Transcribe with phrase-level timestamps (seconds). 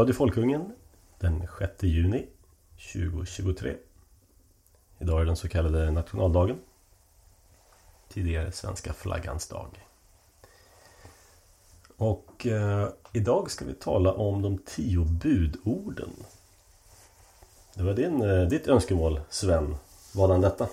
[0.00, 0.72] Radio Folkungen
[1.18, 2.26] den 6 juni
[2.92, 3.76] 2023.
[4.98, 6.56] Idag är den så kallade nationaldagen.
[8.08, 9.86] Tidigare svenska flaggans dag.
[11.96, 16.10] Och eh, idag ska vi tala om de tio budorden.
[17.74, 19.76] Det var din, eh, ditt önskemål Sven.
[20.14, 20.68] Vadan detta?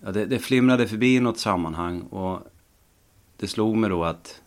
[0.00, 2.38] Ja, det, det flimrade förbi i något sammanhang och
[3.36, 4.42] det slog mig då att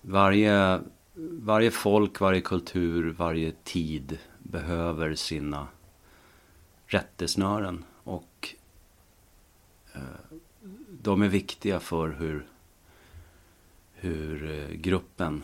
[0.00, 0.80] varje,
[1.14, 5.68] varje folk, varje kultur, varje tid behöver sina
[6.86, 7.84] rättesnören.
[8.04, 8.54] Och
[9.92, 10.02] eh,
[10.88, 12.46] de är viktiga för hur,
[13.94, 15.42] hur eh, gruppen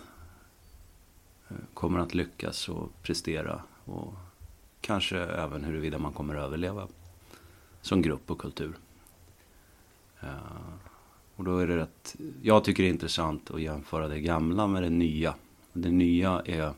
[1.49, 3.63] eh, kommer att lyckas och prestera.
[3.85, 4.15] Och
[4.81, 6.89] kanske även huruvida man kommer att överleva
[7.81, 8.75] som grupp och kultur.
[11.37, 14.83] Och då är det rätt, jag tycker det är intressant att jämföra det gamla med
[14.83, 15.35] det nya.
[15.73, 16.75] Det nya är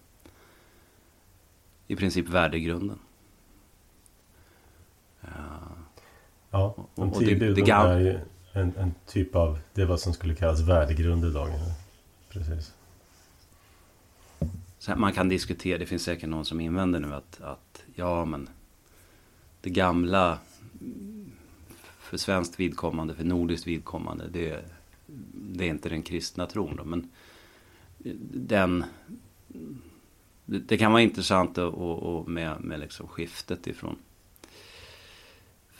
[1.87, 2.99] i princip värdegrunden.
[6.51, 8.19] Ja, de tio buden är ju
[8.53, 11.49] en, en, typ av, det är vad som skulle kallas värdegrund idag.
[12.29, 12.75] Precis.
[14.79, 18.49] Så man kan diskutera, det finns säkert någon som invänder nu att, att ja men
[19.61, 20.39] det gamla
[21.99, 24.65] för svenskt vidkommande, för nordiskt vidkommande, det,
[25.33, 27.11] det är inte den kristna tron då, men
[28.33, 28.85] den
[30.47, 33.97] det kan vara intressant och, och med, med liksom skiftet ifrån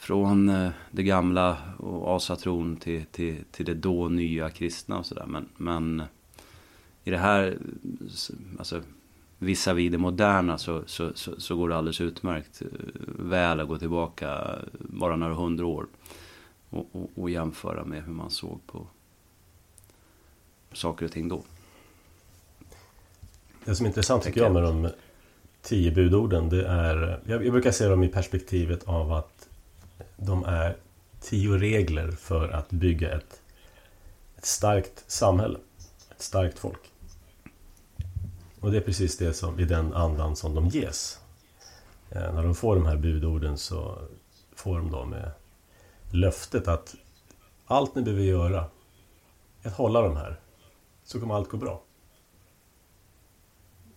[0.01, 5.25] från eh, det gamla och asatron till, till, till det då nya kristna och sådär.
[5.27, 6.03] Men, men
[7.03, 7.57] i det här,
[8.59, 8.81] alltså
[9.37, 12.67] vissa vid det moderna så, så, så, så, går det alldeles utmärkt eh,
[13.19, 15.87] väl att gå tillbaka bara några hundra år.
[16.69, 18.87] Och, och, och jämföra med hur man såg på
[20.73, 21.43] saker och ting då.
[23.65, 24.89] Det som är intressant tycker jag med de
[25.61, 29.49] tio budorden det är Jag, jag brukar se dem i perspektivet av att
[30.17, 30.77] de är
[31.21, 33.41] tio regler för att bygga ett,
[34.37, 35.59] ett starkt samhälle.
[36.11, 36.91] Ett starkt folk.
[38.59, 41.19] Och det är precis det som i den andan som de ges.
[42.09, 43.97] Eh, när de får de här budorden så
[44.55, 45.31] får de då med
[46.11, 46.95] löftet att
[47.65, 48.65] allt ni behöver göra
[49.61, 50.39] är att hålla de här.
[51.03, 51.81] Så kommer allt gå bra.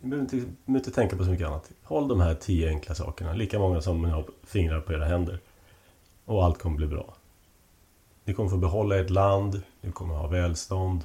[0.04, 1.70] Ni behöver inte, behöver inte tänka på så mycket annat.
[1.82, 3.32] Håll de här tio enkla sakerna.
[3.32, 5.38] Lika många som ni har fingrar på era händer.
[6.24, 7.16] Och allt kommer bli bra.
[8.24, 9.62] Ni kommer få behålla ert land.
[9.80, 11.04] Ni kommer ha välstånd.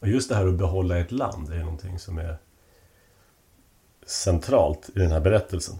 [0.00, 2.36] Och just det här att behålla ett land är någonting som är
[4.06, 5.78] centralt i den här berättelsen.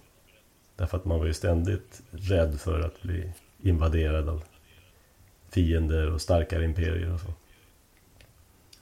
[0.76, 3.32] Därför att man var ju ständigt rädd för att bli
[3.62, 4.42] invaderad av
[5.50, 7.32] fiender och starkare imperier och så.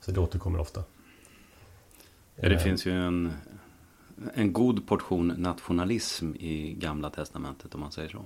[0.01, 0.85] Så det återkommer ofta.
[2.37, 2.61] Ja, det eh.
[2.61, 3.33] finns ju en,
[4.35, 8.25] en god portion nationalism i Gamla Testamentet om man säger så.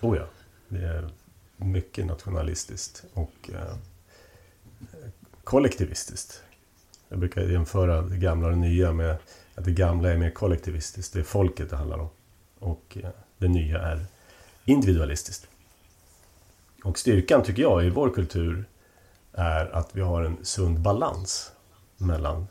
[0.00, 0.26] Oh ja,
[0.68, 1.10] det är
[1.56, 3.76] mycket nationalistiskt och eh,
[5.44, 6.42] kollektivistiskt.
[7.08, 9.16] Jag brukar jämföra det gamla och det nya med
[9.54, 11.12] att det gamla är mer kollektivistiskt.
[11.12, 12.08] Det är folket det handlar om.
[12.58, 14.06] Och eh, det nya är
[14.64, 15.48] individualistiskt.
[16.84, 18.64] Och styrkan tycker jag i vår kultur
[19.32, 21.52] är att vi har en sund balans
[21.96, 22.46] mellan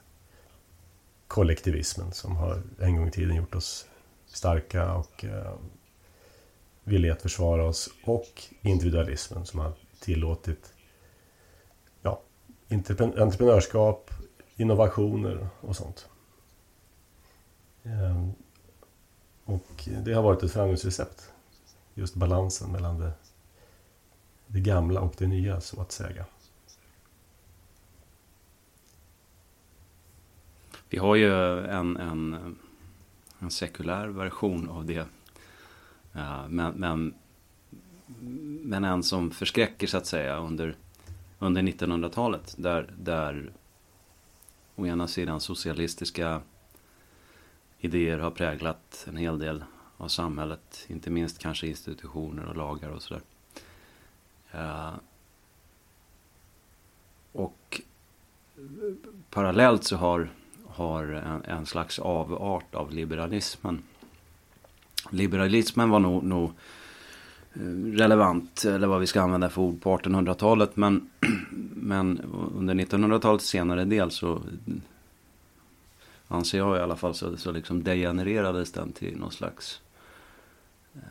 [1.35, 3.85] kollektivismen som har en gång i tiden gjort oss
[4.27, 5.53] starka och eh,
[6.83, 10.73] villiga att försvara oss och individualismen som har tillåtit
[12.01, 12.21] ja,
[12.69, 14.11] entreprenörskap,
[14.55, 16.09] innovationer och sånt.
[17.83, 18.29] Eh,
[19.45, 21.31] och det har varit ett framgångsrecept.
[21.93, 23.11] Just balansen mellan det,
[24.47, 26.25] det gamla och det nya så att säga.
[30.95, 32.55] Vi har ju en, en,
[33.39, 35.07] en sekulär version av det.
[36.13, 37.13] Eh, men, men,
[38.63, 40.75] men en som förskräcker så att säga under,
[41.39, 42.55] under 1900-talet.
[42.57, 43.51] Där, där
[44.75, 46.41] å ena sidan socialistiska
[47.79, 49.63] idéer har präglat en hel del
[49.97, 50.85] av samhället.
[50.87, 53.21] Inte minst kanske institutioner och lagar och sådär.
[54.51, 54.93] Eh,
[57.31, 57.81] och
[59.29, 60.29] parallellt så har
[60.75, 63.83] har en, en slags avart av liberalismen.
[65.09, 66.51] Liberalismen var nog, nog
[67.53, 67.61] eh,
[67.93, 70.75] relevant, eller vad vi ska använda för ord, på 1800-talet.
[70.75, 71.09] Men,
[71.75, 72.21] men
[72.55, 74.41] under 1900-talets senare del så
[76.27, 79.81] anser jag i alla fall så, så liksom degenererades den till någon slags
[80.93, 81.01] eh,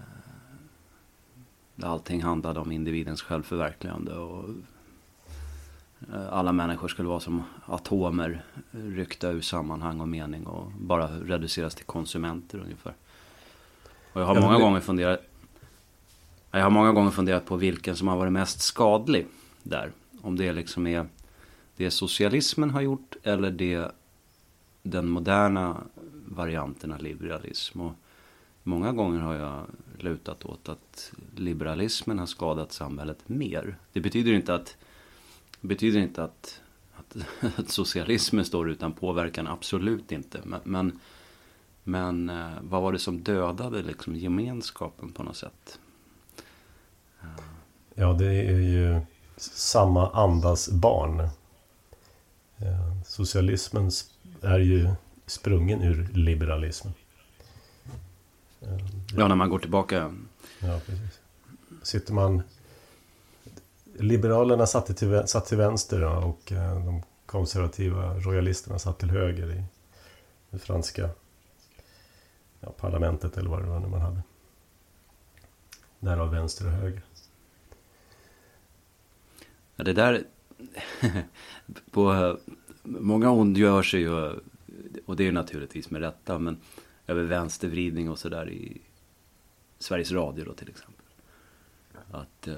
[1.75, 4.44] där allting handlade om individens självförverkligande och
[6.31, 11.85] alla människor skulle vara som atomer ryckta ur sammanhang och mening och bara reduceras till
[11.85, 12.95] konsumenter ungefär.
[14.12, 15.21] Och jag har många gånger funderat
[16.51, 19.27] jag har många gånger funderat på vilken som har varit mest skadlig
[19.62, 19.93] där.
[20.23, 21.06] Om det liksom är
[21.77, 23.91] det socialismen har gjort eller det
[24.83, 25.77] den moderna
[26.27, 27.81] varianten av liberalism.
[27.81, 27.93] Och
[28.62, 29.67] många gånger har jag
[29.99, 33.77] lutat åt att liberalismen har skadat samhället mer.
[33.93, 34.77] Det betyder inte att,
[35.64, 36.61] betyder inte att,
[36.94, 37.16] att,
[37.58, 40.40] att socialismen står utan påverkan, absolut inte.
[40.44, 41.00] Men, men,
[41.84, 45.78] men eh, vad var det som dödade liksom gemenskapen på något sätt?
[47.94, 49.00] Ja, det är ju
[49.37, 51.20] samma andas barn.
[52.58, 53.90] Eh, socialismen
[54.40, 54.90] är ju
[55.26, 56.94] sprungen ur liberalismen.
[58.60, 58.78] Eh,
[59.17, 60.14] ja, när man går tillbaka.
[60.60, 61.20] Ja, precis.
[61.82, 62.43] Sitter man...
[63.99, 69.64] Liberalerna satt till, satt till vänster och eh, de konservativa royalisterna satt till höger i
[70.50, 71.11] det franska
[72.61, 74.23] ja, parlamentet eller vad det var nu man hade.
[76.00, 77.02] Därav vänster och höger.
[79.76, 80.25] Ja, det där...
[81.91, 82.37] på,
[82.82, 84.41] många ondgör sig ju,
[85.06, 86.58] och det är naturligtvis med rätta, men
[87.06, 88.81] över vänstervridning och sådär i
[89.79, 91.05] Sveriges Radio då till exempel.
[92.11, 92.56] Att eh,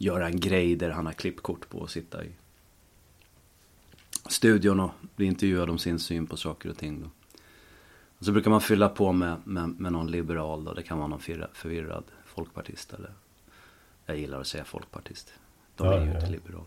[0.00, 2.28] göra en grej där han har klippkort på och sitta i
[4.28, 7.00] studion och bli intervjuad om sin syn på saker och ting.
[7.00, 7.06] Då.
[8.18, 10.74] Och så brukar man fylla på med, med, med någon liberal då.
[10.74, 11.20] Det kan vara någon
[11.52, 13.10] förvirrad folkpartist eller
[14.06, 15.32] jag gillar att säga folkpartist.
[15.76, 16.66] De är ju inte liberaler.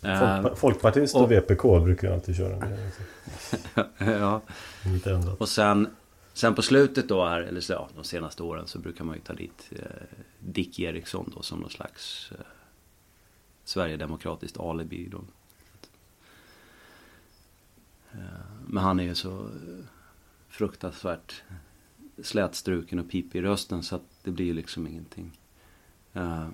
[0.00, 2.90] Folkpa Folkpartist och, och, VPK brukar jag alltid köra med.
[4.20, 4.40] ja.
[4.84, 5.40] Lite ändrat.
[5.40, 5.88] Och sen,
[6.32, 9.20] sen på slutet då här, eller så, ja, de senaste åren så brukar man ju
[9.20, 9.78] ta dit eh,
[10.38, 12.44] Dick Eriksson då som någon slags eh,
[13.68, 15.24] Sverigedemokratiskt alibi då.
[18.12, 18.18] Eh,
[18.66, 19.50] men han är ju så
[20.48, 21.42] fruktansvärt
[22.22, 25.38] slätstruken och pipig i rösten så att det blir ju liksom ingenting.
[26.16, 26.48] Uh,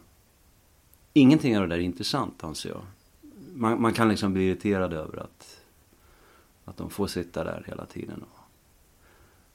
[1.13, 2.83] ingenting av det där är intressant anser jag.
[3.55, 5.61] Man, man, kan liksom bli irriterad över att,
[6.65, 8.25] att de får sitta där hela tiden.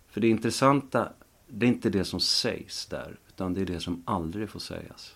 [0.07, 1.13] För det intressanta,
[1.47, 5.15] det är inte det som sägs där, utan det är det som aldrig får sägas.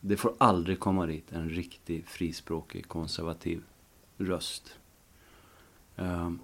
[0.00, 3.62] Det får aldrig komma dit en riktig frispråkig konservativ
[4.16, 4.76] röst.
[5.96, 6.40] Um,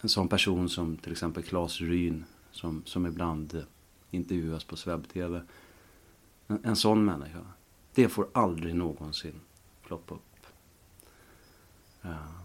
[0.00, 3.64] en sån person som till exempel Claes Ryn som, som ibland
[4.10, 5.42] intervjuas på Sveb-TV.
[6.46, 7.46] En, en sån människa.
[7.94, 9.40] Det får aldrig någonsin
[9.86, 10.46] ploppa upp.
[12.04, 12.40] Uh,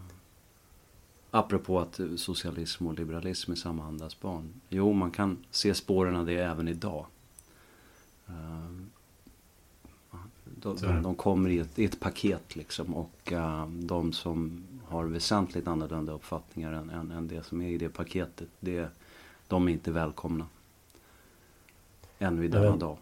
[1.30, 4.60] apropå att socialism och liberalism är samma andas barn.
[4.68, 7.06] Jo, man kan se spåren av det även idag.
[8.28, 8.86] Uh,
[10.62, 15.04] de, de, de, kommer i ett, i ett, paket liksom och uh, de som har
[15.04, 18.88] väsentligt annorlunda uppfattningar än, än, än, det som är i det paketet, det,
[19.48, 20.46] de är inte välkomna.
[22.18, 22.96] Än vid denna dag.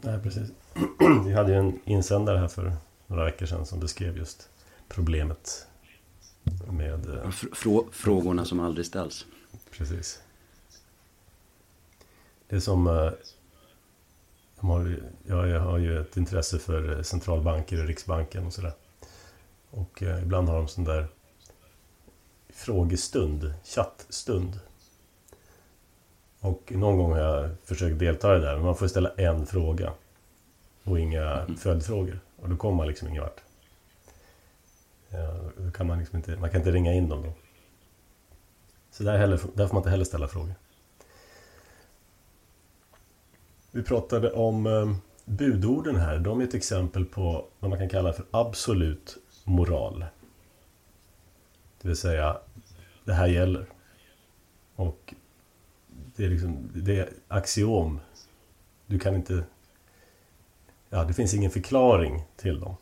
[0.00, 0.50] Nej, precis.
[1.24, 2.72] Vi hade ju en insändare här för
[3.06, 4.48] några veckor sedan som beskrev just
[4.88, 5.66] problemet
[6.70, 7.08] med...
[7.14, 9.26] Eh, Frå frågorna som aldrig ställs.
[9.70, 10.22] Precis.
[12.48, 13.10] Det är som...
[14.70, 18.72] Eh, har, jag har ju ett intresse för centralbanker och Riksbanken och sådär.
[19.70, 21.06] Och eh, ibland har de sån där
[22.48, 24.60] frågestund, chattstund.
[26.40, 29.46] Och någon gång har jag försökt delta i det där, men man får ställa en
[29.46, 29.92] fråga.
[30.84, 31.56] Och inga mm.
[31.56, 32.20] följdfrågor.
[32.36, 33.40] Och då kommer man liksom ingen vart.
[35.08, 37.32] Ja, kan man, liksom inte, man kan inte ringa in dem då.
[38.90, 40.54] Så där, heller, där får man inte heller ställa frågor.
[43.70, 46.18] Vi pratade om eh, budorden här.
[46.18, 50.04] De är ett exempel på vad man kan kalla för absolut moral.
[51.82, 52.38] Det vill säga,
[53.04, 53.66] det här gäller.
[54.76, 55.14] Och
[56.16, 58.00] det är liksom, det är axiom.
[58.86, 59.44] Du kan inte...
[60.90, 62.76] Ja, det finns ingen förklaring till dem.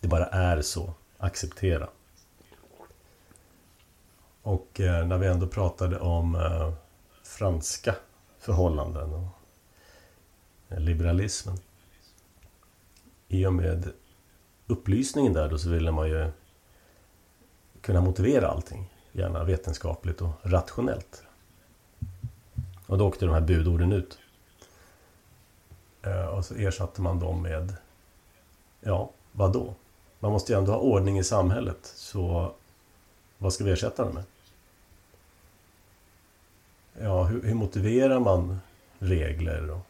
[0.00, 0.94] Det bara är så.
[1.18, 1.88] Acceptera.
[4.42, 6.72] Och eh, när vi ändå pratade om eh,
[7.22, 7.94] franska
[8.44, 9.28] förhållanden och
[10.68, 11.56] liberalismen.
[13.28, 13.92] I och med
[14.66, 16.30] upplysningen där då så ville man ju
[17.80, 18.90] kunna motivera allting.
[19.12, 21.22] Gärna vetenskapligt och rationellt.
[22.86, 24.18] Och då åkte de här budorden ut.
[26.02, 27.76] Eh, och så ersatte man dem med,
[28.80, 29.74] ja, vad då?
[30.20, 32.52] Man måste ju ändå ha ordning i samhället, så
[33.38, 34.24] vad ska vi ersätta dem med?
[37.00, 38.60] Ja, hur, hur motiverar man
[38.98, 39.86] regler och,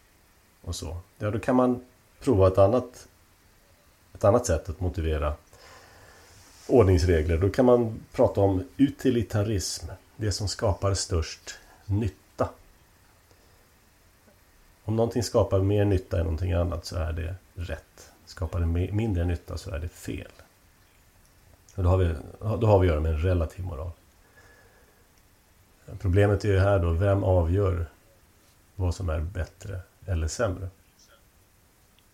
[0.61, 0.97] och, så?
[1.19, 1.85] Ja, då kan man
[2.21, 3.09] prova ett annat
[4.15, 5.35] ett annat sätt att motivera
[6.67, 7.39] ordningsregler.
[7.39, 9.87] Då kan man prata om utilitarism.
[10.17, 12.49] Det som skapar störst nytta.
[14.85, 18.11] Om någonting skapar mer nytta än någonting annat så är det rätt.
[18.27, 20.33] Skapar det mindre nytta så är det fel.
[21.75, 23.91] Och då, har vi, då har vi att göra med en relativ moral.
[25.99, 27.87] Problemet är ju här då, vem avgör
[28.77, 30.69] vad som är bättre eller sämre?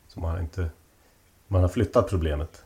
[0.09, 0.71] Så man har inte...
[1.49, 2.65] Man har flyttat problemet.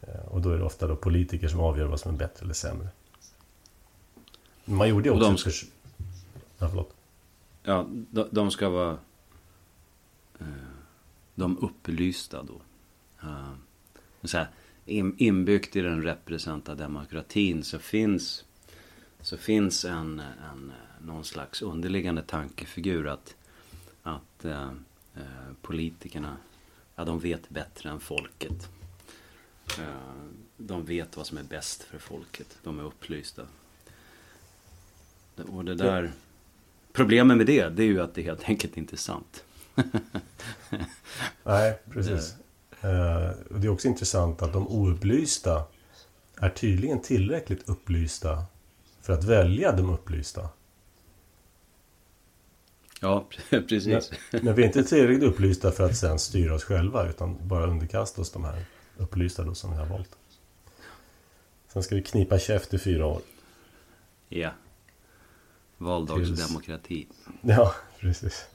[0.00, 2.54] Eh, och då är det ofta då politiker som avgör vad som är bättre eller
[2.54, 2.88] sämre.
[4.64, 5.24] Man gjorde ju också...
[5.24, 5.50] de ska...
[5.50, 5.66] För...
[6.58, 6.94] Ja, förlåt.
[7.62, 8.98] Ja, de, de ska vara...
[10.40, 10.46] Eh,
[11.34, 12.60] de upplysta då.
[13.28, 13.54] Uh,
[14.22, 14.48] så här,
[15.16, 18.44] inbyggt i den representativa demokratin så finns,
[19.24, 23.34] så finns en, en, någon slags underliggande tankefigur att,
[24.02, 24.70] att eh,
[25.14, 26.36] eh, politikerna,
[26.96, 28.68] ja de vet bättre än folket.
[29.78, 29.84] Eh,
[30.56, 32.58] de vet vad som är bäst för folket.
[32.62, 33.42] De är upplysta.
[35.36, 36.12] Och det där...
[36.92, 39.44] Problemet med det, det är ju att det helt enkelt inte är sant.
[41.44, 42.34] Nej, precis.
[42.80, 45.64] Eh, det är också intressant att de oupplysta
[46.36, 48.44] är tydligen tillräckligt upplysta
[49.04, 50.48] för att välja de upplysta.
[53.00, 54.12] Ja, precis.
[54.30, 57.66] Men, men vi är inte tillräckligt upplysta för att sen styra oss själva utan bara
[57.66, 58.64] underkasta oss de här
[58.96, 60.16] upplysta då som vi har valt.
[61.68, 63.20] Sen ska vi knipa käft i fyra år.
[64.28, 64.50] Ja.
[65.76, 67.06] Valdagsdemokrati.
[67.40, 68.46] Ja, precis.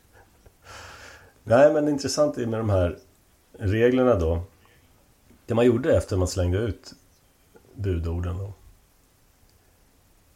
[1.43, 2.97] Nej, men intressant är med de här
[3.51, 4.43] reglerna då.
[5.45, 6.93] Det man gjorde efter man slängde ut
[7.75, 8.58] budorden och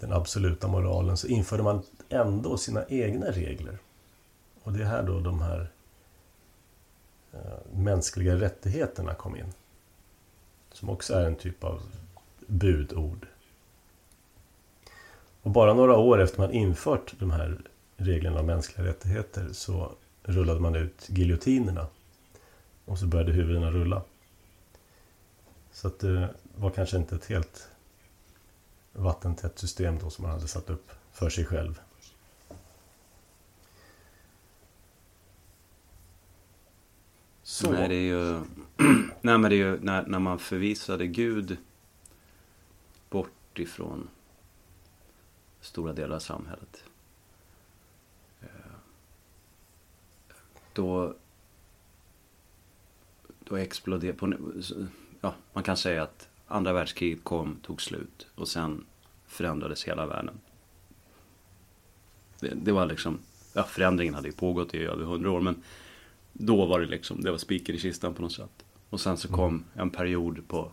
[0.03, 3.77] den absoluta moralen så införde man ändå sina egna regler.
[4.63, 5.71] Och det är här då de här
[7.33, 7.39] eh,
[7.73, 9.53] mänskliga rättigheterna kom in.
[10.71, 11.81] Som också är en typ av
[12.47, 13.27] budord.
[15.41, 17.57] Och bara några år efter man infört de här
[17.97, 19.91] reglerna om mänskliga rättigheter så
[20.23, 21.87] rullade man ut giljotinerna
[22.85, 24.01] och så började huvudena rulla.
[25.71, 27.69] Så att det var kanske inte ett helt
[28.93, 31.81] vattentätt system då som man hade satt upp för sig själv.
[37.43, 37.71] Så.
[37.71, 38.33] Nej, det är ju...
[39.21, 41.57] Nej, men det är ju när, när man förvisade Gud
[43.09, 44.09] bort ifrån
[45.61, 46.83] stora delar av samhället.
[48.41, 48.47] Eh,
[50.73, 51.15] då
[53.43, 54.77] då exploderade...
[55.21, 58.85] Ja, man kan säga att andra världskriget kom, tog slut och sen
[59.27, 60.39] förändrades hela världen.
[62.39, 63.19] Det, det var liksom...
[63.53, 65.63] Ja, förändringen hade ju pågått i över hundra år men
[66.33, 68.65] då var det liksom, det var spiken i kistan på något sätt.
[68.89, 70.71] Och sen så kom en period på...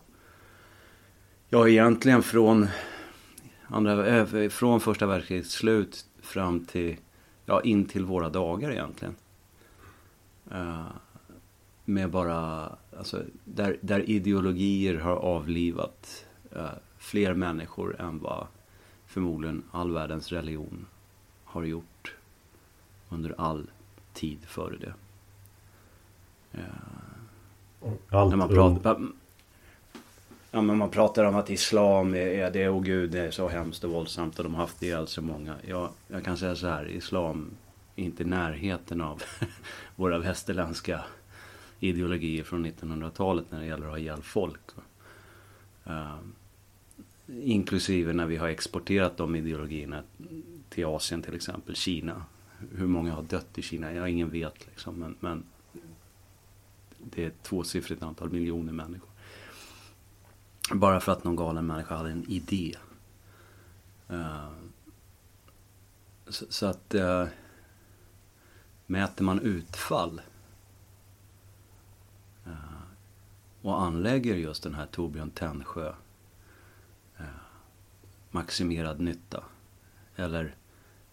[1.49, 2.67] Ja, egentligen från...
[3.67, 6.97] Andra, äh, från första världskrigets slut fram till...
[7.45, 9.15] Ja, in till våra dagar egentligen.
[10.51, 10.87] Uh,
[11.91, 18.47] med bara, alltså, där, där ideologier har avlivat eh, fler människor än vad
[19.05, 20.85] förmodligen all världens religion
[21.43, 22.15] har gjort
[23.09, 23.67] under all
[24.13, 24.93] tid före det.
[26.51, 26.63] Eh,
[28.09, 29.07] Allt när man pratar,
[30.51, 33.47] ja, men man pratar om att islam är, är det och gud det är så
[33.47, 35.55] hemskt och våldsamt och de har haft ihjäl så många.
[35.67, 37.51] Jag, jag kan säga så här, islam
[37.95, 39.23] är inte närheten av
[39.95, 41.01] våra västerländska
[41.81, 44.59] ideologier från 1900-talet när det gäller att ha ihjäl folk.
[45.87, 46.19] Uh,
[47.27, 50.03] inklusive när vi har exporterat de ideologierna
[50.69, 52.25] till Asien till exempel, Kina.
[52.75, 53.93] Hur många har dött i Kina?
[53.93, 54.95] Ja, ingen vet liksom.
[54.95, 55.43] Men, men
[56.97, 59.09] det är ett tvåsiffrigt antal miljoner människor.
[60.73, 62.75] Bara för att någon galen människa hade en idé.
[64.11, 64.51] Uh,
[66.27, 67.25] så, så, att uh,
[68.85, 70.21] mäter man utfall
[73.61, 75.93] och anlägger just den här Torbjörn Tännsjö
[77.19, 77.25] eh,
[78.31, 79.43] maximerad nytta
[80.15, 80.55] eller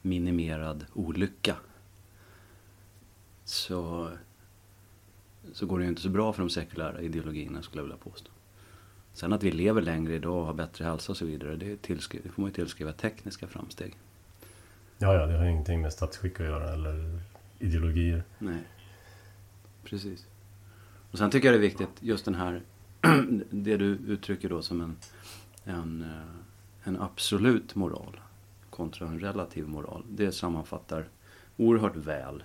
[0.02, 1.56] minimerad olycka
[3.44, 4.10] så,
[5.52, 8.30] så går det ju inte så bra för de sekulära ideologierna skulle jag vilja påstå.
[9.12, 12.20] Sen att vi lever längre idag och har bättre hälsa och så vidare, det, tillskri-
[12.22, 13.96] det får man ju tillskriva tekniska framsteg.
[14.98, 17.20] Ja, ja, det har ingenting med statsskick att göra eller
[17.58, 18.22] ideologier.
[18.38, 18.62] Nej,
[19.84, 20.26] precis.
[21.10, 22.62] Och sen tycker jag det är viktigt, just den här,
[23.50, 24.96] det du uttrycker då som en,
[25.64, 28.20] en, eh, en absolut moral
[28.70, 30.04] kontra en relativ moral.
[30.08, 31.08] Det sammanfattar
[31.56, 32.44] oerhört väl.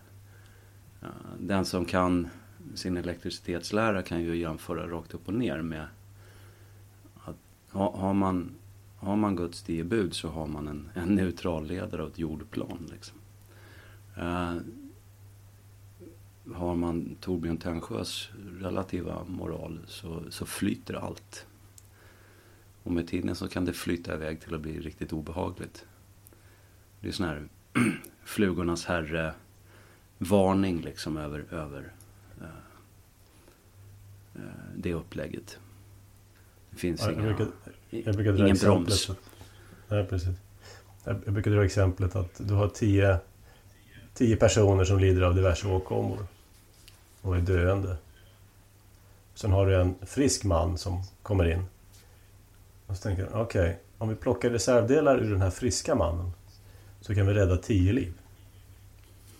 [1.01, 1.07] Eh,
[1.39, 2.27] den som kan
[2.75, 5.85] sin elektricitetslära kan ju jämföra rakt upp och ner med
[7.23, 7.35] att
[7.69, 8.51] har man,
[8.97, 12.89] har man Guds tio bud så har man en, en neutral ledare och ett jordplan.
[12.91, 13.17] Liksom.
[14.15, 14.55] Eh,
[16.51, 21.45] har man Torbjörn Tännsjös relativa moral så, så flyter allt.
[22.83, 25.85] Och med tiden så kan det flyta iväg till att bli riktigt obehagligt.
[26.99, 27.47] Det är sån här
[28.23, 29.33] flugornas herre
[30.17, 31.91] varning liksom över, över
[32.41, 32.47] uh,
[34.35, 34.41] uh,
[34.75, 35.59] det upplägget.
[36.69, 37.53] Det finns ja, inga, jag brukar,
[37.89, 39.11] jag brukar ingen broms.
[39.87, 40.37] Nej, precis.
[41.03, 43.19] Jag, jag brukar dra exemplet att du har tio,
[44.13, 46.19] tio personer som lider av diverse åkommor
[47.21, 47.97] och är döende.
[49.35, 51.65] Sen har du en frisk man som kommer in.
[52.87, 56.31] Och så tänker okej, okay, om vi plockar reservdelar ur den här friska mannen
[57.01, 58.13] så kan vi rädda tio liv.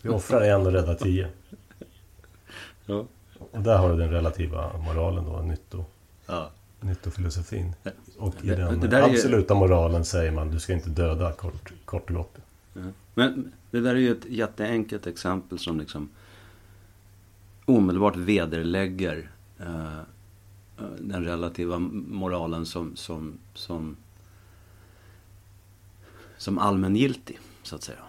[0.01, 1.30] Vi offrar en och räddar tio.
[2.86, 3.06] Ja.
[3.51, 5.86] Och där har du den relativa moralen då, nytto,
[6.25, 6.50] ja.
[6.80, 7.74] nyttofilosofin.
[8.18, 12.38] Och i den absoluta moralen säger man, du ska inte döda kort, kort och gott.
[13.13, 16.10] Men det där är ju ett jätteenkelt exempel som liksom
[17.65, 19.98] omedelbart vederlägger eh,
[20.77, 23.98] eh, den relativa moralen som, som, som,
[26.38, 28.00] som allmängiltig, så att säga.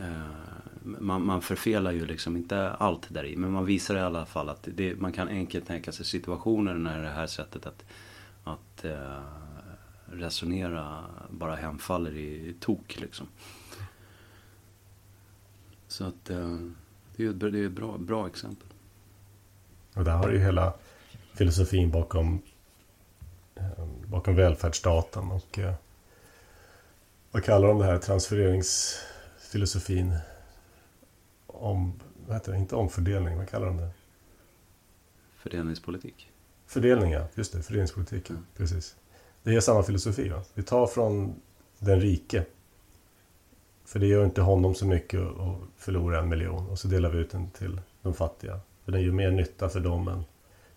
[0.00, 0.46] Eh,
[0.82, 4.48] man, man förfelar ju liksom inte allt där i, men man visar i alla fall
[4.48, 7.84] att det, man kan enkelt tänka sig situationer när det här sättet att,
[8.44, 9.20] att eh,
[10.12, 13.26] resonera bara hemfaller i, i tok liksom.
[15.96, 16.58] Så att eh,
[17.16, 18.68] det är ett, det är ett bra, bra exempel.
[19.94, 20.74] Och där har du ju hela
[21.34, 22.42] filosofin bakom,
[23.54, 25.74] eh, bakom välfärdsstaten och eh,
[27.30, 30.16] vad kallar de det här transfereringsfilosofin?
[31.46, 32.58] Om, vad heter det?
[32.58, 33.90] Inte omfördelning, vad kallar de det?
[35.36, 36.30] Fördelningspolitik.
[36.66, 37.28] Fördelning, ja.
[37.34, 38.30] Just det, fördelningspolitik.
[38.30, 38.46] Mm.
[38.56, 38.96] Precis.
[39.42, 40.28] Det är samma filosofi.
[40.28, 40.42] Va?
[40.54, 41.40] Vi tar från
[41.78, 42.44] den rike.
[43.86, 46.66] För det gör inte honom så mycket att förlora en miljon.
[46.70, 48.60] Och så delar vi ut den till de fattiga.
[48.84, 50.24] För den gör mer nytta för dem än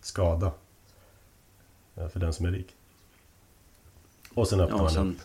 [0.00, 0.52] skada.
[1.94, 2.76] För den som är rik.
[4.34, 5.06] Och sen öppnar ja, sen...
[5.06, 5.16] man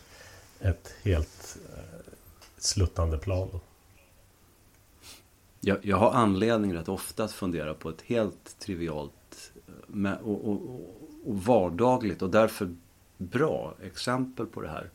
[0.60, 2.12] ett, ett helt eh,
[2.58, 3.48] sluttande plan.
[3.52, 3.60] Då.
[5.60, 9.52] Jag, jag har anledning rätt ofta att fundera på ett helt trivialt
[9.86, 10.60] med, och, och,
[11.26, 12.74] och vardagligt och därför
[13.16, 14.90] bra exempel på det här.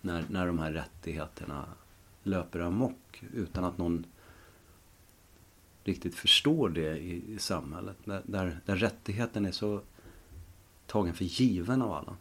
[0.00, 1.64] När, när de här rättigheterna
[2.22, 4.06] löper amok utan att någon
[5.84, 7.96] riktigt förstår det i, i samhället.
[8.04, 9.80] Där, där, där rättigheten är så
[10.86, 12.16] tagen för given av alla.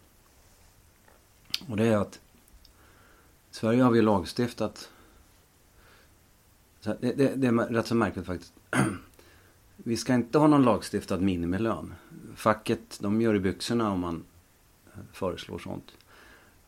[1.67, 2.15] Och det är att
[3.51, 4.91] i Sverige har vi lagstiftat
[6.83, 8.53] det, det, det, är rätt så märkligt faktiskt.
[9.75, 11.93] Vi ska inte ha någon lagstiftad minimilön.
[12.35, 14.23] Facket, de gör i byxorna om man
[14.93, 15.91] eh, föreslår sånt.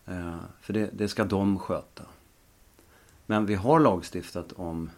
[0.05, 2.03] Eh, för det, det ska de sköta.
[3.29, 4.89] Men vi har lagstiftat om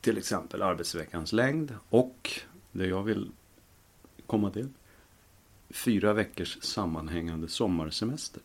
[0.00, 2.40] till exempel arbetsveckans längd och
[2.72, 3.30] det jag vill
[4.26, 4.68] komma till
[5.70, 8.42] fyra veckors sammanhängande sommarsemester.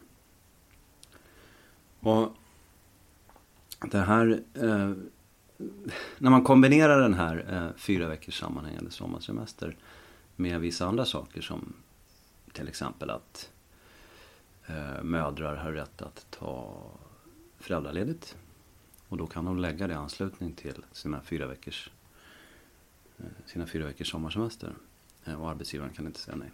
[1.99, 2.35] Och
[3.91, 4.93] det här eh,
[6.17, 9.77] när man kombinerar den här eh, fyra veckors sammanhängande sommarsemester
[10.35, 11.73] med vissa andra saker som
[12.53, 13.51] till exempel att
[14.65, 16.83] eh, mödrar har rätt att ta
[17.63, 18.37] föräldraledigt
[19.07, 21.89] och då kan de lägga det i anslutning till sina fyra veckors,
[23.17, 24.73] eh, sina fyra veckors sommarsemester.
[25.25, 26.51] Eh, och arbetsgivaren kan inte säga nej.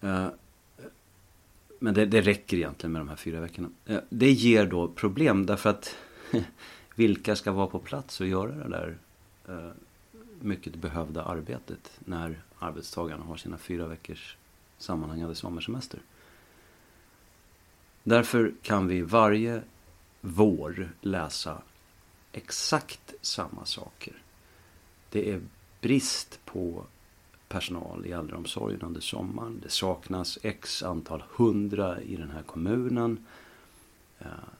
[0.00, 0.28] Eh,
[1.78, 3.70] men det, det räcker egentligen med de här fyra veckorna.
[4.08, 5.96] Det ger då problem därför att
[6.94, 8.98] vilka ska vara på plats och göra det där
[10.40, 14.36] mycket behövda arbetet när arbetstagarna har sina fyra veckors
[14.78, 16.00] sammanhängande sommarsemester.
[18.02, 19.62] Därför kan vi varje
[20.24, 21.62] vår läsa
[22.32, 24.14] exakt samma saker.
[25.10, 25.40] Det är
[25.80, 26.84] brist på
[27.48, 29.60] personal i äldreomsorgen under sommaren.
[29.62, 33.26] Det saknas x antal hundra i den här kommunen.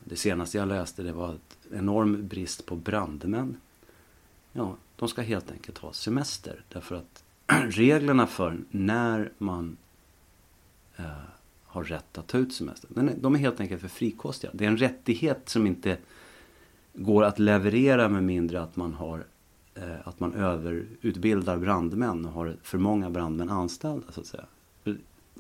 [0.05, 1.41] Det senaste jag läste det var en
[1.73, 3.57] enorm brist på brandmän.
[4.53, 7.25] Ja, de ska helt enkelt ha semester därför att
[7.71, 9.77] reglerna för när man
[10.97, 11.07] eh,
[11.73, 12.89] har rätt att ta ut semester.
[13.21, 14.51] De är helt enkelt för frikostiga.
[14.55, 15.99] Det är en rättighet som inte
[16.93, 19.25] går att leverera med mindre att man har
[19.75, 24.45] eh, att man överutbildar brandmän och har för många brandmän anställda så att säga.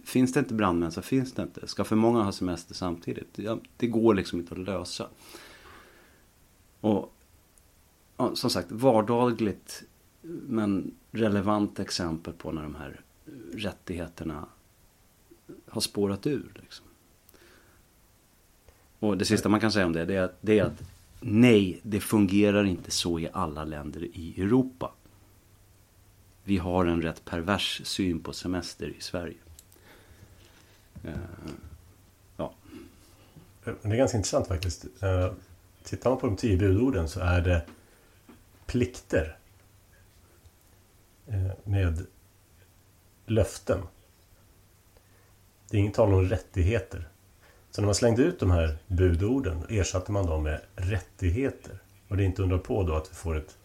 [0.05, 1.66] Finns det inte brandmän så finns det inte.
[1.66, 3.38] Ska för många ha semester samtidigt?
[3.38, 5.07] Ja, det går liksom inte att lösa.
[6.81, 7.14] Och
[8.16, 9.83] ja, som sagt, vardagligt
[10.23, 13.01] men relevant exempel på när de här
[13.53, 14.47] rättigheterna
[15.73, 16.53] har spårat ur.
[16.63, 16.87] Liksom.
[18.99, 20.83] Och det sista man kan säga om det, det är, att, det är att
[21.21, 24.93] nej, det fungerar inte så i alla länder i Europa.
[26.45, 29.37] Vi har en rätt pervers syn på semester i Sverige.
[31.05, 31.13] Eh,
[32.37, 32.55] ja.
[33.65, 34.87] Eh, det är ganska intressant faktiskt.
[35.01, 35.33] Eh,
[35.83, 37.67] tittar man på de tio budorden så är det
[38.67, 39.37] plikter
[41.65, 42.07] med
[43.27, 43.83] löften.
[45.73, 47.09] Det är inget tal om rättigheter.
[47.71, 51.79] Så när man slängde ut de här budorden ersatte man dem med rättigheter.
[52.09, 53.57] Och det är inte undra på då att vi får ett,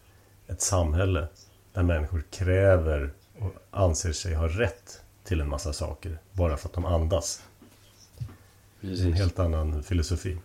[0.46, 1.28] ett samhälle
[1.72, 6.74] där människor kräver och anser sig ha rätt till en massa saker bara för att
[6.74, 7.42] de andas.
[8.80, 9.04] Precis.
[9.04, 10.38] En helt annan filosofi.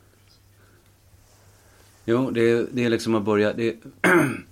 [2.05, 3.53] Jo, det är, det är liksom att börja...
[3.53, 3.77] Det är,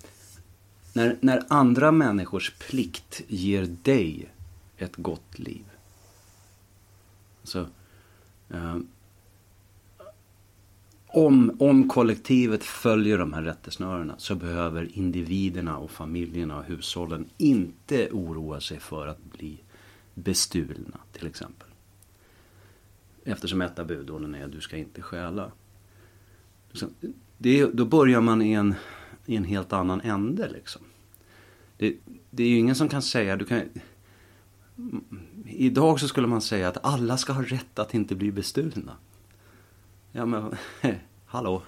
[0.92, 4.28] när, när andra människors plikt ger dig
[4.78, 5.64] ett gott liv.
[7.42, 7.66] Alltså,
[8.50, 8.76] eh,
[11.06, 18.08] om, om kollektivet följer de här rättesnörena så behöver individerna och familjerna och hushållen inte
[18.12, 19.58] oroa sig för att bli
[20.14, 21.68] bestulna till exempel.
[23.24, 25.52] Eftersom ett av budorden är att du ska inte stjäla.
[27.38, 28.74] Det, då börjar man i en,
[29.26, 30.82] i en helt annan ände liksom.
[31.76, 31.96] Det,
[32.30, 33.62] det är ju ingen som kan säga, du kan,
[35.56, 38.92] Idag så skulle man säga att alla ska ha rätt att inte bli bestulna.
[40.12, 40.56] Ja men,
[41.26, 41.62] hallå.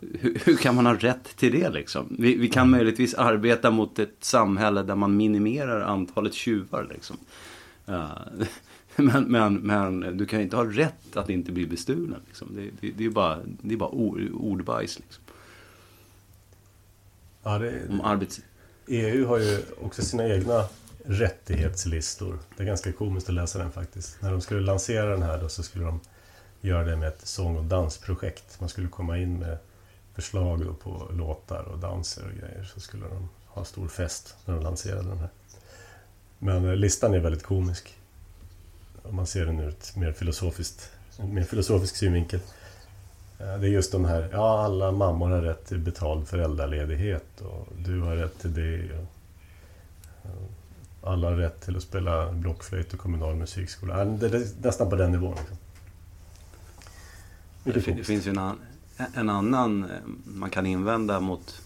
[0.00, 2.16] Hur, hur, kan man ha rätt till det liksom?
[2.18, 7.16] Vi, vi, kan möjligtvis arbeta mot ett samhälle där man minimerar antalet tjuvar liksom.
[7.88, 8.10] Uh,
[8.96, 12.20] men, men, men du kan ju inte ha rätt att inte bli bestulen.
[12.26, 12.48] Liksom.
[12.54, 14.98] Det, det, det är bara, det är bara ord, ordbajs.
[14.98, 15.24] Liksom.
[17.42, 18.40] Ja, det, Om arbets...
[18.86, 20.64] EU har ju också sina egna
[21.04, 22.38] rättighetslistor.
[22.56, 24.22] Det är ganska komiskt att läsa den faktiskt.
[24.22, 26.00] När de skulle lansera den här då så skulle de
[26.60, 28.60] göra det med ett sång och dansprojekt.
[28.60, 29.58] Man skulle komma in med
[30.14, 32.64] förslag på låtar och danser och grejer.
[32.74, 35.28] Så skulle de ha stor fest när de lanserade den här.
[36.38, 37.94] Men eh, listan är väldigt komisk.
[39.02, 42.40] Om man ser den ur ett mer filosofiskt, en mer filosofisk synvinkel.
[43.38, 47.68] Eh, det är just de här, ja alla mammor har rätt till betald föräldraledighet och
[47.78, 48.98] du har rätt till det.
[48.98, 49.06] Och,
[51.02, 54.04] alla har rätt till att spela blockflöjt och kommunal musikskola.
[54.04, 55.36] Det är nästan på den nivån.
[55.36, 55.56] Liksom.
[57.64, 58.58] Det, det finns ju en,
[59.14, 61.62] en, annan eh, man kan invända mot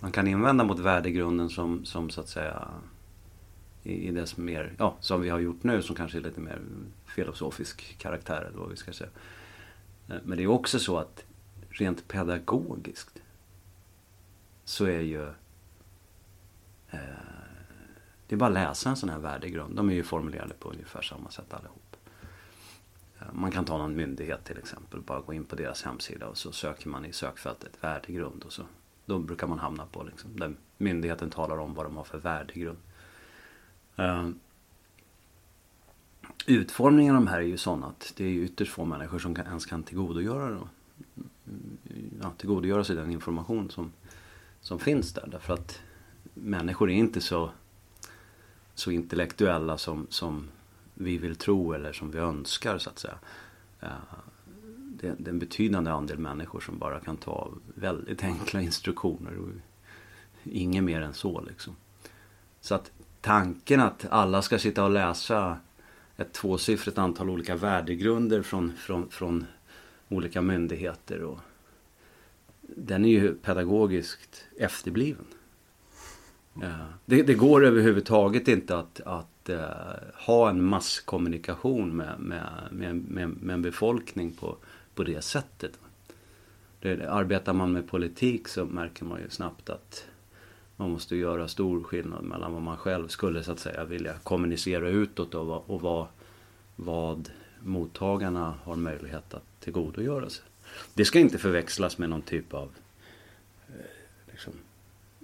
[0.00, 2.68] Man kan invända mot värdegrunden som, som så att säga
[3.82, 6.40] i, i det som mer, ja, som vi har gjort nu som kanske är lite
[6.40, 6.60] mer
[7.06, 9.10] filosofisk karaktär eller vad vi ska säga.
[10.08, 11.24] Eh, men det är också så att
[11.68, 13.22] rent pedagogiskt
[14.64, 15.28] så är ju
[16.92, 16.98] Eh,
[18.26, 19.76] det är bara att läsa en sån här värdegrund.
[19.76, 21.96] De är ju formulerade på ungefär samma sätt allihop.
[23.20, 25.00] Eh, man kan ta någon myndighet till exempel.
[25.00, 28.42] Bara gå in på deras hemsida och så söker man i sökfältet värdegrund.
[28.44, 28.62] Och så,
[29.06, 32.78] då brukar man hamna på liksom, där myndigheten talar om vad de har för värdegrund.
[33.96, 34.28] Eh,
[36.46, 39.46] utformningen av de här är ju sån att det är ytterst få människor som kan,
[39.46, 40.68] ens kan tillgodogöra, då,
[41.46, 41.78] mm,
[42.22, 43.92] ja, tillgodogöra sig den information som,
[44.60, 45.28] som finns där.
[45.30, 45.80] Därför att
[46.34, 47.50] människor är inte så,
[48.74, 50.48] så intellektuella som, som
[50.94, 53.18] vi vill tro eller som vi önskar så att säga.
[53.80, 53.88] Eh,
[54.76, 59.38] det, är en betydande andel människor som bara kan ta väldigt enkla instruktioner.
[59.38, 59.48] Och
[60.44, 61.76] inget mer än så liksom.
[62.60, 62.90] Så att
[63.20, 65.58] tanken att alla ska sitta och läsa
[66.16, 69.46] ett tvåsiffrigt antal olika värdegrunder från, från, från
[70.08, 71.22] olika myndigheter.
[71.22, 71.38] Och,
[72.76, 75.24] den är ju pedagogiskt efterbliven.
[77.04, 79.60] Det, det, går överhuvudtaget inte att, att uh,
[80.14, 84.56] ha en masskommunikation med, med, med, med, med en befolkning på,
[84.94, 85.72] på det sättet.
[86.80, 90.06] Det, arbetar man med politik så märker man ju snabbt att
[90.76, 94.88] man måste göra stor skillnad mellan vad man själv skulle så att säga vilja kommunicera
[94.88, 96.06] utåt och, vad, och vad,
[96.76, 100.44] vad mottagarna har möjlighet att tillgodogöra sig.
[100.94, 102.68] Det ska inte förväxlas med någon typ av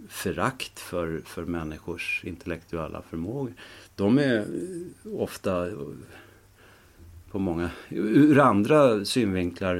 [0.08, 3.52] förakt för, för människors intellektuella förmågor.
[3.96, 4.46] De är
[5.14, 5.76] ofta eh,
[7.30, 9.76] på många, ur andra synvinklar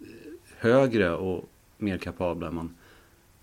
[0.00, 0.06] eh,
[0.58, 2.74] högre och mer kapabla än man,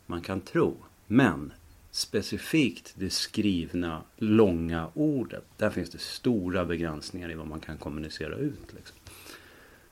[0.06, 0.76] man kan tro.
[1.08, 1.54] Men
[1.92, 8.36] specifikt det skrivna långa ordet, där finns det stora begränsningar i vad man kan kommunicera
[8.36, 8.74] ut.
[8.76, 8.98] Liksom.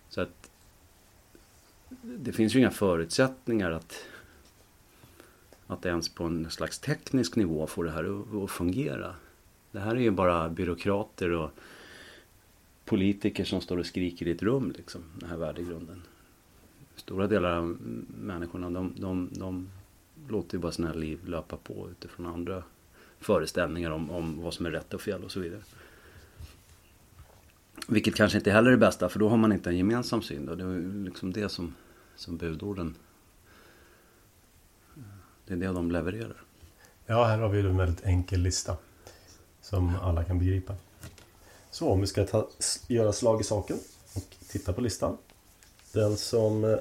[0.09, 0.49] Så att
[2.01, 4.05] det finns ju inga förutsättningar att
[5.71, 9.15] att ens på en slags teknisk nivå få det här att, fungera.
[9.71, 11.49] Det här är ju bara byråkrater och
[12.85, 16.01] politiker som står och skriker i ett rum, liksom, den här värdegrunden.
[16.95, 17.77] Stora delar av
[18.21, 19.69] människorna, de, de, de
[20.29, 22.63] låter ju bara sina liv löpa på utifrån andra
[23.19, 25.61] föreställningar om, om vad som är rätt och fel och så vidare.
[27.87, 30.45] Vilket kanske inte heller är det bästa, för då har man inte en gemensam syn.
[30.45, 30.55] Då.
[30.55, 31.75] Det är liksom det som,
[32.15, 32.95] som budorden
[35.51, 36.43] det är det de levererar.
[37.05, 38.77] Ja, här har vi en väldigt enkel lista.
[39.61, 40.75] Som alla kan begripa.
[41.71, 42.47] Så om vi ska ta,
[42.87, 43.79] göra slag i saken
[44.13, 45.17] och titta på listan.
[45.91, 46.77] Den som eh,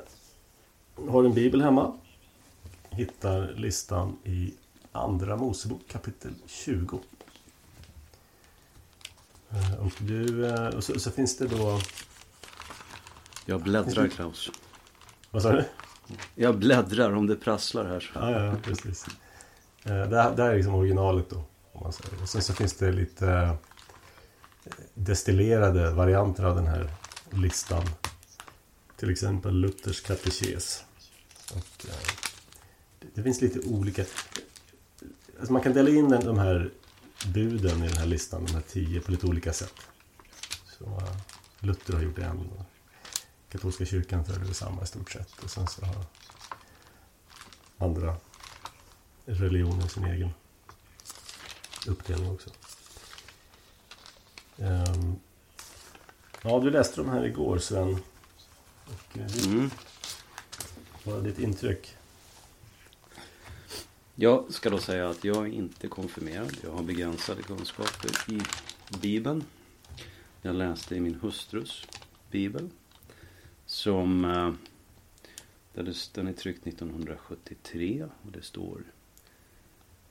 [1.09, 1.99] har en bibel hemma
[2.91, 4.55] hittar listan i
[4.93, 7.01] Andra Mosebok kapitel 20.
[9.51, 11.81] Eh, och, du, eh, och så, så finns det då...
[13.47, 14.51] Jag bläddrar Klaus.
[15.31, 15.65] Vad sa du?
[16.35, 18.01] Jag bläddrar om det prasslar här.
[18.01, 18.11] Så.
[18.15, 19.07] Ja, ja, precis.
[19.85, 21.45] Eh, det här, det här är liksom originalet då.
[21.73, 22.23] Om man säger.
[22.23, 23.55] Och sen så finns det lite eh,
[24.95, 26.91] destillerade varianter av den här
[27.31, 27.83] listan.
[28.97, 30.85] Till exempel Luthers katekes.
[31.51, 32.15] Och, eh,
[33.15, 34.05] det finns lite olika...
[35.39, 36.71] Alltså man kan dela in de här
[37.27, 39.75] buden i den här listan, de här tio, på lite olika sätt.
[40.79, 41.03] Så
[41.61, 42.51] Luther har gjort en.
[43.51, 45.43] Katolska kyrkan följer detsamma i stort sett.
[45.45, 46.05] Och sen så har
[47.79, 48.17] andra
[49.25, 50.31] religioner sin egen
[51.87, 52.51] uppdelning också.
[54.57, 55.21] Um,
[56.43, 57.99] ja, du läste de här igår Sven.
[58.87, 59.71] Och, uh, mm.
[61.05, 61.97] Vad är ditt intryck?
[64.15, 66.57] Jag ska då säga att jag är inte konfirmerad.
[66.63, 68.41] Jag har begränsade kunskaper i
[69.01, 69.45] Bibeln.
[70.43, 71.87] Jag läste i min hustrus
[72.31, 72.71] Bibel.
[73.71, 74.53] Som eh,
[76.13, 78.83] den är tryckt 1973 och det står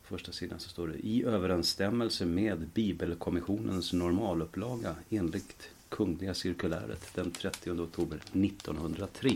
[0.03, 7.71] första sidan så står det i överensstämmelse med Bibelkommissionens normalupplaga enligt Kungliga cirkuläret den 30
[7.71, 9.31] oktober 1903.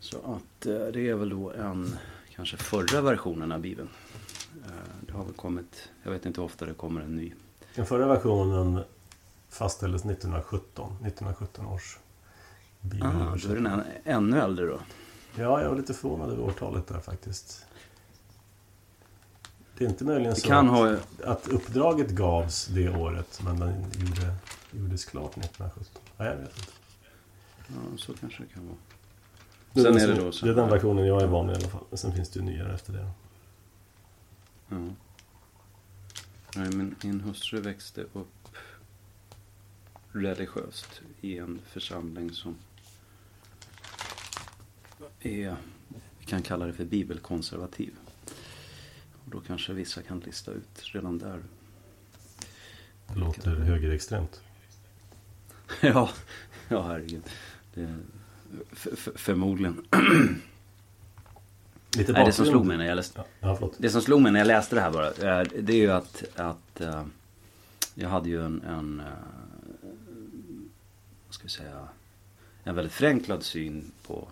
[0.00, 1.96] Så att eh, det är väl då en
[2.34, 3.88] kanske förra versionen av Bibeln.
[4.64, 7.32] Eh, det har väl kommit, jag vet inte hur ofta det kommer en ny.
[7.74, 8.80] Den förra versionen
[9.48, 11.98] fastställdes 1917, 1917 års
[13.02, 14.80] Ah, då är den ännu äldre då?
[15.34, 17.66] Ja, jag var lite förvånad över årtalet där faktiskt.
[19.78, 20.96] Det är inte möjligen så att, ha...
[21.24, 24.34] att uppdraget gavs det året men den gjorde,
[24.70, 26.02] gjordes klart 1917.
[26.16, 26.72] Ja, jag vet inte.
[27.68, 28.76] Ja, så kanske det kan vara.
[29.72, 30.46] Det Sen är det då så...
[30.46, 31.84] Det är den versionen jag är van vid i alla fall.
[31.90, 33.10] Men sen finns det ju nyare efter det.
[34.68, 34.76] Ja.
[36.56, 38.35] Nej, men min hustru växte upp
[40.22, 42.56] religiöst i en församling som
[45.20, 45.56] är,
[46.18, 47.94] vi kan kalla det för bibelkonservativ.
[49.12, 51.42] Och då kanske vissa kan lista ut redan där.
[53.08, 54.40] Det låter högerextremt.
[55.80, 56.10] ja,
[56.68, 57.22] ja herregud.
[57.74, 57.98] Det,
[59.14, 59.84] förmodligen.
[61.96, 64.40] Lite Nej, det som slog mig när jag läste ja, Det som slog mig när
[64.40, 65.10] jag läste det här bara.
[65.44, 67.04] Det är ju att, att uh,
[67.94, 69.35] jag hade ju en, en vad
[71.48, 71.88] ska vi säga,
[72.64, 74.28] en väldigt förenklad syn på,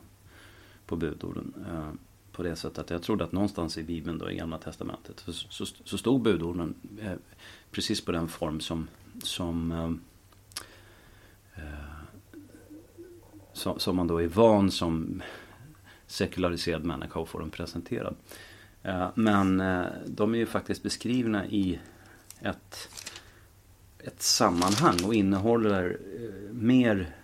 [0.87, 1.55] på budorden.
[1.69, 1.93] Eh,
[2.33, 5.33] på det sättet att jag trodde att någonstans i Bibeln då i Gamla Testamentet så,
[5.33, 7.13] så, så stod budorden eh,
[7.71, 8.89] precis på den form som,
[9.23, 11.95] som, eh, eh
[13.53, 15.23] som, som, man då är van som
[16.07, 18.17] sekulariserad människa att få dem presenterad.
[18.83, 21.79] Eh, men eh, de är ju faktiskt beskrivna i
[22.41, 22.89] ett,
[24.07, 27.15] ett sammanhang och innehåller eh, mer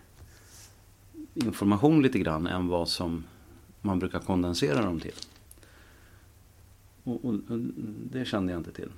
[1.35, 3.25] information lite grann än vad som
[3.81, 5.15] man brukar kondensera dem till.
[7.05, 7.59] Och, och, och,
[8.11, 8.91] det kände jag inte till.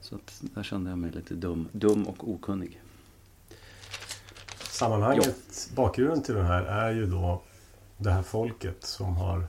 [0.00, 2.80] Så att där kände jag mig lite dum, dum och okunnig.
[4.58, 5.74] Sammanhanget, ja.
[5.76, 7.42] bakgrunden till den här är ju då
[7.96, 9.46] det här folket som har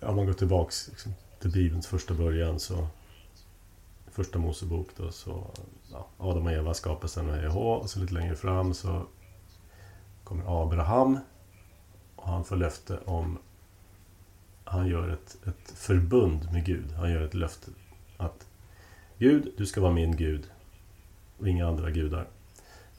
[0.00, 2.88] om man går tillbaks liksom, till Bibelns första början så
[4.12, 5.50] Första Mosebok då så
[5.92, 9.06] ja, Adam och Eva skapelsen och EH och så lite längre fram så
[10.24, 11.18] kommer Abraham
[12.16, 13.38] och han får löfte om...
[14.64, 16.92] Han gör ett, ett förbund med Gud.
[16.92, 17.70] Han gör ett löfte
[18.16, 18.46] att
[19.18, 20.50] Gud, du ska vara min Gud
[21.38, 22.26] och inga andra gudar.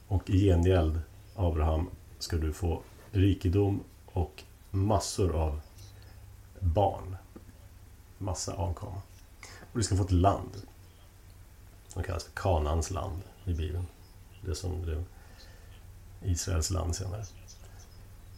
[0.08, 1.00] Och i gengäld,
[1.34, 5.60] Abraham, ska du få rikedom och massor av
[6.60, 7.16] barn.
[8.18, 9.02] Massa avkomma.
[9.60, 10.62] Och du ska få ett land.
[11.94, 13.86] Som kallas för Kanans land i Bibeln.
[14.40, 15.04] Det som blev
[16.22, 17.24] Israels land senare.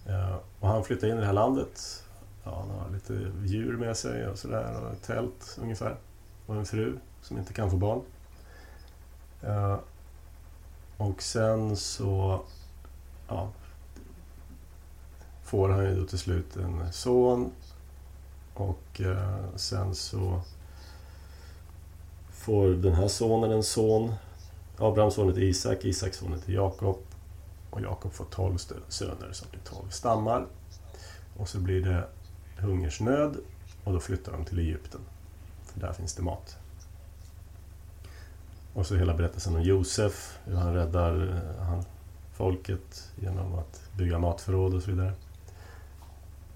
[0.06, 2.04] Eh, och han flyttar in i det här landet.
[2.44, 5.96] ja, han har lite djur med sig och sådär och ett tält ungefär.
[6.46, 8.02] Och en fru som inte kan få barn.
[9.42, 9.78] Eh,
[10.96, 12.42] och sen så
[13.28, 13.50] ja,
[15.44, 17.52] får han ju då till slut en son.
[18.54, 20.40] Och eh, sen så
[22.46, 24.14] får den här sonen en son.
[24.78, 26.98] Abrahams son heter Isak, Isaks son heter Jakob.
[27.70, 28.56] Och Jakob får tolv
[28.88, 30.46] söner som blir tolv stammar.
[31.36, 32.08] Och så blir det
[32.58, 33.36] hungersnöd
[33.84, 35.00] och då flyttar de till Egypten.
[35.64, 36.56] För där finns det mat.
[38.74, 41.84] Och så hela berättelsen om Josef, hur han räddar eh, han,
[42.32, 45.12] folket genom att bygga matförråd och så vidare.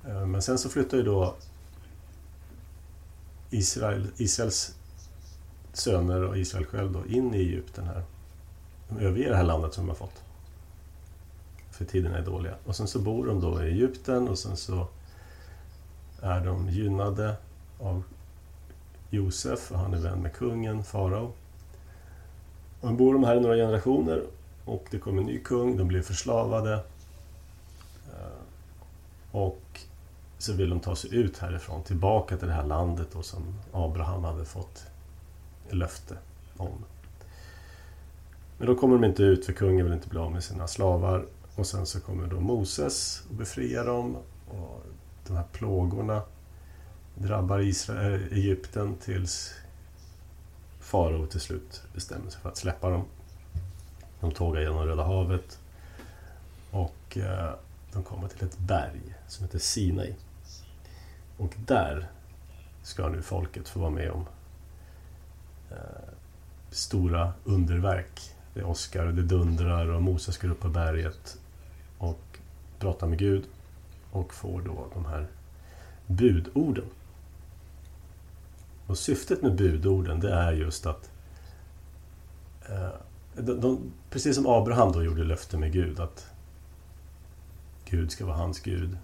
[0.07, 1.35] Eh, men sen så flyttar ju då
[3.51, 4.75] Israel, Israels
[5.73, 8.03] söner och Israel själv då in i Egypten här.
[8.89, 10.23] De överger det här landet som de har fått.
[11.71, 12.55] För tiderna är dåliga.
[12.65, 14.87] Och sen så bor de då i Egypten och sen så
[16.23, 17.37] är de gynnade
[17.79, 18.03] av
[19.11, 21.33] Josef och han är vän med kungen, farao.
[22.81, 24.23] Och bor de här i några generationer
[24.65, 26.75] och det kommer en ny kung, de blir förslavade.
[28.13, 28.41] Eh,
[29.33, 29.81] och
[30.39, 34.25] så vill de ta sig ut härifrån, tillbaka till det här landet då som Abraham
[34.25, 34.87] hade fått
[35.77, 36.17] löfte
[36.57, 36.85] om.
[38.59, 41.27] Men då kommer de inte ut för kungen vill inte bli av med sina slavar.
[41.57, 44.17] Och sen så kommer då Moses och befriar dem.
[44.49, 44.83] Och
[45.27, 46.23] de här plågorna
[47.15, 49.55] drabbar Israel, eh, Egypten tills
[50.81, 53.05] farao till slut bestämmer sig för att släppa dem.
[54.21, 55.59] De tågar genom Röda havet
[56.71, 57.55] och eh,
[57.93, 60.15] de kommer till ett berg som heter Sinai.
[61.37, 62.09] Och där
[62.83, 64.27] ska nu folket få vara med om
[65.71, 65.77] Eh,
[66.71, 68.21] stora underverk.
[68.55, 71.39] Det åskar och det dundrar och Moses går upp på berget
[71.99, 72.39] och
[72.79, 73.45] pratar med Gud
[74.11, 75.27] och får då de här
[76.07, 76.85] budorden.
[78.87, 81.11] Och syftet med budorden det är just att
[82.69, 82.89] eh,
[83.35, 86.27] de, de, precis som Abraham då gjorde löfte med Gud att
[87.85, 88.99] Gud ska vara hans Gud.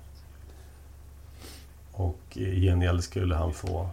[1.92, 3.90] Och i gengäld skulle han få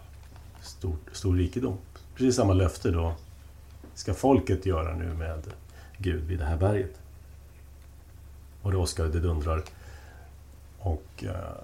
[0.61, 1.77] stor, stor rikedom.
[2.15, 3.15] Precis samma löfte då
[3.93, 5.43] ska folket göra nu med
[5.97, 6.99] Gud vid det här berget.
[8.61, 9.63] Och det åskar, det dundrar.
[10.79, 11.55] Och eh,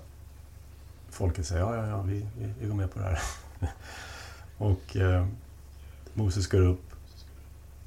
[1.09, 3.21] folket säger ja, ja, ja, vi, vi, vi går med på det här.
[4.57, 5.27] och eh,
[6.13, 6.83] Moses går upp,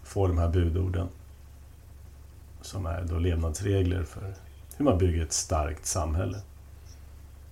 [0.03, 1.09] får de här budorden
[2.61, 4.35] som är då levnadsregler för
[4.77, 6.39] hur man bygger ett starkt samhälle.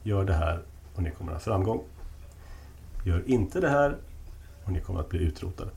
[0.02, 0.62] Gör det här
[0.94, 1.82] och ni kommer att ha framgång.
[3.04, 3.96] Gör inte det här
[4.70, 5.70] och ni kommer att bli utrotade.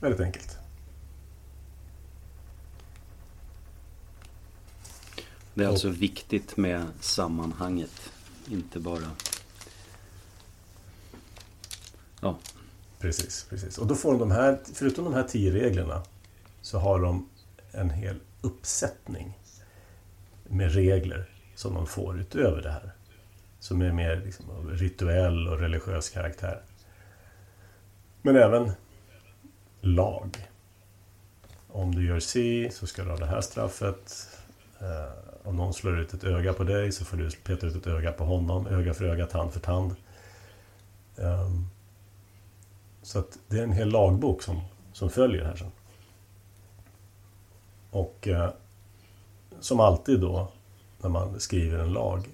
[0.00, 0.58] Väldigt enkelt.
[5.54, 8.12] Det är alltså viktigt med sammanhanget,
[8.48, 9.10] inte bara...
[12.20, 12.38] Ja.
[12.98, 13.78] Precis, precis.
[13.78, 16.02] Och då får de här, förutom de här tio reglerna,
[16.62, 17.28] så har de
[17.72, 19.38] en hel uppsättning
[20.48, 22.92] med regler som de får utöver det här.
[23.60, 26.62] Som är mer liksom av rituell och religiös karaktär.
[28.22, 28.72] Men även
[29.80, 30.48] lag.
[31.68, 34.28] Om du gör si så ska du ha det här straffet.
[34.80, 37.86] Eh, om någon slår ut ett öga på dig så får du peta ut ett
[37.86, 38.66] öga på honom.
[38.66, 39.96] Öga för öga, tand för tand.
[41.16, 41.66] Ehm,
[43.02, 44.60] så att det är en hel lagbok som,
[44.92, 45.72] som följer här sen.
[47.90, 48.50] Och eh,
[49.60, 50.52] som alltid då
[50.98, 52.28] när man skriver en lag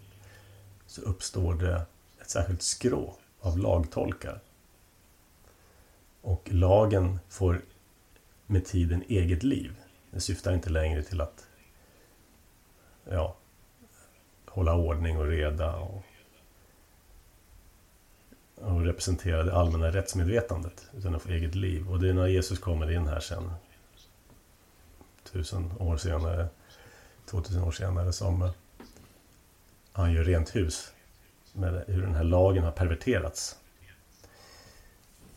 [0.87, 1.87] så uppstår det
[2.21, 4.41] ett särskilt skrå av lagtolkar.
[6.27, 7.63] Och lagen får
[8.47, 9.77] med tiden eget liv.
[10.11, 11.47] Den syftar inte längre till att
[13.11, 13.37] ja,
[14.47, 16.05] hålla ordning och reda och,
[18.55, 21.91] och representera det allmänna rättsmedvetandet utan att få eget liv.
[21.91, 23.51] Och det är när Jesus kommer in här sen
[25.33, 26.49] tusen år senare,
[27.27, 28.51] 2000 år senare som eh,
[29.93, 30.93] han gör rent hus
[31.53, 33.57] med hur den här lagen har perverterats.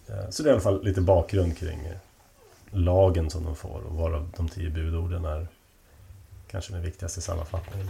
[0.09, 1.89] Eh, så det är i alla fall lite bakgrund kring
[2.71, 5.47] lagen som de får och varav de tio budorden är
[6.47, 7.89] kanske den viktigaste sammanfattningen.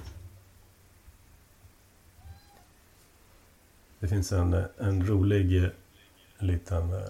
[3.99, 5.69] Det finns en, en rolig eh,
[6.37, 7.09] liten eh,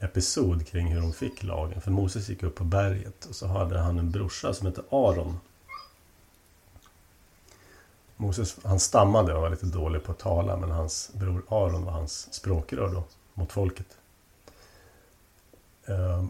[0.00, 1.80] episod kring hur de fick lagen.
[1.80, 5.38] För Moses gick upp på berget och så hade han en brorsa som hette Aron.
[8.16, 11.92] Moses han stammade och var lite dålig på att tala men hans bror Aron var
[11.92, 13.99] hans språkrör då mot folket.
[15.90, 16.28] Ehm,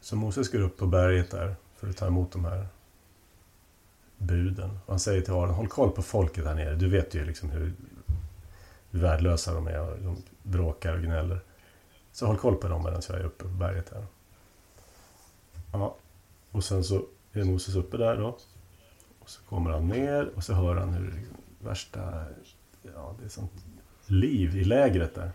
[0.00, 2.66] så Moses går upp på berget där för att ta emot de här
[4.18, 4.70] buden.
[4.70, 6.74] Och han säger till Aron, håll koll på folket här nere.
[6.74, 7.74] Du vet ju liksom hur
[8.90, 11.40] värdelösa de är och de bråkar och gnäller.
[12.12, 14.06] Så håll koll på dem medan jag är uppe på berget här.
[15.72, 15.96] Ja,
[16.50, 18.38] och sen så är Moses uppe där då.
[19.18, 22.24] Och så kommer han ner och så hör han hur liksom värsta,
[22.82, 23.52] ja det är sånt
[24.06, 25.32] liv i lägret där.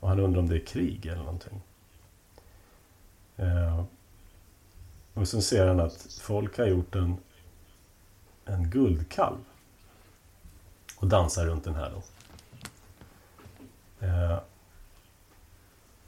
[0.00, 1.60] Och han undrar om det är krig eller någonting.
[3.36, 3.84] Eh,
[5.14, 7.16] och sen ser han att folk har gjort en,
[8.44, 9.38] en guldkalv.
[10.96, 12.02] Och dansar runt den här då.
[14.06, 14.38] Eh,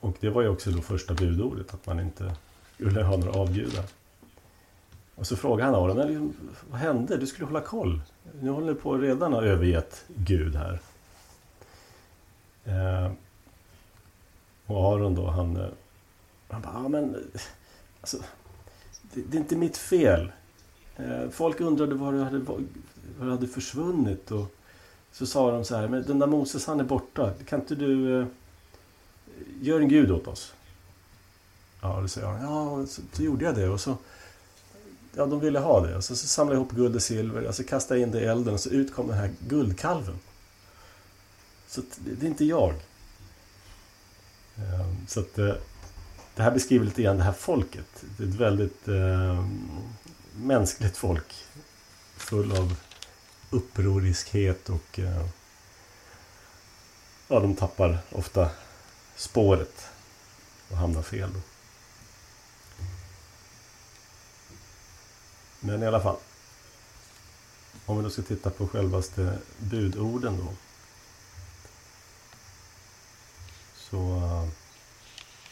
[0.01, 2.35] och det var ju också då första budordet, att man inte
[2.75, 3.85] skulle ha några avgudar.
[5.15, 6.35] Och så frågar han Aron,
[6.71, 7.17] vad hände?
[7.17, 8.01] Du skulle hålla koll.
[8.41, 10.81] Nu håller ni på redan ha övergett Gud här.
[12.65, 13.13] Eh,
[14.67, 15.69] och Aron då, han, eh,
[16.49, 17.31] man han bara, ja men
[18.01, 18.17] alltså,
[19.03, 20.33] det, det, är inte mitt fel.
[20.97, 22.61] Eh, folk undrade var du hade, var
[23.21, 24.57] du hade försvunnit och
[25.13, 27.33] så sa de så här, men den där Moses han är borta.
[27.47, 28.27] Kan inte du eh,
[29.61, 30.55] gör en gud åt oss?
[31.81, 32.43] Ja, det säger han.
[32.43, 33.97] Ja, så, så gjorde jag det och så
[35.19, 35.97] Ja, de ville ha det.
[35.97, 38.21] Och så, så samlade jag ihop guld och silver och så kastade jag in det
[38.21, 40.19] i elden och så ut kom den här guldkalven.
[41.69, 42.75] Så det, det är inte jag.
[44.57, 45.55] Ehm, så att eh,
[46.37, 48.05] det här beskriver lite grann det här folket.
[48.17, 49.47] Det är ett väldigt eh,
[50.35, 51.35] mänskligt folk.
[52.17, 52.77] Full av
[53.51, 55.27] upproriskhet och eh,
[57.29, 58.51] ja, de tappar ofta
[59.17, 59.89] spåret
[60.71, 61.33] och hamnar fel.
[61.33, 61.41] Då.
[65.61, 66.17] Men i alla fall.
[67.87, 70.55] Om vi då ska titta på självaste budorden då.
[73.77, 74.17] Så...
[74.17, 74.66] Eh,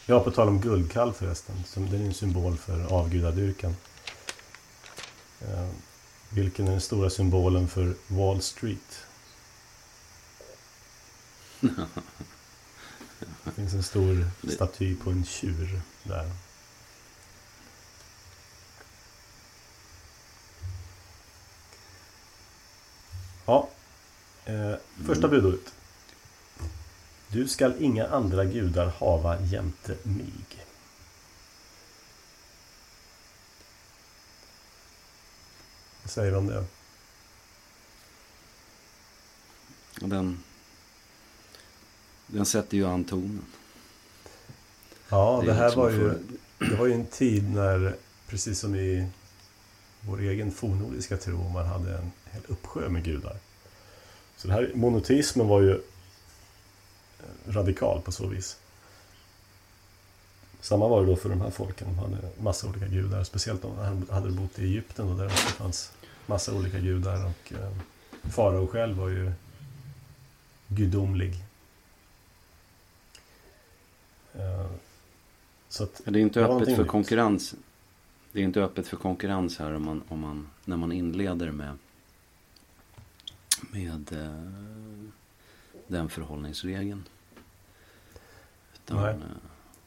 [0.07, 1.63] Ja, på tal om guldkalv förresten.
[1.65, 3.75] Som, den är en symbol för avgudadyrkan.
[5.41, 5.69] Eh,
[6.29, 9.05] vilken är den stora symbolen för Wall Street?
[13.43, 16.31] Det finns en stor staty på en tjur där.
[23.45, 23.69] Ja.
[24.45, 24.75] Eh,
[25.05, 25.73] första budordet.
[27.35, 30.33] Du skall inga andra gudar hava jämte mig.
[36.01, 36.65] Vad säger du om det?
[39.99, 40.43] Den,
[42.27, 43.45] den sätter ju an tonen.
[45.09, 46.13] Ja, det, det här var ju,
[46.59, 47.95] det var ju en tid när,
[48.27, 49.07] precis som i
[50.01, 53.37] vår egen fornnordiska tro, man hade en hel uppsjö med gudar.
[54.37, 55.81] Så det här monoteismen var ju
[57.47, 58.57] radikal på så vis.
[60.65, 61.87] Samma var det då för de här folken.
[61.87, 63.23] De hade massa olika gudar.
[63.23, 65.91] Speciellt om de hade bott i Egypten och där det fanns
[66.25, 67.25] massa olika gudar.
[67.25, 67.71] Och eh,
[68.31, 69.31] farao själv var ju
[70.67, 71.35] gudomlig.
[74.33, 74.67] Eh,
[75.69, 76.91] så att, det är inte det öppet för nytt.
[76.91, 77.55] konkurrens.
[78.31, 81.77] Det är inte öppet för konkurrens här om man, om man, när man inleder med,
[83.71, 84.51] med eh,
[85.87, 87.03] den förhållningsregeln.
[88.85, 89.27] Utan, Nej,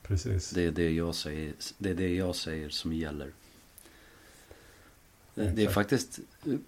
[0.03, 0.51] precis.
[0.51, 3.33] Det är det, jag säger, det är det jag säger som gäller.
[5.35, 6.21] Det, det är faktiskt,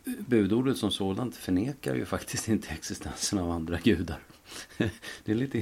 [0.04, 4.18] budordet som sådant förnekar ju faktiskt inte existensen av andra gudar.
[5.24, 5.58] Det är lite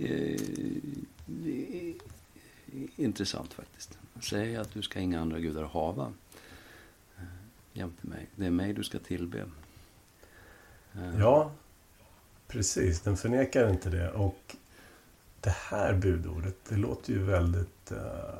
[0.00, 0.40] eh,
[2.96, 3.98] intressant faktiskt.
[4.20, 6.12] Säg att du ska inga andra gudar hava
[7.16, 7.24] eh,
[7.72, 8.26] jämte mig.
[8.36, 9.44] Det är mig du ska tillbe.
[10.94, 11.18] Eh.
[11.18, 11.52] Ja,
[12.48, 13.00] precis.
[13.00, 14.10] Den förnekar inte det.
[14.10, 14.56] Och
[15.44, 17.92] det här budordet, det låter ju väldigt...
[17.92, 18.38] Uh,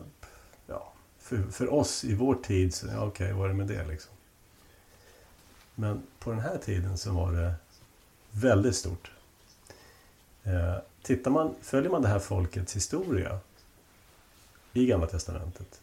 [0.66, 3.66] ja, för, för oss i vår tid, så ja, okej, okay, vad är det med
[3.66, 4.12] det liksom?
[5.74, 7.54] Men på den här tiden så var det
[8.30, 9.10] väldigt stort.
[10.46, 13.38] Uh, tittar man, följer man det här folkets historia
[14.72, 15.80] i Gamla Testamentet.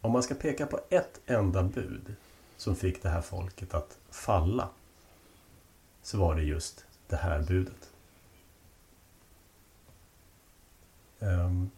[0.00, 2.14] Om man ska peka på ett enda bud
[2.56, 4.68] som fick det här folket att falla
[6.02, 7.74] så var det just det här budet.
[7.74, 7.80] Um,
[11.20, 11.70] Ehm,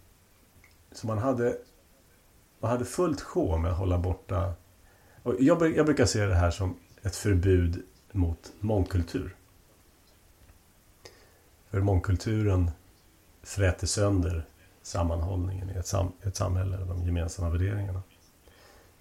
[0.93, 1.57] så man hade,
[2.61, 4.55] man hade fullt sjå med att hålla borta...
[5.22, 7.82] Och jag, jag brukar se det här som ett förbud
[8.12, 9.36] mot mångkultur.
[11.70, 12.70] För mångkulturen
[13.43, 14.47] fräter sönder
[14.82, 18.03] sammanhållningen i ett, sam, ett samhälle, de gemensamma värderingarna.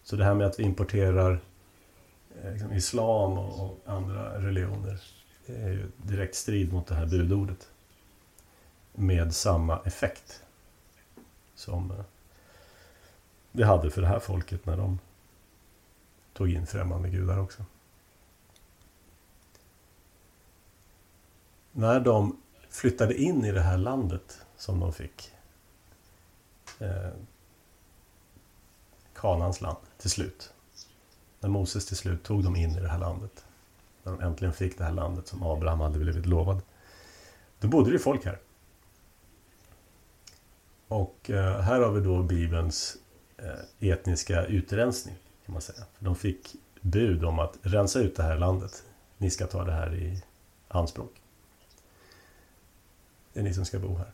[0.04, 1.40] Så det här med att vi importerar
[2.44, 5.02] eh, liksom islam och, och, andra religioner
[5.46, 7.71] det är ju direkt strid mot det här budordet
[8.94, 10.44] med samma effekt
[11.56, 12.04] som eh,
[13.52, 15.00] det hade för det här folket när de
[16.34, 17.64] tog in främmande gudar också.
[21.72, 22.38] när de
[22.70, 25.32] flyttade in i det här landet som de fick
[26.80, 27.10] eh,
[29.14, 30.54] Kanans land till slut.
[31.40, 33.46] När Moses till slut tog dem in i det här landet.
[34.04, 36.62] När de äntligen fick det här landet som Abraham hade blivit lovad.
[37.60, 38.40] Då bodde det folk här.
[40.92, 42.98] Och eh, här har vi då Bibelns
[43.38, 45.16] eh, etniska utrensning.
[45.46, 45.84] kan man säga.
[46.00, 48.84] De fick bud om att rensa ut det här landet.
[49.18, 50.24] Ni ska ta det här i
[50.68, 51.22] anspråk.
[53.34, 54.12] Det är ni som ska bo här.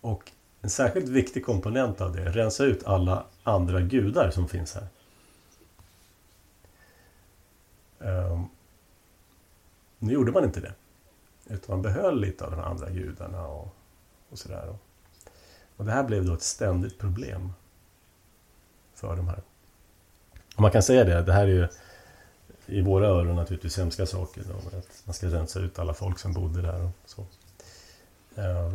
[0.00, 4.88] Och en särskilt viktig komponent av det, rensa ut alla andra gudar som finns här.
[7.98, 8.48] Um,
[9.98, 10.74] nu gjorde man inte det.
[11.46, 13.74] Utan man behöll lite av de andra gudarna och,
[14.30, 14.76] och sådär.
[15.80, 17.52] Och det här blev då ett ständigt problem
[18.94, 19.42] för de här.
[20.54, 21.68] Och man kan säga det, det här är ju
[22.66, 24.42] i våra öron naturligtvis hemska saker.
[24.48, 27.26] Då, att man ska rensa ut alla folk som bodde där och så.
[28.34, 28.74] Eh,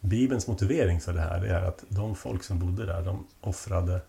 [0.00, 4.00] Bibelns motivering för det här är att de folk som bodde där, de offrade...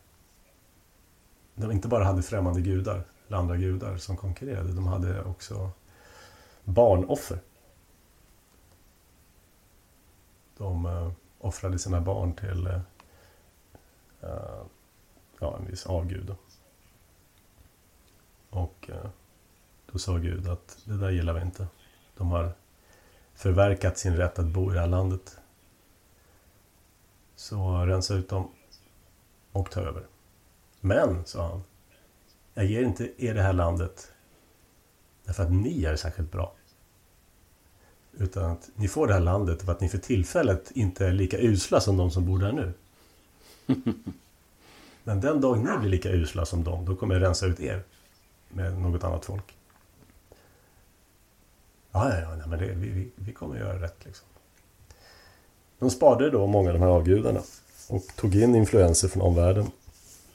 [1.55, 5.71] De inte bara hade främmande gudar, eller andra gudar som konkurrerade, de hade också
[6.63, 7.39] barnoffer.
[10.57, 11.11] De eh,
[11.43, 12.67] offrade sina barn till
[14.23, 14.63] uh,
[15.39, 16.35] ja, en viss avgud.
[18.49, 19.09] Och uh,
[19.91, 21.67] då sa Gud att det där gillar vi inte.
[22.17, 22.53] De har
[23.33, 25.37] förverkat sin rätt att bo i det här landet.
[27.35, 28.51] Så rensa ut dem
[29.51, 30.07] och ta över.
[30.79, 31.63] Men, sa han,
[32.53, 34.11] jag ger inte er det här landet
[35.23, 36.53] därför att ni är särskilt bra.
[38.17, 41.37] Utan att ni får det här landet för att ni för tillfället inte är lika
[41.37, 42.73] usla som de som bor där nu.
[45.03, 47.83] Men den dag ni blir lika usla som dem, då kommer jag rensa ut er
[48.49, 49.55] med något annat folk.
[51.91, 54.27] Ja, ja, ja men det, vi, vi, vi kommer göra rätt liksom.
[55.79, 57.41] De sparade då många av de här avgudarna
[57.89, 59.71] och tog in influenser från omvärlden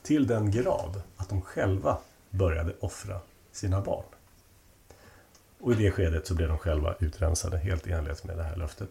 [0.03, 1.99] till den grad att de själva
[2.31, 3.21] började offra
[3.53, 4.05] sina barn.
[5.61, 8.57] Och i det skedet så blev de själva utrensade helt i enlighet med det här
[8.57, 8.89] löftet.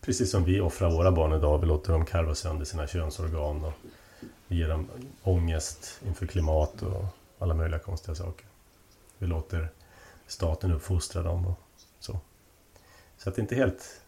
[0.00, 1.58] Precis som vi offrar våra barn idag.
[1.58, 3.72] Vi låter dem karva sönder sina könsorgan och
[4.48, 4.86] ger dem
[5.22, 7.04] ångest inför klimat och
[7.38, 8.46] alla möjliga konstiga saker.
[9.18, 9.68] Vi låter
[10.26, 11.60] staten uppfostra dem och
[11.98, 12.20] så.
[13.16, 14.00] Så att det inte är helt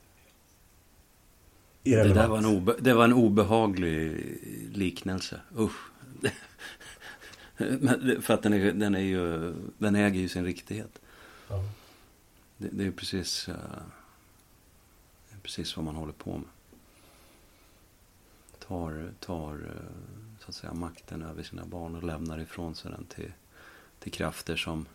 [1.82, 2.14] irrelevant.
[2.14, 4.24] Det, var en obe, det var en obehaglig
[4.72, 5.40] liknelse.
[5.58, 5.90] Usch.
[8.20, 11.00] För att den, är, den, är ju, den äger ju sin riktighet.
[11.48, 11.64] Ja.
[12.56, 13.54] Det, det, är precis, uh,
[15.42, 16.48] precis vad man håller på med.
[18.58, 19.70] Tar, tar uh,
[20.40, 23.32] så att säga, makten över sina barn och lämnar ifrån sig den till,
[23.98, 24.86] till krafter som...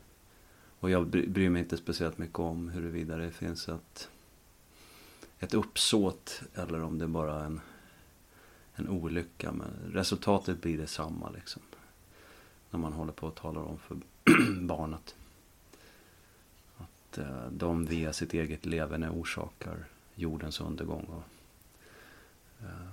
[0.79, 4.09] Och jag bryr mig inte speciellt mycket om huruvida det finns ett,
[5.39, 7.61] ett uppsåt eller om det är bara en,
[8.75, 9.51] en olycka.
[9.51, 11.61] Men resultatet blir detsamma liksom.
[12.75, 13.97] När man håller på och talar om för
[14.61, 15.15] barnet.
[16.77, 21.05] Att eh, de via sitt eget levande orsakar jordens undergång.
[21.05, 21.23] Och,
[22.61, 22.87] eh,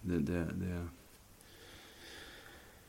[0.00, 0.86] det, det, det,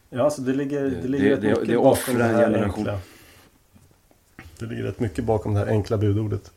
[0.09, 2.87] Ja, alltså det ligger, det, ligger det, rätt mycket bakom det här generation.
[2.87, 2.99] enkla.
[4.59, 6.51] Det ligger rätt mycket bakom det här enkla budordet.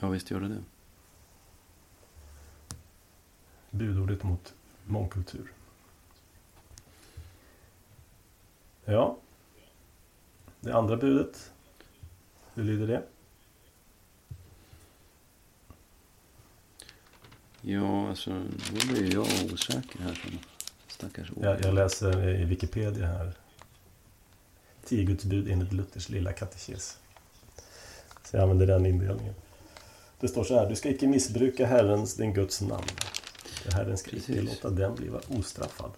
[0.00, 0.62] Ja, visst gör det det.
[3.70, 4.54] Budordet mot
[4.84, 5.52] mångkultur.
[8.88, 9.16] Ja.
[10.60, 11.50] Det andra budet.
[12.54, 13.02] Hur lyder det?
[17.60, 18.30] Ja, alltså
[18.72, 20.38] då blir jag osäker här.
[20.88, 23.32] Stackars jag, jag läser i Wikipedia här.
[24.84, 26.98] Tio Guds bud enligt Luthers lilla katekes.
[28.24, 29.34] Så jag använder den indelningen.
[30.20, 30.68] Det står så här.
[30.68, 32.86] Du ska icke missbruka Herrens, din Guds namn.
[33.72, 34.30] Herren ska Precis.
[34.30, 35.90] icke låta den bliva ostraffad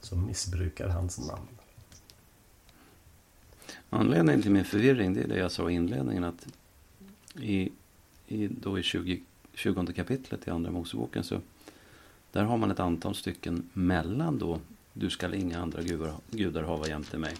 [0.00, 1.55] som missbrukar hans namn.
[3.90, 6.46] Anledningen till min förvirring det är det jag sa i inledningen att
[7.40, 7.72] i,
[8.26, 9.22] i, då i 20,
[9.54, 11.40] 20 kapitlet i Andra Moseboken så
[12.32, 14.60] där har man ett antal stycken mellan då
[14.92, 17.34] du skall inga andra gudar, gudar hava jämte mig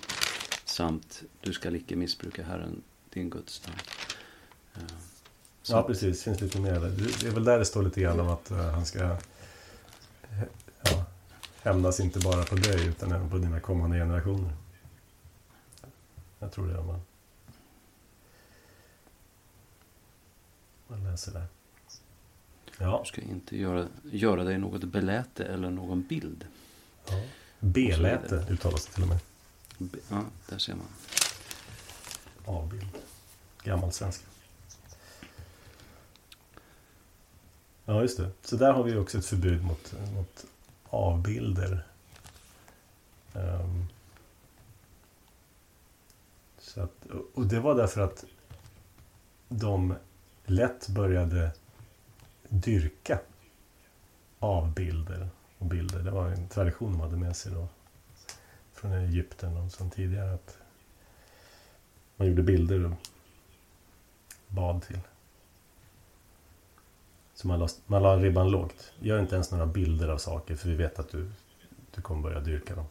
[0.65, 3.79] samt du skall icke missbruka Herren din Guds namn.
[5.63, 6.81] Så ja precis, finns lite mer.
[7.21, 9.17] Det är väl där det står lite grann om att uh, han ska
[10.83, 11.05] ja,
[11.63, 14.53] hämnas inte bara på dig utan även på dina kommande generationer.
[16.39, 17.01] Jag tror det är man,
[20.87, 21.47] man läser där.
[22.79, 23.01] Ja.
[23.05, 26.47] Du ska inte göra, göra dig något beläte eller någon bild.
[27.07, 27.23] Ja.
[27.61, 29.19] Beläte uttalas det till och med.
[30.09, 30.87] Ja, där ser man.
[32.45, 32.99] Avbild.
[33.63, 34.27] Gammal svenska.
[37.85, 38.31] Ja, just det.
[38.43, 40.47] Så där har vi också ett förbud mot, mot
[40.85, 41.87] avbilder.
[43.33, 43.87] Um,
[46.77, 48.25] så att, och det var därför att
[49.49, 49.95] de
[50.45, 51.51] lätt började
[52.49, 53.21] dyrka
[54.39, 55.99] avbilder och bilder.
[55.99, 57.69] Det var en tradition de hade med sig då
[58.73, 60.59] från Egypten och som tidigare att
[62.17, 62.93] man gjorde bilder och
[64.49, 65.01] bad till.
[67.35, 68.93] Så man la, man la ribban lågt.
[68.99, 71.31] Gör inte ens några bilder av saker för vi vet att du,
[71.95, 72.87] du kommer börja dyrka dem.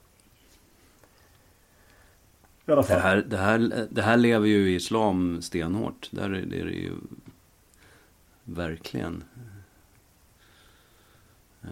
[2.68, 2.98] I alla fall.
[2.98, 6.10] Det, här, det, här, det här lever ju i islam stenhårt.
[6.12, 6.94] Där är det ju
[8.44, 9.24] verkligen.
[11.64, 11.72] Uh,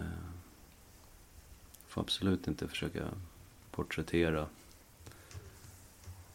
[1.88, 3.04] får absolut inte försöka
[3.70, 4.40] porträttera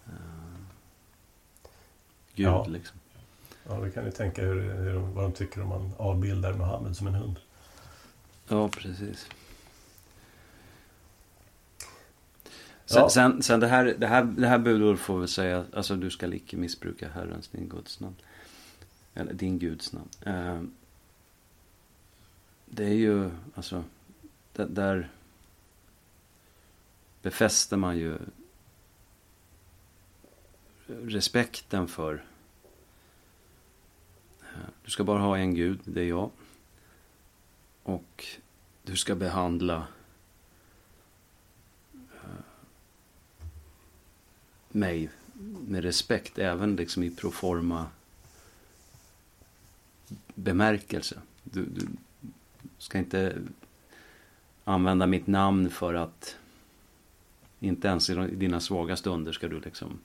[0.07, 0.13] uh,
[2.35, 2.65] Gud ja.
[2.65, 2.99] liksom.
[3.67, 7.07] Ja, du kan ju tänka hur, hur, vad de tycker om man avbildar Muhammed som
[7.07, 7.39] en hund.
[8.47, 9.29] Ja, precis.
[12.89, 13.09] Sen, ja.
[13.09, 16.33] sen, sen, det, här, det, här, det här budordet får vi säga, alltså du ska
[16.33, 18.15] icke missbruka Herrens, din Guds namn.
[19.13, 20.09] Eller din Guds namn.
[20.27, 20.63] Uh,
[22.65, 23.83] det är ju, alltså,
[24.53, 25.09] det, där
[27.21, 28.17] befäster man ju
[30.87, 32.23] respekten för
[34.85, 36.31] du ska bara ha en gud, det är jag.
[37.83, 38.25] Och
[38.83, 39.87] du ska behandla
[44.69, 45.09] mig
[45.67, 47.85] med respekt, även liksom i proforma
[50.35, 51.21] bemärkelse.
[51.43, 51.87] Du, du
[52.77, 53.37] ska inte
[54.63, 56.37] använda mitt namn för att
[57.59, 59.99] inte ens i dina svaga stunder ska du liksom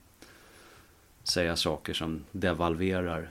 [1.23, 3.31] säga saker som devalverar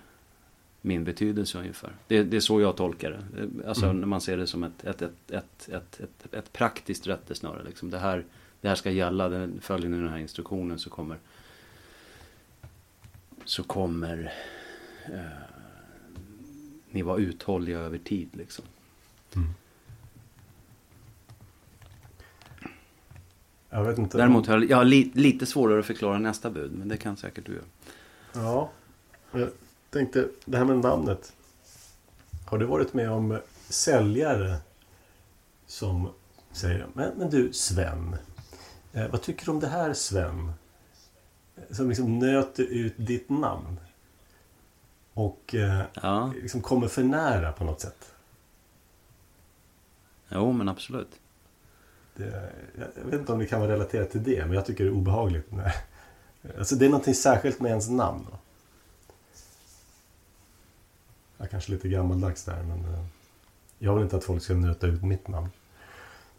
[0.81, 1.95] min betydelse ungefär.
[2.07, 3.67] Det, det är så jag tolkar det.
[3.67, 3.99] Alltså mm.
[3.99, 7.63] när man ser det som ett, ett, ett, ett, ett, ett, ett praktiskt rättesnöre.
[7.63, 7.89] Liksom.
[7.89, 8.25] Det, här,
[8.63, 11.17] det här ska gälla, följer ni den här instruktionen så kommer
[13.45, 14.33] så kommer
[15.05, 15.19] eh,
[16.89, 18.65] ni vara uthålliga över tid liksom.
[19.35, 19.49] Mm.
[23.69, 24.17] Jag vet inte.
[24.17, 27.17] Däremot har jag, jag har li, lite svårare att förklara nästa bud, men det kan
[27.17, 27.65] säkert du göra.
[28.33, 28.71] Ja,
[29.31, 29.49] jag
[29.89, 31.33] tänkte det här med namnet.
[32.45, 33.39] Har du varit med om
[33.69, 34.55] säljare
[35.65, 36.09] som
[36.51, 38.15] säger Men, men du Sven,
[38.93, 40.53] eh, vad tycker du om det här Sven?
[41.69, 43.79] Som liksom nöter ut ditt namn.
[45.13, 46.33] Och eh, ja.
[46.41, 48.13] liksom kommer för nära på något sätt.
[50.29, 51.19] Jo, men absolut.
[52.15, 52.51] Det,
[52.95, 54.93] jag vet inte om det kan vara relaterat till det, men jag tycker det är
[54.93, 55.51] obehagligt.
[55.51, 55.73] Nej.
[56.57, 58.27] Alltså det är någonting särskilt med ens namn.
[58.31, 58.37] Då.
[61.37, 63.05] Jag är kanske lite gammaldags där, men eh,
[63.79, 65.49] jag vill inte att folk ska nöta ut mitt namn.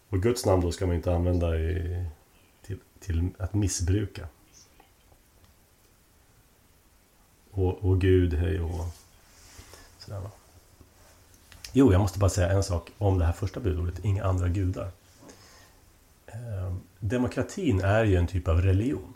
[0.08, 2.04] Och Guds namn då ska man inte använda i,
[3.04, 4.28] till, att missbruka.
[7.50, 8.86] Och, och Gud, hej och
[9.98, 10.30] sådär va.
[11.72, 14.90] Jo, jag måste bara säga en sak om det här första budordet, inga andra gudar.
[16.26, 19.14] Eh, demokratin är ju en typ av religion.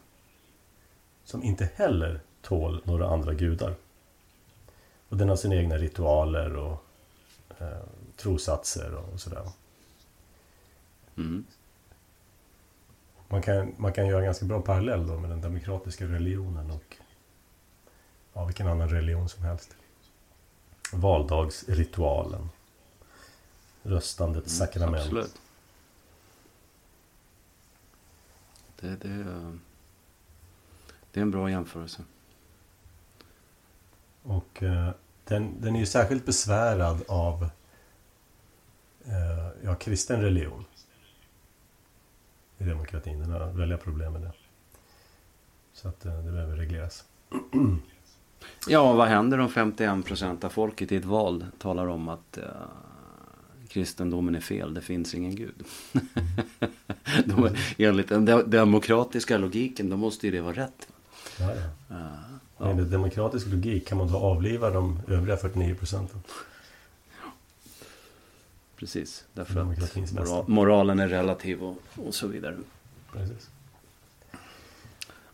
[1.24, 3.74] Som inte heller tål några andra gudar.
[5.08, 6.84] Och den har sina egna ritualer och
[7.58, 7.82] eh,
[8.16, 9.50] trosatser och sådär.
[11.16, 11.44] Mm.
[13.28, 16.96] Man, kan, man kan göra en ganska bra parallell då med den demokratiska religionen och
[18.32, 19.76] ja, vilken annan religion som helst.
[20.92, 22.48] Valdagsritualen.
[23.82, 25.02] Röstandets mm, sakrament.
[25.02, 25.40] Absolut.
[28.80, 29.24] Det, det,
[31.12, 32.02] det är en bra jämförelse.
[34.22, 34.90] Och eh,
[35.24, 37.48] den, den är ju särskilt besvärad av
[39.04, 40.64] eh, ja, kristen religion.
[42.58, 43.20] I demokratin.
[43.20, 44.32] Den har väldiga problem med det.
[45.72, 47.04] Så att eh, det behöver regleras.
[48.68, 52.44] Ja, vad händer om 51 procent av folket i ett val talar om att uh,
[53.68, 55.64] kristendomen är fel, det finns ingen gud.
[57.24, 60.88] De, enligt den demokratiska logiken, då måste ju det vara rätt.
[61.40, 61.96] Ja, ja.
[61.96, 62.02] Uh,
[62.58, 62.70] ja.
[62.70, 66.20] Enligt demokratisk logik kan man då avliva de övriga 49 procenten.
[68.78, 72.56] Precis, därför att moral, moralen är relativ och, och så vidare.
[73.12, 73.50] Precis.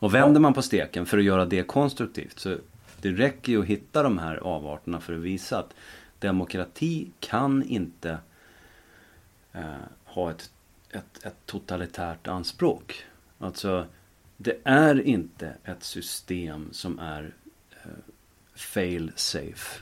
[0.05, 2.57] Och vänder man på steken för att göra det konstruktivt så
[3.01, 5.75] det räcker ju att hitta de här avarterna för att visa att
[6.19, 8.19] demokrati kan inte
[9.53, 9.63] eh,
[10.05, 10.51] ha ett,
[10.91, 13.05] ett, ett totalitärt anspråk.
[13.39, 13.87] Alltså
[14.37, 17.35] det är inte ett system som är
[17.71, 17.91] eh,
[18.55, 19.81] fail safe.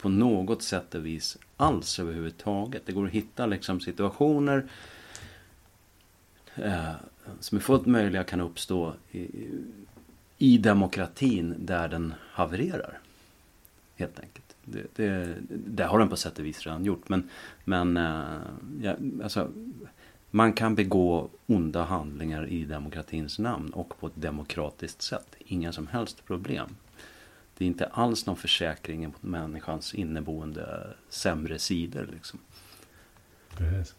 [0.00, 2.82] På något sätt och vis alls överhuvudtaget.
[2.86, 4.66] Det går att hitta liksom situationer
[6.54, 6.92] eh,
[7.40, 9.48] som är fullt möjliga kan uppstå i,
[10.38, 12.98] i demokratin där den havererar.
[13.96, 14.56] Helt enkelt.
[14.64, 17.08] Det, det, det, har den på sätt och vis redan gjort.
[17.08, 17.28] Men,
[17.64, 18.40] men eh,
[18.82, 19.50] ja, alltså,
[20.30, 25.36] man kan begå onda handlingar i demokratins namn och på ett demokratiskt sätt.
[25.38, 26.76] Inga som helst problem.
[27.60, 32.08] Det är inte alls någon försäkring mot människans inneboende sämre sidor.
[32.12, 32.38] Liksom.
[33.56, 33.94] Precis.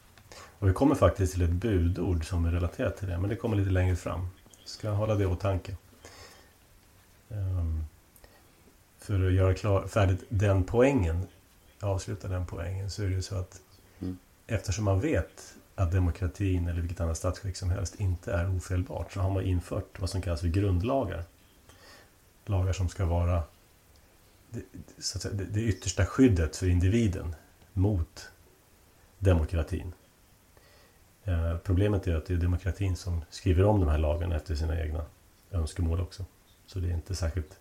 [0.60, 3.58] Och vi kommer faktiskt till ett budord som är relaterat till det, men det kommer
[3.58, 4.28] lite längre fram.
[4.66, 5.76] Ska hålla det i åtanke.
[7.30, 7.84] Um,
[9.00, 11.28] för att göra klar, färdigt den poängen,
[11.80, 13.62] avsluta den poängen, så är det ju så att
[14.00, 14.18] mm.
[14.48, 19.20] eftersom man vet att demokratin eller vilket annat statsskick som helst inte är ofelbart så
[19.20, 21.24] har man infört vad som kallas för grundlagar.
[22.46, 23.44] Lagar som ska vara
[24.50, 24.62] det,
[25.00, 27.36] så att säga, det, det yttersta skyddet för individen
[27.74, 28.30] mot
[29.20, 29.94] demokratin.
[31.24, 34.82] Eh, problemet är att det är demokratin som skriver om de här lagarna efter sina
[34.82, 35.06] egna
[35.52, 36.26] önskemål också.
[36.66, 37.60] Så det är inte särskilt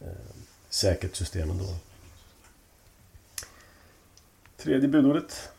[0.00, 0.08] eh,
[0.68, 1.64] säkert system ändå.
[4.56, 5.52] Tredje budordet.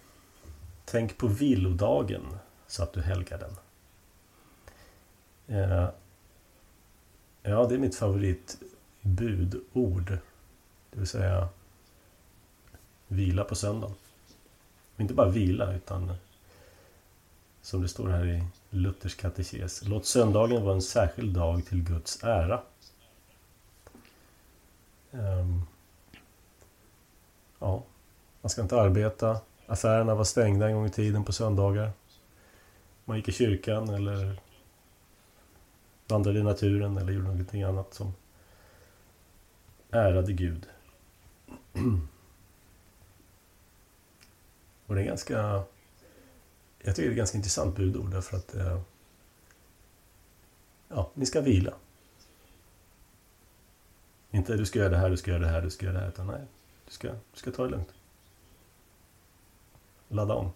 [0.85, 2.37] Tänk på vilodagen
[2.67, 3.57] så att du helgar den.
[5.47, 5.89] Eh,
[7.43, 10.17] ja, det är mitt favoritbudord.
[10.91, 11.49] Det vill säga
[13.07, 13.95] vila på söndagen.
[14.97, 16.13] Inte bara vila utan
[17.61, 19.83] som det står här i Luthers katekes.
[19.83, 22.61] Låt söndagen vara en särskild dag till Guds ära.
[25.11, 25.65] Um,
[27.59, 27.83] ja,
[28.41, 29.41] man ska inte arbeta.
[29.67, 31.91] Affärerna var stängda en gång i tiden på söndagar.
[33.05, 34.39] Man gick i kyrkan eller
[36.07, 38.13] vandrade i naturen eller gjorde någonting annat som
[39.91, 40.65] ärade Gud.
[44.85, 45.63] Och det är ganska...
[46.81, 48.55] Jag tycker det är ett ganska intressant budord därför att...
[48.55, 48.81] Eh,
[50.87, 51.73] ja, ni ska vila.
[54.31, 56.01] Inte du ska göra det här, du ska göra det här, du ska göra det
[56.01, 56.09] här.
[56.09, 56.41] Utan nej,
[56.85, 57.93] du ska, du ska ta det lugnt.
[60.07, 60.51] Ladda om.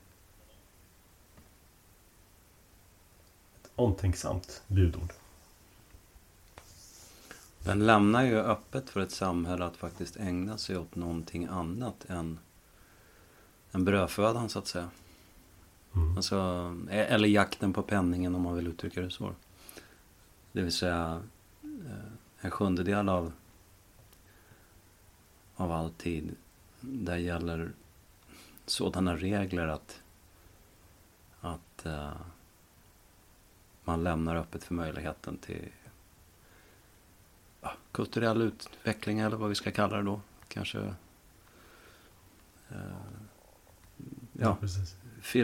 [3.62, 5.14] Ett omtänksamt budord.
[7.64, 12.40] Den lämnar ju öppet för ett samhälle att faktiskt ägna sig åt någonting annat än
[13.72, 14.90] en brödfödan så att säga.
[15.96, 16.18] Mm.
[16.18, 16.36] Alltså,
[16.90, 19.34] e- eller jakten på penningen om man vill uttrycka det så.
[20.52, 21.24] Det vill säga
[21.64, 23.32] eh, en sjundedel av,
[25.56, 26.36] av all tid.
[26.80, 27.72] Där gäller
[28.66, 30.02] sådana regler att,
[31.42, 32.12] att uh,
[33.84, 35.70] man lämnar öppet för möjligheten till
[37.92, 40.22] kulturell utveckling eller vad vi ska kalla det då.
[40.48, 40.92] Kanske uh,
[44.34, 44.68] ja, ja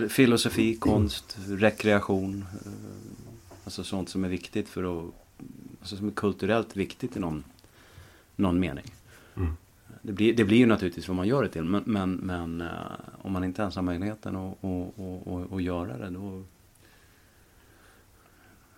[0.09, 2.45] filosofi, konst, rekreation.
[2.65, 2.71] Eh,
[3.63, 5.13] alltså sånt som är viktigt för att,
[5.79, 7.43] alltså som är kulturellt viktigt i någon,
[8.35, 8.85] någon mening.
[9.35, 9.53] Mm.
[10.01, 11.63] Det, blir, det blir ju naturligtvis vad man gör det till.
[11.63, 12.69] Men, men, men uh,
[13.21, 16.43] om man inte ens har möjligheten att, att, att, att göra det då,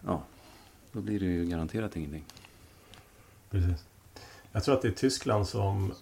[0.05, 0.23] ja,
[0.91, 2.25] då blir det ju garanterat ingenting.
[3.49, 3.85] Precis.
[4.51, 5.93] Jag tror att det är Tyskland som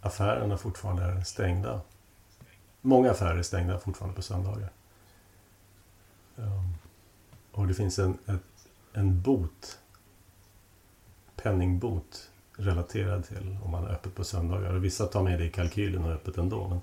[0.00, 1.80] affärerna fortfarande är stängda
[2.84, 4.70] Många affärer är stängda fortfarande på söndagar.
[6.36, 6.74] Um,
[7.52, 9.78] och det finns en, ett, en bot,
[11.36, 14.74] penningbot, relaterad till om man är öppet på söndagar.
[14.74, 16.68] Och vissa tar med det i kalkylen och är öppet ändå.
[16.68, 16.80] Men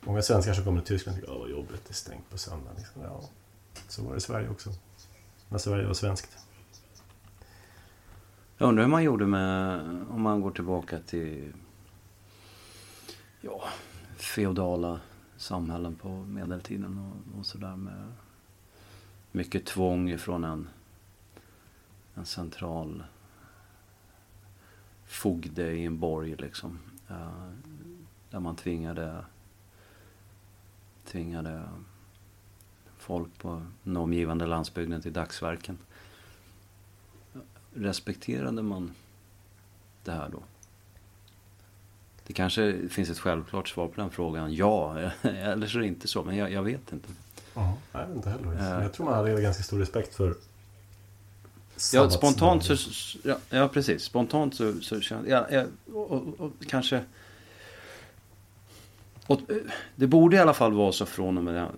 [0.00, 2.76] många svenskar som kommer till Tyskland tycker att jobbet är stängt på söndagen.
[2.76, 3.02] Liksom.
[3.02, 3.20] Ja,
[3.88, 4.70] så var det i Sverige också.
[5.48, 6.38] När Sverige var svenskt.
[8.62, 11.52] Jag undrar hur man gjorde med, om man går tillbaka till
[13.40, 13.64] ja,
[14.16, 15.00] feodala
[15.36, 18.12] samhällen på medeltiden och, och sådär med
[19.32, 20.68] mycket tvång ifrån en,
[22.14, 23.04] en central
[25.06, 26.78] fogde i en borg liksom.
[27.08, 27.50] Eh,
[28.30, 29.24] där man tvingade,
[31.04, 31.62] tvingade
[32.98, 35.78] folk på den omgivande landsbygden till dagsverken.
[37.74, 38.92] Respekterade man
[40.04, 40.42] det här då?
[42.26, 44.54] Det kanske finns ett självklart svar på den frågan.
[44.54, 46.24] Ja, eller så är det inte så.
[46.24, 47.08] Men jag, jag vet inte.
[47.54, 48.52] Ja, jag vet inte heller.
[48.52, 50.34] Uh, jag tror man hade ganska stor respekt för
[51.92, 52.76] Ja, spontant så...
[53.22, 54.02] Ja, ja, precis.
[54.02, 55.52] Spontant så, så känner jag...
[55.52, 55.64] Ja,
[55.94, 57.04] och, och, och, kanske...
[59.26, 59.40] Och,
[59.96, 61.68] det borde i alla fall vara så från och med...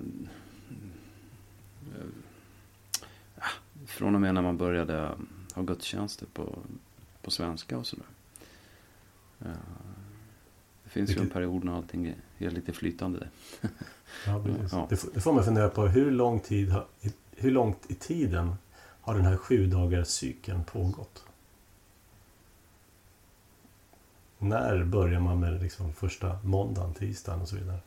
[3.87, 5.11] från och med när man började
[5.55, 6.59] ha gudstjänster på,
[7.23, 8.07] på svenska och sådär.
[9.41, 9.51] Eh,
[10.85, 13.29] det finns ju en period när allting är, lite flytande.
[14.27, 14.87] Ja, ja.
[14.91, 15.87] Det, får, det får man fundera på.
[15.87, 16.75] Hur lång tid,
[17.37, 18.55] hur långt i tiden
[19.01, 21.25] har den här sju dagars cykeln pågått?
[24.39, 27.79] När börjar man med liksom första måndagen, tisdagen och så vidare?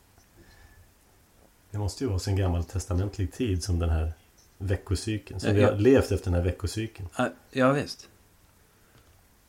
[1.70, 4.12] Det måste ju vara sen gammaltestamentlig tid som den här
[4.58, 5.40] veckocykeln.
[5.40, 7.08] Som ja, vi har levt efter den här veckocykeln.
[7.50, 8.08] Ja, visst.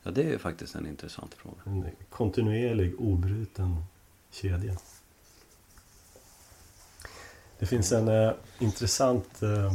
[0.03, 1.55] Ja, det är faktiskt en intressant fråga.
[1.65, 3.83] En kontinuerlig, obruten
[4.31, 4.77] kedja.
[7.59, 9.73] Det finns en eh, intressant eh,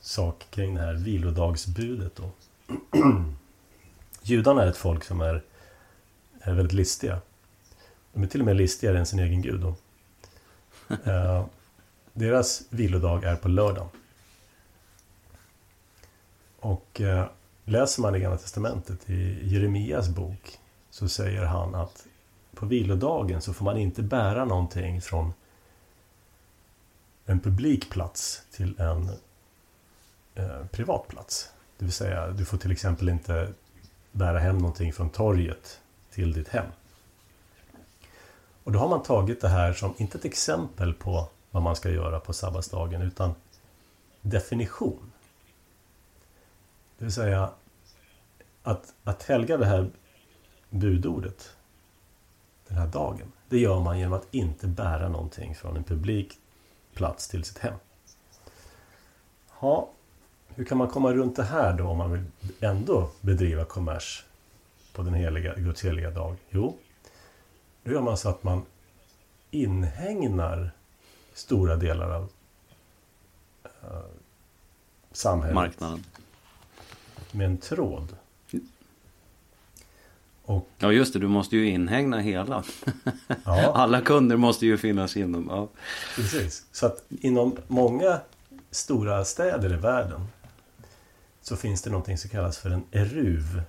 [0.00, 2.16] sak kring det här vilodagsbudet.
[2.16, 2.30] Då.
[4.22, 5.42] Judarna är ett folk som är,
[6.40, 7.20] är väldigt listiga.
[8.12, 9.60] De är till och med listigare än sin egen gud.
[9.60, 9.74] Då.
[11.04, 11.46] Eh,
[12.20, 13.88] deras vilodag är på lördagen.
[16.60, 17.26] Och eh,
[17.64, 20.58] läser man i Gamla Testamentet i Jeremias bok
[20.90, 22.06] så säger han att
[22.54, 25.32] på vilodagen så får man inte bära någonting från
[27.26, 29.10] en publik plats till en
[30.34, 31.50] eh, privat plats.
[31.78, 33.52] Det vill säga, du får till exempel inte
[34.12, 36.66] bära hem någonting från torget till ditt hem.
[38.64, 41.90] Och då har man tagit det här som, inte ett exempel på vad man ska
[41.90, 43.34] göra på sabbatsdagen, utan
[44.20, 45.12] definition.
[46.98, 47.50] Det vill säga
[48.62, 49.90] att, att helga det här
[50.70, 51.56] budordet,
[52.68, 56.38] den här dagen, det gör man genom att inte bära någonting från en publik
[56.94, 57.74] plats till sitt hem.
[59.60, 59.88] Ja,
[60.54, 62.24] hur kan man komma runt det här då om man vill
[62.60, 64.24] ändå bedriva kommers
[64.92, 66.36] på den heliga, Guds heliga dag?
[66.50, 66.76] Jo,
[67.84, 68.62] då gör man så att man
[69.50, 70.70] inhägnar
[71.40, 74.00] stora delar av uh,
[75.12, 75.54] samhället.
[75.54, 76.04] Marknaden.
[77.32, 78.16] Med en tråd.
[80.44, 82.64] Och, ja just det, du måste ju inhägna hela.
[83.44, 83.72] Ja.
[83.74, 85.46] Alla kunder måste ju finnas inom.
[85.50, 85.68] Ja.
[86.16, 88.20] Precis, så att inom många
[88.70, 90.26] stora städer i världen
[91.42, 93.62] så finns det någonting som kallas för en eruv.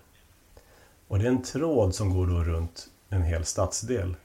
[1.08, 4.16] Och det är en tråd som går då runt en hel stadsdel.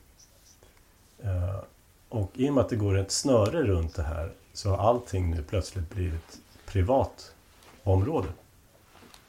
[2.17, 5.31] Och i och med att det går ett snöre runt det här så har allting
[5.31, 7.35] nu plötsligt blivit privat
[7.83, 8.29] område.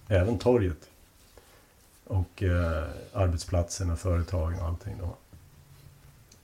[0.07, 0.89] Även torget.
[2.03, 2.83] Och eh,
[3.13, 5.15] arbetsplatserna, företagen och allting då.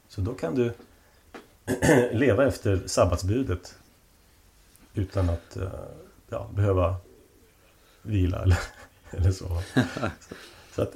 [0.07, 0.73] Så då kan du
[2.17, 3.75] leva efter sabbatsbudet
[4.93, 5.69] utan att eh,
[6.29, 6.95] ja, behöva
[8.01, 8.59] vila eller,
[9.11, 9.47] eller så.
[10.75, 10.93] så att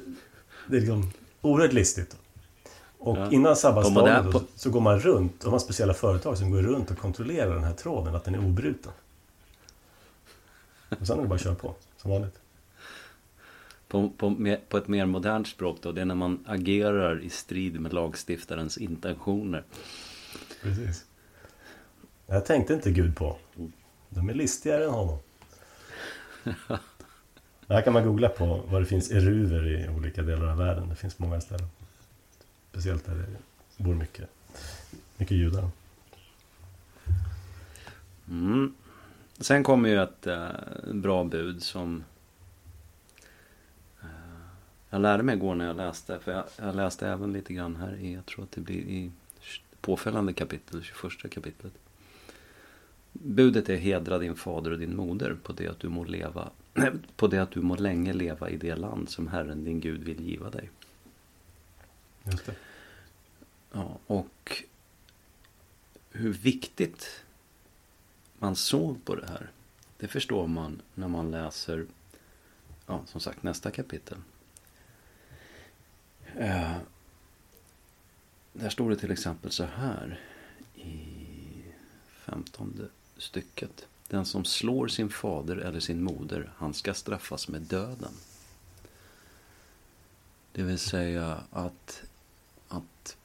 [0.68, 2.18] det är liksom oerhört listigt.
[3.00, 3.32] Och ja.
[3.32, 4.42] innan sabbatsdagen på...
[4.56, 7.74] så går man runt, de har speciella företag som går runt och kontrollerar den här
[7.74, 8.92] tråden, att den är obruten.
[11.00, 12.40] Och sen är det bara att köra på, som vanligt.
[13.88, 17.82] På, på, på ett mer modernt språk då, det är när man agerar i strid
[17.82, 19.64] med lagstiftarens intentioner.
[20.62, 21.06] Precis.
[22.26, 23.38] Det här tänkte inte Gud på.
[24.10, 25.18] De är listigare än honom.
[27.68, 30.90] Det här kan man googla på vad det finns eruver i olika delar av världen.
[30.90, 31.68] Det finns många ställen.
[32.78, 34.30] Speciellt där det bor mycket,
[35.18, 35.70] mycket judar.
[38.30, 38.74] Mm.
[39.38, 40.48] Sen kommer ju ett äh,
[40.94, 42.04] bra bud som
[44.02, 44.08] äh,
[44.90, 46.20] jag lärde mig igår när jag läste.
[46.20, 49.12] För jag, jag, läste även lite grann här i, jag tror att det blir i
[49.82, 51.74] påföljande kapitel, 21 kapitlet.
[53.12, 56.50] Budet är hedra din fader och din moder på det att du må leva
[57.16, 60.22] på det att du må länge leva i det land som Herren din Gud vill
[60.22, 60.70] giva dig.
[62.24, 62.54] Just det.
[63.72, 64.64] Ja, och
[66.12, 67.24] hur viktigt
[68.40, 69.52] man såg på det här.
[69.98, 71.86] Det förstår man när man läser,
[72.86, 74.18] ja, som sagt, nästa kapitel.
[76.36, 76.78] Eh,
[78.54, 80.20] där står det till exempel så här
[80.76, 80.98] i
[82.10, 82.88] femtonde
[83.18, 83.88] stycket.
[84.08, 88.14] Den som slår sin fader eller sin moder, han ska straffas med döden.
[90.52, 92.04] Det vill säga att,
[92.68, 93.17] att,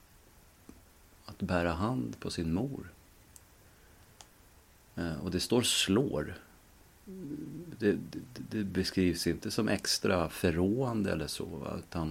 [1.32, 2.92] att bära hand på sin mor.
[4.96, 6.34] Eh, och det står slår.
[7.78, 8.20] Det, det,
[8.50, 11.76] det, beskrivs inte som extra förråande eller så.
[11.78, 12.08] Utan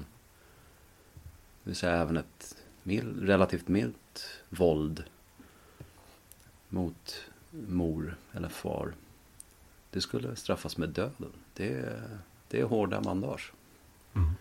[1.64, 5.04] det vill säga även ett mild, relativt milt våld
[6.70, 8.94] mot mor eller far.
[9.90, 11.32] Det skulle straffas med döden.
[11.54, 12.18] Det är,
[12.48, 13.54] det är hårda bandage.
[14.14, 14.34] Mm.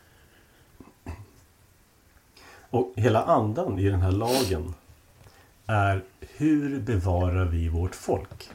[2.70, 4.74] Och hela andan i den här lagen
[5.66, 8.50] är hur bevarar vi vårt folk?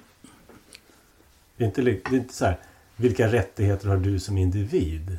[1.57, 2.59] Det är inte, det är inte så här,
[2.95, 5.17] vilka rättigheter har du som individ?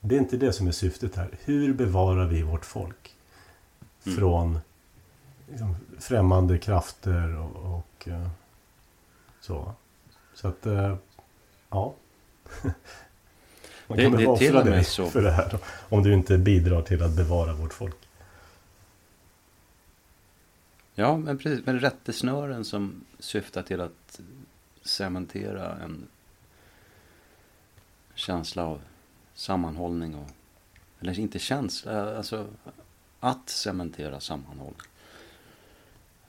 [0.00, 1.28] Det är inte det som är syftet här.
[1.44, 3.14] Hur bevarar vi vårt folk?
[4.04, 4.18] Mm.
[4.18, 4.58] Från
[5.48, 8.28] liksom, främmande krafter och, och uh,
[9.40, 9.72] så.
[10.34, 10.96] Så att, uh,
[11.70, 11.94] ja.
[13.86, 15.10] Man kan det, behöva offra dig så.
[15.10, 15.58] för det här.
[15.88, 17.96] Om du inte bidrar till att bevara vårt folk.
[20.94, 21.66] Ja, men precis.
[21.66, 24.20] Men rättesnören som syftar till att
[24.82, 26.06] cementera en
[28.14, 28.80] känsla av
[29.34, 30.30] sammanhållning och
[31.00, 32.46] eller inte känsla, alltså
[33.20, 34.80] att cementera sammanhållning.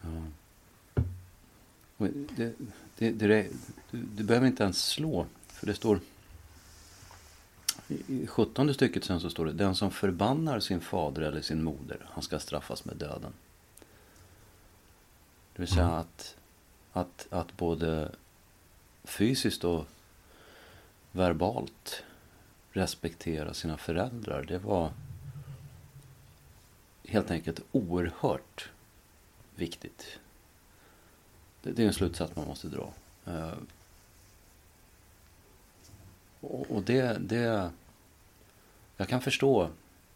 [0.01, 0.24] Ja.
[1.97, 2.53] Det,
[2.97, 3.47] det, det,
[3.91, 5.99] du, du behöver inte ens slå, för det står
[7.88, 12.05] i sjuttonde stycket sen så står det Den som förbannar sin fader eller sin moder,
[12.09, 13.34] han ska straffas med döden.
[15.53, 15.95] Det vill säga mm.
[15.95, 16.36] att,
[16.93, 18.11] att, att både
[19.03, 19.86] fysiskt och
[21.11, 22.03] verbalt
[22.71, 24.43] respektera sina föräldrar.
[24.47, 24.91] Det var
[27.05, 28.69] helt enkelt oerhört
[29.55, 30.19] viktigt.
[31.61, 32.93] Det, det är en slutsats man måste dra.
[36.48, 37.72] Och, och det, det...
[38.98, 39.70] Jag kan förstå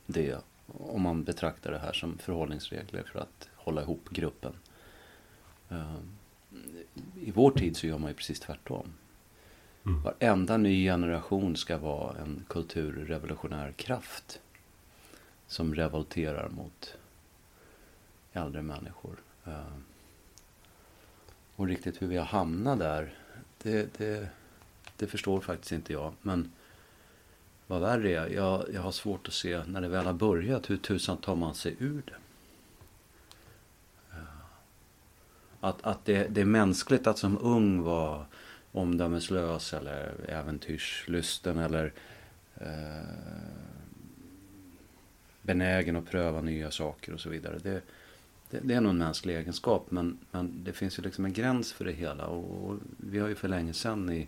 [0.05, 4.53] det om man betraktar det här som förhållningsregler för att hålla ihop gruppen.
[5.71, 5.97] Uh,
[7.21, 8.93] I vår tid så gör man ju precis tvärtom.
[9.85, 10.01] Mm.
[10.01, 14.41] Varenda ny generation ska vara en kulturrevolutionär kraft.
[15.47, 16.95] Som revolterar mot
[18.33, 19.15] äldre människor.
[19.47, 19.77] Uh,
[21.55, 23.13] och riktigt hur vi har hamnat där,
[23.63, 24.29] det, det,
[25.01, 26.13] det förstår faktiskt inte jag.
[26.21, 26.51] Men
[27.67, 30.77] vad värre är, jag, jag har svårt att se när det väl har börjat, hur
[30.77, 32.15] tusan tar man sig ur det?
[34.11, 34.23] Eh,
[35.59, 38.25] att, att det, det är mänskligt att som ung vara
[38.71, 41.93] omdömeslös eller äventyrslysten eller
[42.55, 43.05] eh,
[45.41, 47.59] benägen att pröva nya saker och så vidare.
[47.63, 47.81] Det,
[48.49, 51.73] det, det, är nog en mänsklig egenskap men, men det finns ju liksom en gräns
[51.73, 54.27] för det hela och, och vi har ju för länge sedan i,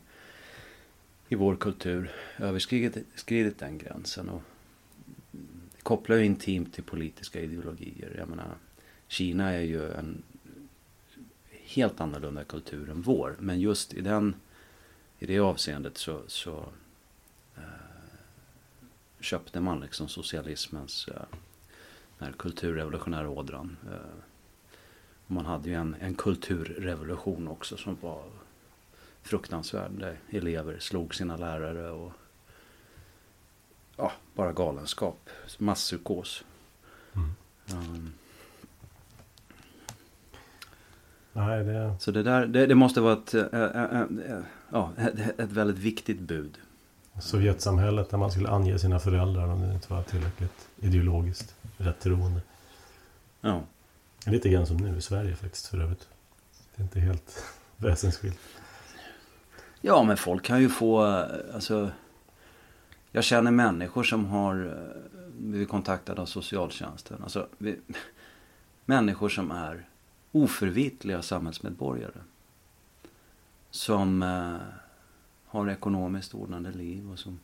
[1.33, 4.29] i vår kultur överskridit den gränsen.
[4.29, 4.41] Och
[5.31, 8.15] det kopplar ju intimt till politiska ideologier.
[8.17, 8.55] Jag menar,
[9.07, 10.23] Kina är ju en
[11.51, 13.35] helt annorlunda kultur än vår.
[13.39, 14.35] Men just i, den,
[15.19, 16.69] i det avseendet så, så
[17.55, 17.63] eh,
[19.19, 21.37] köpte man liksom socialismens eh,
[22.19, 23.77] den kulturrevolutionära ådran.
[23.91, 24.23] Eh,
[25.27, 28.23] man hade ju en, en kulturrevolution också som var
[29.23, 29.91] fruktansvärd.
[29.91, 32.11] Där elever slog sina lärare och
[33.97, 35.29] ja, bara galenskap.
[35.57, 36.43] Masspsykos.
[37.15, 37.35] Mm.
[37.71, 38.13] Um,
[41.33, 41.95] Nej, det...
[41.99, 44.01] Så det, där, det, det måste vara ett, äh, äh,
[44.71, 46.57] äh, ett, ett, väldigt viktigt bud.
[47.19, 52.41] Sovjetsamhället där man skulle ange sina föräldrar om det inte var tillräckligt ideologiskt rätt troende.
[53.41, 53.61] Ja.
[54.25, 56.07] Lite grann som nu i Sverige faktiskt för övrigt.
[56.75, 57.43] Det är inte helt
[57.77, 58.39] väsensskilt.
[59.85, 61.91] Ja, men folk kan ju få, eh, alltså.
[63.11, 67.23] Jag känner människor som har eh, blivit kontaktade av socialtjänsten.
[67.23, 67.79] Alltså, vi,
[68.85, 69.87] människor som är
[70.31, 72.21] oförvitliga samhällsmedborgare.
[73.69, 74.55] Som eh,
[75.45, 77.39] har ekonomiskt ordnande liv och som,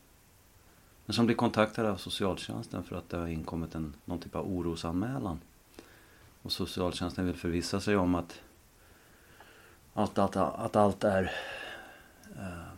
[1.06, 4.52] men som blir kontaktade av socialtjänsten för att det har inkommit en, någon typ av
[4.52, 5.40] orosanmälan.
[6.42, 8.40] Och socialtjänsten vill förvissa sig om att,
[9.94, 11.32] att, att, att allt är
[12.40, 12.72] eh,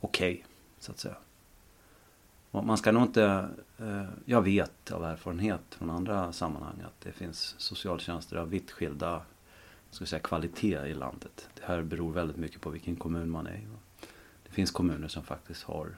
[0.00, 0.44] okej, okay,
[0.78, 1.16] så att säga.
[2.50, 7.54] Man ska nog inte, eh, jag vet av erfarenhet från andra sammanhang att det finns
[7.58, 9.22] socialtjänster av vitt skilda
[9.96, 11.48] ska säga, kvalitet i landet.
[11.54, 13.66] Det här beror väldigt mycket på vilken kommun man är i.
[14.46, 15.96] Det finns kommuner som faktiskt har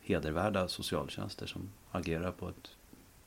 [0.00, 2.70] hedervärda socialtjänster som agerar på ett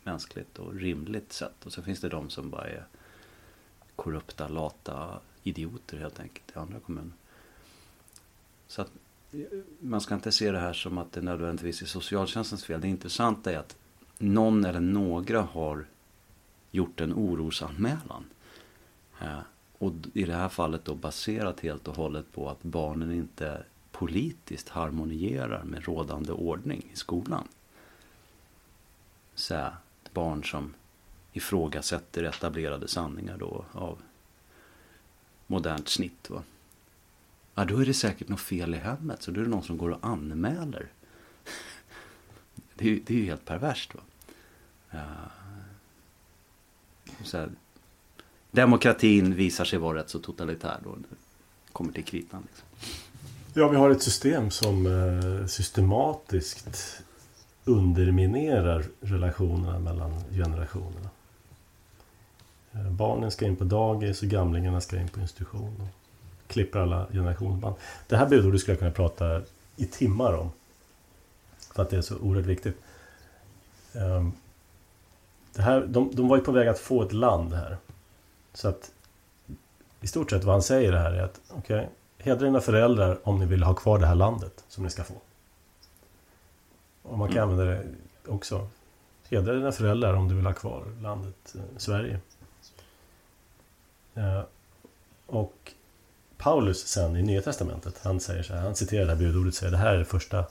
[0.03, 1.65] mänskligt och rimligt sätt.
[1.65, 2.85] Och så finns det de som bara är
[3.95, 7.13] korrupta, lata idioter helt enkelt i andra kommuner.
[8.69, 8.91] Så att
[9.79, 12.81] man ska inte se det här som att det nödvändigtvis är socialtjänstens fel.
[12.81, 13.75] Det intressanta är att
[14.17, 15.85] någon eller några har
[16.71, 18.25] gjort en orosanmälan.
[19.21, 19.39] Eh,
[19.77, 24.69] och i det här fallet då baserat helt och hållet på att barnen inte politiskt
[24.69, 27.47] harmonierar med rådande ordning i skolan.
[29.35, 30.73] Så här, ett barn som
[31.33, 33.99] ifrågasätter etablerade sanningar då av
[35.47, 36.29] modernt snitt.
[36.29, 36.43] Va?
[37.59, 39.23] Ja, då är det säkert något fel i hemmet.
[39.23, 40.87] Så då är det någon som går och anmäler.
[42.75, 43.95] Det är, det är ju helt perverst.
[43.95, 44.01] Va?
[47.23, 47.49] Så här,
[48.51, 50.97] demokratin visar sig vara rätt så totalitär då.
[51.71, 52.47] kommer till kritan.
[52.47, 52.67] Liksom.
[53.53, 57.01] Ja, vi har ett system som eh, systematiskt
[57.65, 61.09] underminerar relationerna mellan generationerna.
[62.71, 65.89] Eh, barnen ska in på dagis och gamlingarna ska in på institution.
[66.49, 67.75] Klipper alla generationsband.
[68.07, 69.41] Det här budordet skulle jag kunna prata
[69.75, 70.51] i timmar om.
[71.75, 72.77] För att det är så oerhört viktigt.
[73.93, 74.31] Ehm,
[75.53, 77.77] det här, de, de var ju på väg att få ett land här.
[78.53, 78.91] Så att
[80.01, 81.87] i stort sett vad han säger här är att okej, okay,
[82.17, 85.13] hedra dina föräldrar om ni vill ha kvar det här landet som ni ska få.
[87.01, 87.49] Och man kan mm.
[87.49, 87.83] använda det
[88.27, 88.67] också.
[89.29, 92.19] Hedra dina föräldrar om du vill ha kvar landet eh, Sverige.
[94.15, 94.41] Eh,
[95.25, 95.73] och
[96.39, 99.57] Paulus sen i Nya Testamentet, han säger så här, han citerar det här budordet och
[99.57, 100.45] säger det här är det första,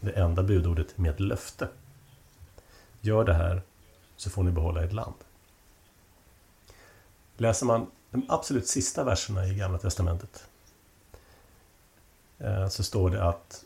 [0.00, 1.68] det enda budordet med löfte.
[3.00, 3.62] Gör det här
[4.16, 5.14] så får ni behålla ert land.
[7.36, 10.46] Läser man de absolut sista verserna i Gamla Testamentet
[12.38, 13.64] eh, så står det att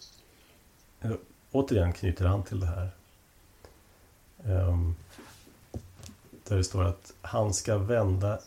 [1.00, 1.12] eh,
[1.50, 2.90] återigen knyter han till det här.
[4.44, 4.94] Ehm,
[6.48, 8.38] där det står att han ska vända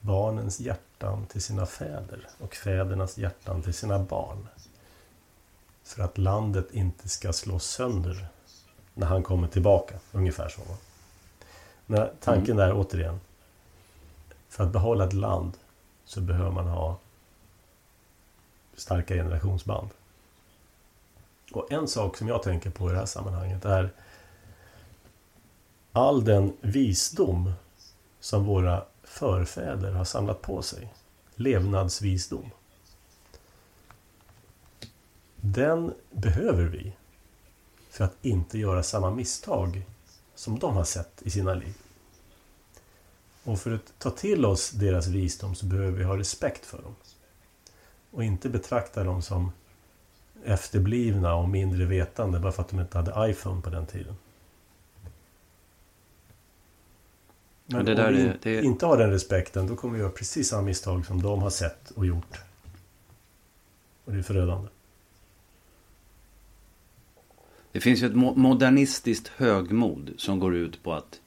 [0.00, 4.48] barnens hjärta hjärtan till sina fäder och fädernas hjärtan till sina barn.
[5.82, 8.26] För att landet inte ska slås sönder
[8.94, 9.94] när han kommer tillbaka.
[10.12, 10.60] Ungefär så.
[11.86, 12.56] Men tanken mm.
[12.56, 13.20] där återigen.
[14.48, 15.52] För att behålla ett land
[16.04, 16.96] så behöver man ha
[18.76, 19.88] starka generationsband.
[21.52, 23.90] Och en sak som jag tänker på i det här sammanhanget är
[25.92, 27.52] all den visdom
[28.20, 30.94] som våra förfäder har samlat på sig.
[31.34, 32.50] Levnadsvisdom.
[35.36, 36.92] Den behöver vi
[37.90, 39.82] för att inte göra samma misstag
[40.34, 41.74] som de har sett i sina liv.
[43.44, 46.96] Och för att ta till oss deras visdom så behöver vi ha respekt för dem.
[48.10, 49.52] Och inte betrakta dem som
[50.44, 54.14] efterblivna och mindre vetande bara för att de inte hade iPhone på den tiden.
[57.72, 58.62] Men om vi är, det...
[58.62, 61.90] inte har den respekten då kommer vi göra precis samma misstag som de har sett
[61.90, 62.38] och gjort.
[64.04, 64.68] Och det är förödande.
[67.72, 71.20] Det finns ju ett modernistiskt högmod som går ut på att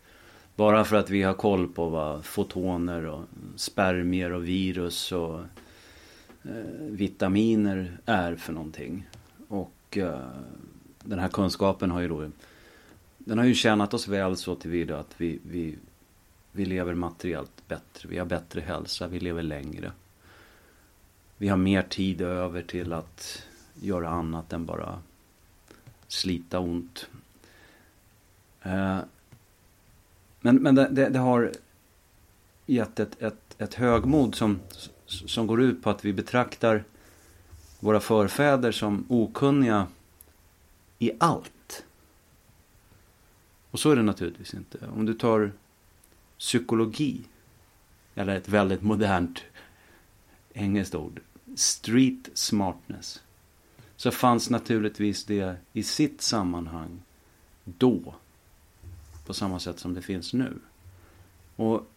[0.55, 3.23] bara för att vi har koll på vad fotoner och
[3.55, 5.39] spermier och virus och
[6.43, 9.07] eh, vitaminer är för någonting.
[9.47, 10.29] Och eh,
[11.03, 12.29] den här kunskapen har ju då
[13.17, 15.75] den har ju tjänat oss väl så tillvida att vi, vi,
[16.55, 18.09] vi lever materiellt bättre.
[18.09, 19.91] Vi har bättre hälsa, vi lever längre.
[21.37, 23.43] Vi har mer tid över till att
[23.73, 24.99] göra annat än bara
[26.07, 27.09] slita ont.
[28.61, 28.99] Eh,
[30.41, 31.51] men men det, det, det, har
[32.65, 34.59] gett ett, ett, ett högmod som,
[35.05, 36.83] som går ut på att vi betraktar
[37.79, 39.87] våra förfäder som okunniga
[40.99, 41.85] i allt.
[43.71, 44.77] Och så är det naturligtvis inte.
[44.95, 45.51] Om du tar
[46.43, 47.21] psykologi,
[48.15, 49.43] eller ett väldigt modernt
[50.53, 51.19] engelskt ord,
[51.55, 53.23] street smartness
[53.95, 57.01] så fanns naturligtvis det i sitt sammanhang
[57.63, 58.15] då.
[59.25, 60.53] På samma sätt som det finns nu.
[61.55, 61.89] Och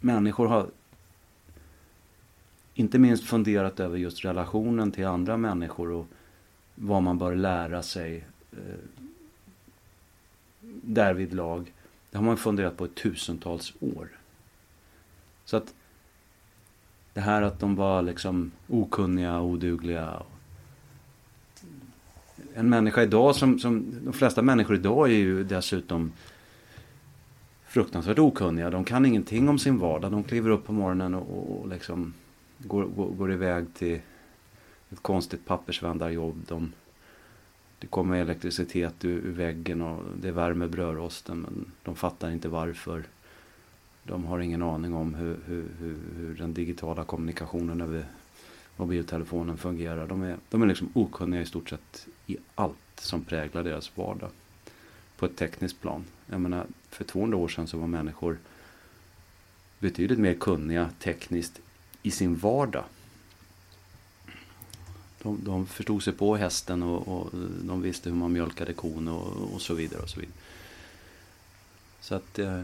[0.00, 0.70] människor har
[2.74, 6.06] inte minst funderat över just relationen till andra människor och
[6.74, 8.58] vad man bör lära sig eh,
[10.82, 11.72] därvidlag.
[12.14, 14.08] Det har man funderat på i tusentals år.
[15.44, 15.74] Så att
[17.12, 20.22] det här att de var liksom okunniga, och odugliga
[22.54, 26.12] en människa idag som, som de flesta människor idag är ju dessutom
[27.66, 28.70] fruktansvärt okunniga.
[28.70, 30.10] De kan ingenting om sin vardag.
[30.10, 32.14] De kliver upp på morgonen och, och liksom
[32.58, 34.00] går, går, går iväg till
[34.90, 36.44] ett konstigt pappersvändarjobb.
[36.48, 36.72] De,
[37.78, 43.04] det kommer elektricitet ur, ur väggen och det värmer brödrosten men de fattar inte varför.
[44.02, 48.06] De har ingen aning om hur, hur, hur, hur den digitala kommunikationen över
[48.76, 50.06] mobiltelefonen fungerar.
[50.06, 54.30] De är, de är liksom okunniga i stort sett i allt som präglar deras vardag.
[55.16, 56.04] På ett tekniskt plan.
[56.26, 58.38] Jag menar, för 200 år sedan så var människor
[59.78, 61.60] betydligt mer kunniga tekniskt
[62.02, 62.84] i sin vardag.
[65.24, 67.30] De, de förstod sig på hästen och, och,
[67.62, 70.02] de visste hur man mjölkade kon och, och så vidare.
[70.02, 70.36] och så vidare.
[72.00, 72.62] Så att eh,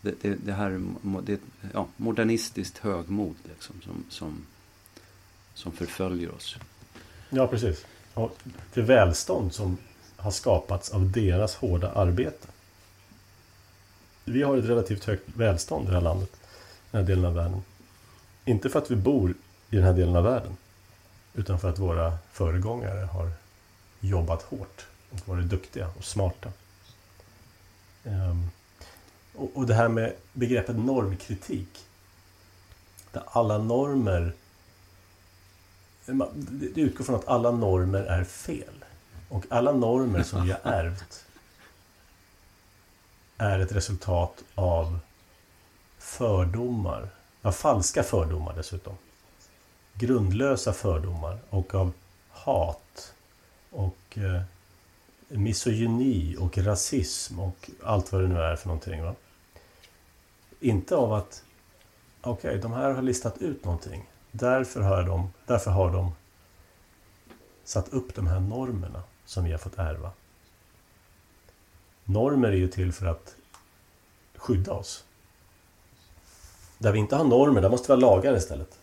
[0.00, 0.82] det, det, det, här
[1.22, 1.40] det,
[1.72, 4.46] ja, modernistiskt högmod liksom, som, som
[5.54, 6.56] som förföljer oss.
[7.30, 7.86] Ja, precis.
[8.14, 8.36] Och
[8.74, 9.76] det välstånd som
[10.16, 12.48] har skapats av deras hårda arbete.
[14.24, 16.30] Vi har ett relativt högt välstånd i det här landet,
[16.90, 17.62] den här delen av världen.
[18.44, 19.34] Inte för att vi bor
[19.70, 20.56] i den här delen av världen.
[21.34, 23.30] Utan för att våra föregångare har
[24.00, 26.52] jobbat hårt och varit duktiga och smarta.
[28.04, 28.50] Um,
[29.34, 31.86] och, och det här med begreppet normkritik.
[33.12, 34.32] Där alla normer...
[36.50, 38.84] Det utgår från att alla normer är fel.
[39.28, 41.24] Och alla normer som vi har ärvt
[43.38, 44.98] är ett resultat av
[45.98, 47.08] fördomar.
[47.42, 48.96] ja, falska fördomar dessutom.
[50.02, 51.92] Grundlösa fördomar och av
[52.30, 53.14] hat
[53.70, 54.42] och eh,
[55.28, 59.02] misogyni och rasism och allt vad det nu är för någonting.
[59.02, 59.14] Va?
[60.60, 61.44] Inte av att
[62.20, 64.10] okej, okay, de här har listat ut någonting.
[64.30, 66.12] Därför har, de, därför har de
[67.64, 70.10] satt upp de här normerna som vi har fått ärva.
[72.04, 73.34] Normer är ju till för att
[74.34, 75.04] skydda oss.
[76.78, 78.78] Där vi inte har normer, där måste vi ha lagar istället.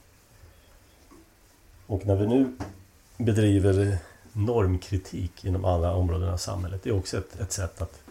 [1.89, 2.57] Och när vi nu
[3.17, 3.97] bedriver
[4.33, 8.01] normkritik inom alla områden av samhället, det är också ett, ett sätt att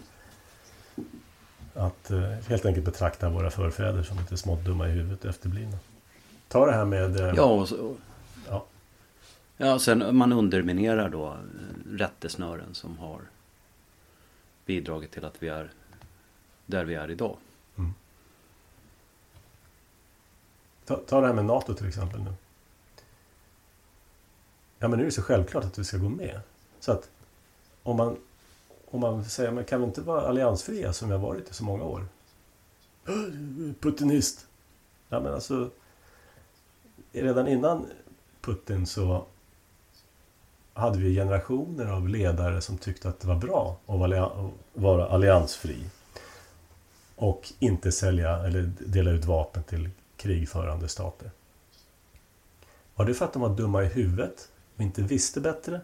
[1.75, 5.79] att eh, helt enkelt betrakta våra förfäder som lite smått dumma i huvudet och efterblivna.
[6.49, 7.21] Ta det här med...
[7.21, 7.97] Eh, ja, och så,
[8.49, 8.65] ja.
[9.57, 11.35] ja, sen man underminerar då eh,
[11.91, 13.21] rättesnören som har
[14.67, 15.71] bidragit till att vi är
[16.67, 17.37] där vi är idag.
[17.77, 17.95] Mm.
[20.85, 22.33] Ta, ta det här med NATO till exempel nu.
[24.79, 26.41] Ja, men nu är det så självklart att vi ska gå med.
[26.81, 27.11] Så att
[27.83, 28.17] om man
[28.91, 31.65] om man säger, men kan vi inte vara alliansfria som vi har varit i så
[31.65, 32.07] många år?
[33.81, 34.47] Putinist!
[35.09, 35.71] Ja, men alltså...
[37.13, 37.87] Redan innan
[38.41, 39.25] Putin så
[40.73, 45.85] hade vi generationer av ledare som tyckte att det var bra att vara alliansfri.
[47.17, 51.31] Och inte sälja eller dela ut vapen till krigförande stater.
[52.95, 54.49] Var det för att de var dumma i huvudet
[54.79, 55.81] och inte visste bättre?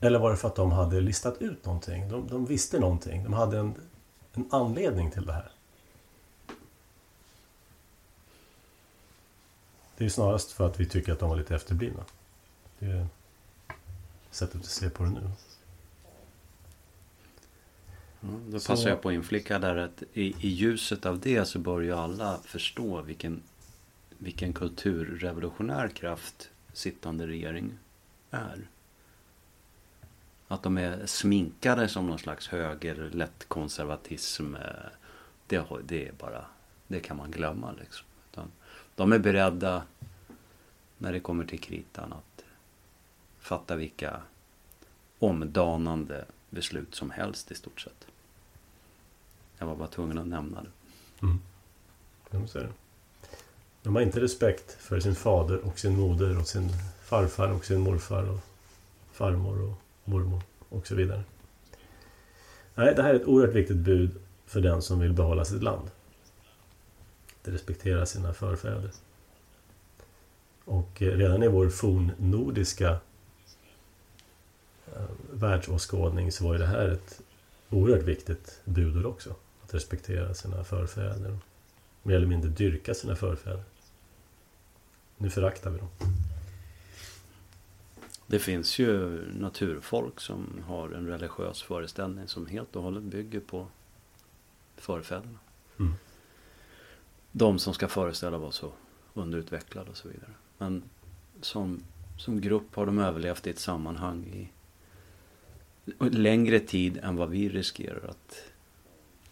[0.00, 2.08] Eller var det för att de hade listat ut någonting?
[2.08, 3.24] De, de visste någonting.
[3.24, 3.74] De hade en,
[4.32, 5.50] en anledning till det här.
[9.96, 12.04] Det är snarast för att vi tycker att de var lite efterblivna.
[12.78, 13.06] Det är
[14.30, 15.30] sättet att se på det nu.
[18.22, 18.88] Mm, då passar så...
[18.88, 22.38] jag på att inflicka där att i, i ljuset av det så bör ju alla
[22.44, 23.42] förstå vilken,
[24.18, 27.78] vilken kulturrevolutionär kraft sittande regering
[28.34, 28.68] är.
[30.48, 34.54] Att de är sminkade som någon slags höger, lätt konservatism.
[34.54, 34.60] Eh,
[35.46, 36.44] det, det är bara,
[36.86, 38.06] det kan man glömma liksom.
[38.32, 38.52] Utan
[38.94, 39.82] de är beredda
[40.98, 42.44] när det kommer till kritan att
[43.38, 44.20] fatta vilka
[45.18, 48.06] omdanande beslut som helst i stort sett.
[49.58, 50.70] Jag var bara tvungen att nämna det.
[51.22, 51.40] Mm.
[52.30, 52.68] Det.
[53.82, 56.70] De har inte respekt för sin fader och sin moder och sin
[57.04, 58.40] farfar och sin morfar och
[59.12, 59.74] farmor och
[60.04, 61.24] mormor och så vidare.
[62.74, 64.10] Nej, det här är ett oerhört viktigt bud
[64.46, 65.90] för den som vill behålla sitt land.
[67.42, 68.90] Att respektera sina förfäder.
[70.64, 72.90] Och eh, redan i vår fornnordiska
[74.86, 75.02] eh,
[75.32, 77.20] världsåskådning så var ju det här ett
[77.70, 79.34] oerhört viktigt budord också.
[79.64, 81.38] Att respektera sina förfäder.
[82.02, 83.62] Mer eller mindre dyrka sina förfäder.
[85.16, 85.88] Nu föraktar vi dem.
[88.26, 93.66] Det finns ju naturfolk som har en religiös föreställning som helt och hållet bygger på
[94.76, 95.38] förfäderna.
[95.78, 95.92] Mm.
[97.32, 98.72] De som ska föreställa vara så
[99.14, 100.30] underutvecklade och så vidare.
[100.58, 100.82] Men
[101.40, 101.82] som,
[102.18, 104.48] som grupp har de överlevt i ett sammanhang i
[105.98, 108.42] längre tid än vad vi riskerar att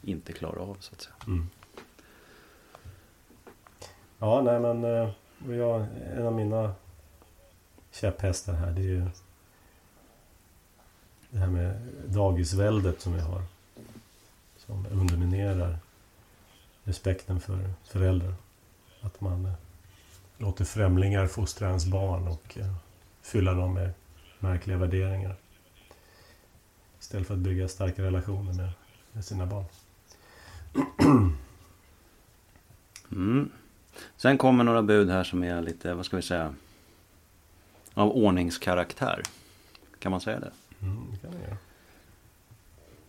[0.03, 1.15] inte klara av så att säga.
[1.27, 1.49] Mm.
[4.19, 5.11] Ja, nej men eh,
[5.57, 5.87] jag,
[6.17, 6.75] en av mina
[7.93, 8.71] käpphästar här.
[8.71, 9.07] Det är ju
[11.31, 13.43] det här med dagisväldet som vi har.
[14.57, 15.79] Som underminerar
[16.85, 18.35] respekten för föräldrar.
[19.01, 19.53] Att man eh,
[20.39, 22.75] låter främlingar fostra ens barn och eh,
[23.23, 23.93] fylla dem med
[24.39, 25.37] märkliga värderingar.
[27.01, 28.71] Istället för att bygga starka relationer med,
[29.13, 29.65] med sina barn.
[33.13, 33.51] Mm.
[34.17, 36.55] Sen kommer några bud här som är lite, vad ska vi säga,
[37.95, 39.23] av ordningskaraktär.
[39.99, 40.53] Kan man säga det?
[40.83, 41.57] Mm, det kan göra.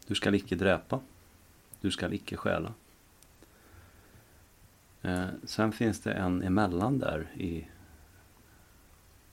[0.08, 1.00] Du ska icke dräpa.
[1.82, 2.74] Du ska icke stjäla.
[5.02, 7.68] Eh, sen finns det en emellan där i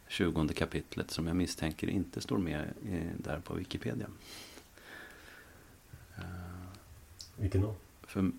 [0.08, 4.06] 20 kapitlet som jag misstänker inte står med i, där på Wikipedia.
[7.36, 7.74] Vilken då?
[8.02, 8.30] För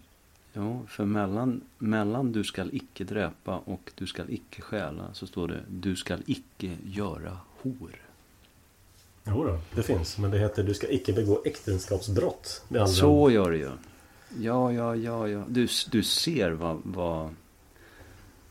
[0.54, 5.48] Jo, för mellan, mellan du skall icke dräpa och du skall icke stjäla så står
[5.48, 8.02] det du skall icke göra hor.
[9.24, 10.18] Jo då, det finns.
[10.18, 12.64] Men det heter du ska icke begå äktenskapsbrott.
[12.68, 13.72] Med andra Så gör det ju.
[14.40, 15.44] Ja, ja, ja, ja.
[15.48, 17.36] Du, du ser vad, vad,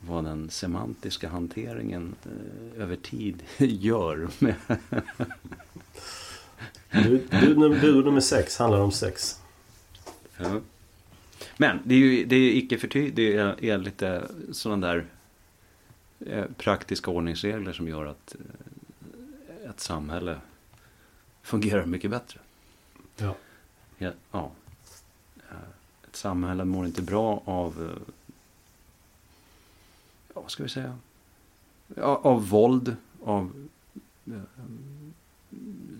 [0.00, 4.28] vad den semantiska hanteringen eh, över tid gör.
[4.38, 4.54] Med
[6.92, 9.40] Bud, bud, num- budord nummer sex handlar om sex.
[10.36, 10.60] Ja.
[11.56, 15.06] Men det är ju det är icke förty, det är, är lite sådana där
[16.26, 20.40] eh, praktiska ordningsregler som gör att eh, ett samhälle
[21.42, 22.40] fungerar mycket bättre.
[23.16, 23.34] Ja.
[23.98, 24.50] Ja, ja.
[25.50, 25.56] Eh,
[26.08, 27.98] Ett samhälle mår inte bra av,
[30.34, 30.98] ja, vad ska vi säga,
[32.02, 33.68] av våld, av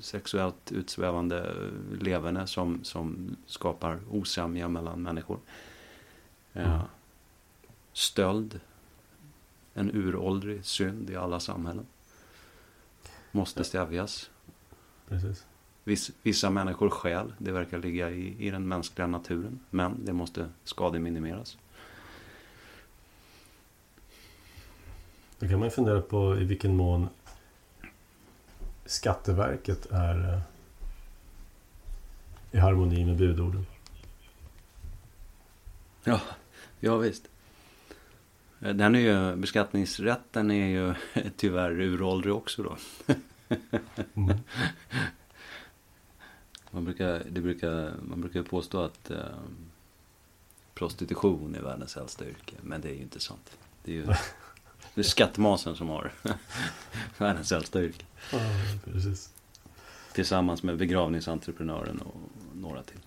[0.01, 5.39] sexuellt utsvävande eh, leverne som, som skapar osämja mellan människor.
[6.53, 6.61] Ja.
[6.61, 6.81] Mm.
[7.93, 8.61] Stöld,
[9.75, 11.87] en uråldrig synd i alla samhällen.
[13.33, 14.31] Måste stävjas.
[15.09, 15.47] Precis.
[15.85, 19.61] Viss, vissa människor stjäl, det verkar ligga i, i den mänskliga naturen.
[19.71, 21.59] Men det måste skademinimeras.
[25.39, 27.09] Då kan man fundera på i vilken mån
[28.91, 30.41] Skatteverket är eh,
[32.51, 33.67] i harmoni med budorden.
[36.05, 36.21] Ja,
[36.81, 37.29] ja visst.
[38.59, 40.95] Den är ju, beskattningsrätten är ju
[41.37, 42.77] tyvärr uråldrig också då.
[44.15, 44.39] Mm.
[46.71, 49.19] Man brukar, det brukar, man brukar påstå att eh,
[50.75, 52.57] prostitution är världens äldsta yrke.
[52.63, 53.59] Men det är ju inte sant.
[53.85, 54.07] Det är ju
[54.95, 56.13] det är skattmasen som har
[57.19, 58.05] världens äldsta yrke.
[58.33, 58.39] Ja,
[58.85, 59.31] precis.
[60.13, 62.15] Tillsammans med begravningsentreprenören och
[62.55, 62.99] några till.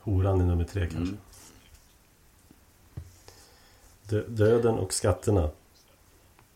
[0.00, 0.98] Horan är nummer tre kanske.
[1.14, 1.18] Mm.
[4.02, 5.50] Dö- Döden och skatterna.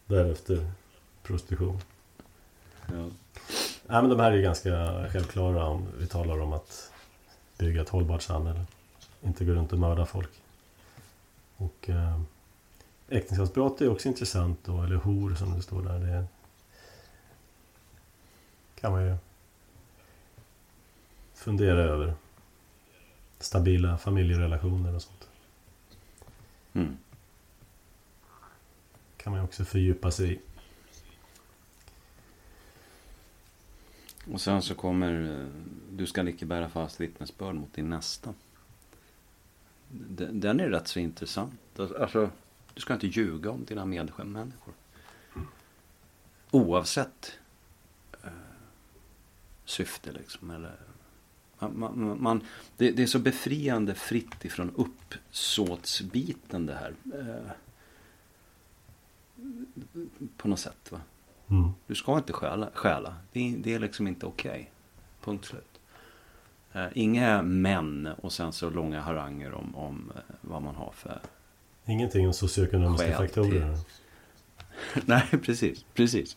[0.07, 0.71] Därefter
[1.23, 1.79] prostitution.
[2.87, 2.93] Ja.
[3.87, 4.71] Nej, men de här är ju ganska
[5.13, 6.93] självklara om vi talar om att
[7.59, 8.65] bygga ett hållbart samhälle.
[9.23, 10.31] Inte gå runt och mörda folk.
[11.61, 12.21] Och eh,
[13.09, 15.99] äktenskapsbrott är också intressant då, eller hor som det står där.
[15.99, 16.27] Det
[18.75, 19.17] kan man ju
[21.35, 22.15] fundera över.
[23.39, 25.29] Stabila familjerelationer och sånt.
[26.73, 26.97] Mm.
[29.17, 30.39] Kan man ju också fördjupa sig i.
[34.33, 35.47] Och sen så kommer eh,
[35.91, 38.35] Du ska icke bära fast vittnesbörd mot din nästa.
[39.91, 41.81] Den den är rätt så intressant.
[41.99, 42.31] Alltså,
[42.75, 44.75] du ska inte ljuga om dina medmänniskor.
[46.51, 47.39] Oavsett
[48.25, 48.31] eh,
[49.65, 50.51] syfte liksom.
[50.51, 50.77] Eller,
[51.59, 52.41] man, man, man,
[52.77, 56.95] det, det är så befriande fritt ifrån uppsåtsbiten det här.
[57.15, 57.53] Eh,
[60.37, 61.01] på något sätt va.
[61.51, 61.71] Mm.
[61.87, 62.71] Du ska inte stjäla.
[62.75, 63.17] stjäla.
[63.33, 64.71] Det, är, det är liksom inte okej.
[65.21, 65.70] Punkt slut.
[66.73, 71.21] Eh, inga män och sen så långa haranger om, om eh, vad man har för...
[71.85, 73.79] Ingenting om socioekonomiska faktorer.
[75.07, 75.85] Nej, precis.
[75.95, 76.37] Precis.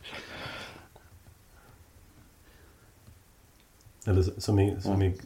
[4.05, 5.19] Eller som, min, som min,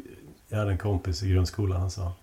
[0.47, 1.81] jag hade en kompis i grundskolan.
[1.81, 2.13] Han sa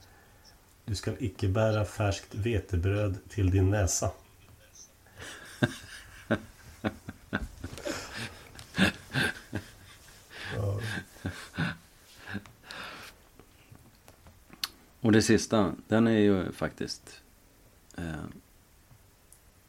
[0.85, 4.11] Du ska icke bära färskt vetebröd till din näsa.
[10.57, 10.81] ja,
[15.05, 17.21] och det sista, den är ju faktiskt...
[17.97, 18.25] Eh,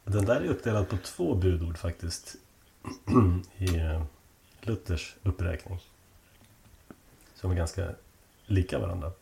[0.04, 2.36] den där är uppdelad på två budord faktiskt.
[3.58, 4.02] I eh,
[4.60, 5.80] Luthers uppräkning.
[7.34, 7.90] Som är ganska
[8.46, 9.12] lika varandra.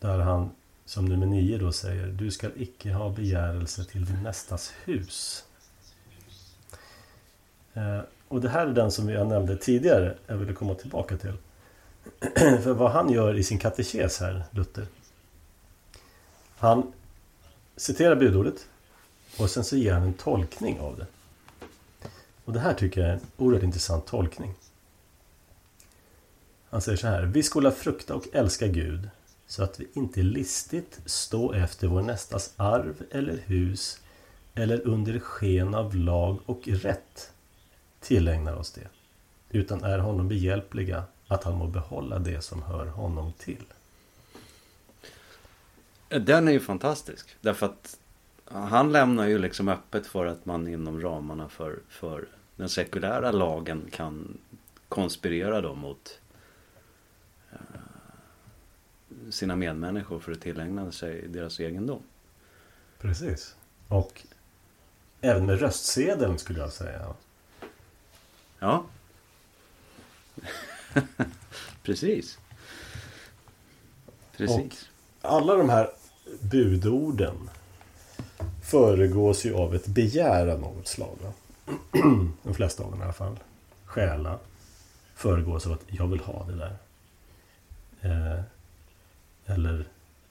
[0.00, 0.50] Där han
[0.84, 5.44] som nummer nio då säger Du ska icke ha begärelse till din nästas hus.
[7.74, 10.16] Eh, och det här är den som jag nämnde tidigare.
[10.26, 11.36] Jag ville komma tillbaka till.
[12.36, 14.86] För vad han gör i sin katekes här, Luther.
[16.56, 16.92] Han
[17.76, 18.66] citerar budordet.
[19.36, 21.06] Och sen så ger han en tolkning av det.
[22.44, 24.54] Och det här tycker jag är en oerhört intressant tolkning.
[26.70, 27.22] Han säger så här.
[27.22, 29.08] Vi skola frukta och älska Gud
[29.46, 34.00] så att vi inte listigt stå efter vår nästas arv eller hus
[34.54, 37.32] eller under sken av lag och rätt
[38.00, 38.88] tillägnar oss det.
[39.50, 41.04] Utan är honom behjälpliga
[41.34, 43.64] att han må behålla det som hör honom till.
[46.08, 47.36] den är ju fantastisk.
[47.40, 47.98] Därför att
[48.44, 53.88] han lämnar ju liksom öppet för att man inom ramarna för, för den sekulära lagen
[53.92, 54.38] kan
[54.88, 56.20] konspirera då mot
[57.52, 57.58] eh,
[59.30, 62.02] sina medmänniskor för att tillägna sig deras egendom.
[62.98, 63.56] Precis.
[63.88, 64.22] Och
[65.20, 67.14] även med röstsedeln skulle jag säga.
[68.58, 68.84] Ja.
[71.82, 72.38] Precis.
[74.36, 74.88] Precis.
[75.20, 75.90] Och alla de här
[76.40, 77.50] budorden
[78.62, 81.16] föregås ju av ett begär av något slag.
[81.22, 81.32] Va?
[82.42, 83.38] De flesta av dem i alla fall.
[83.84, 84.38] Stjäla
[85.14, 86.76] föregås av att jag vill ha det där.
[88.00, 88.40] Eh,
[89.46, 89.84] eller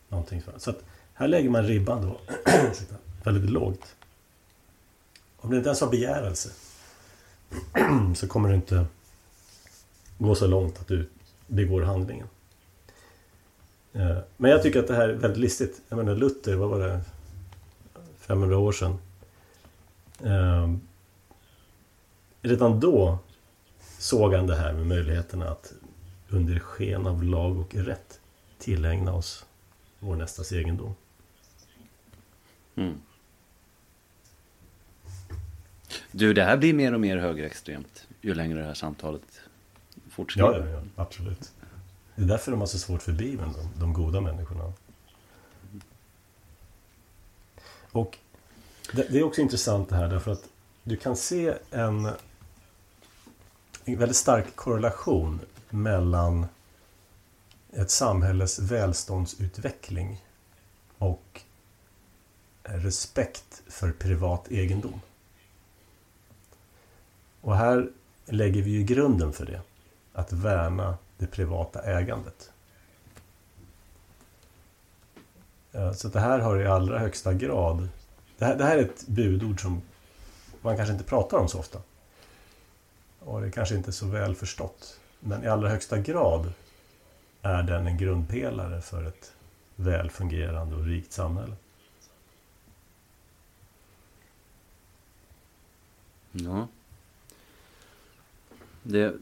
[0.09, 0.61] någonting sånt.
[0.61, 0.83] Så att
[1.13, 2.17] här lägger man ribban då
[3.23, 3.95] väldigt lågt.
[5.37, 6.49] Om det inte ens har begärelse
[8.15, 8.85] så kommer det inte
[10.21, 11.09] gå så långt att du
[11.47, 12.27] begår handlingen.
[13.93, 15.81] Eh, men jag tycker att det här är väldigt listigt.
[15.89, 17.01] Jag menar Luther, vad var det?
[18.17, 18.97] 500 år sedan.
[20.23, 20.73] Eh,
[22.41, 23.17] redan då
[23.97, 25.73] såg han det här med möjligheterna att
[26.29, 28.19] under sken av lag och rätt
[28.59, 29.45] tillägna oss
[29.99, 30.95] vår nästas egendom.
[32.75, 33.01] Mm.
[36.11, 39.21] Du, det här blir mer och mer högerextremt ju längre det här samtalet
[40.11, 40.51] fortskrider.
[40.51, 41.51] Ja, ja, ja, absolut.
[42.15, 44.73] Det är därför de har så svårt för Bibeln, de, de goda människorna.
[47.91, 48.17] Och
[48.93, 50.49] det, det, är också intressant det här därför att
[50.83, 52.05] du kan se en,
[53.85, 55.39] en väldigt stark korrelation
[55.69, 56.45] mellan
[57.71, 60.25] ett samhälles välståndsutveckling
[60.97, 61.41] och
[62.63, 65.01] respekt för privat egendom.
[67.41, 67.89] Och här
[68.25, 69.61] lägger vi ju grunden för det.
[70.13, 72.51] Att värna det privata ägandet.
[75.71, 77.89] Eh, så det här har i allra högsta grad...
[78.37, 79.81] Det här, det här är ett budord som
[80.61, 81.79] man kanske inte pratar om så ofta.
[83.19, 84.99] Och det är kanske inte så väl förstått.
[85.19, 86.53] Men i allra högsta grad
[87.41, 89.33] är den en grundpelare för ett
[89.75, 91.55] välfungerande och rikt samhälle.
[96.31, 96.67] Ja.
[98.83, 99.15] Det,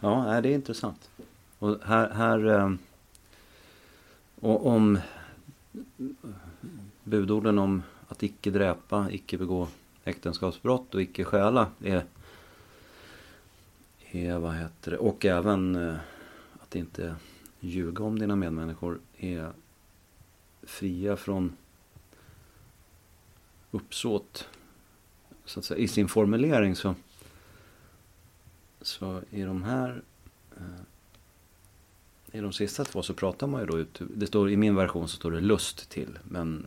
[0.00, 1.10] ja, det är intressant.
[1.58, 2.78] Och här, här ehm,
[4.40, 4.98] och om
[7.04, 9.68] budorden om att icke dräpa, icke begå
[10.04, 12.04] äktenskapsbrott och icke stjäla är,
[14.10, 15.96] är vad heter det, och även eh,
[16.62, 17.16] att inte
[17.60, 19.50] ljuga om dina medmänniskor är
[20.62, 21.56] fria från
[23.70, 24.48] uppsåt
[25.44, 26.94] så att säga, i sin formulering så,
[28.86, 30.02] så i de här
[30.56, 30.82] eh,
[32.32, 35.08] i de sista två så pratar man ju då ut, det står i min version
[35.08, 36.66] så står det lust till, men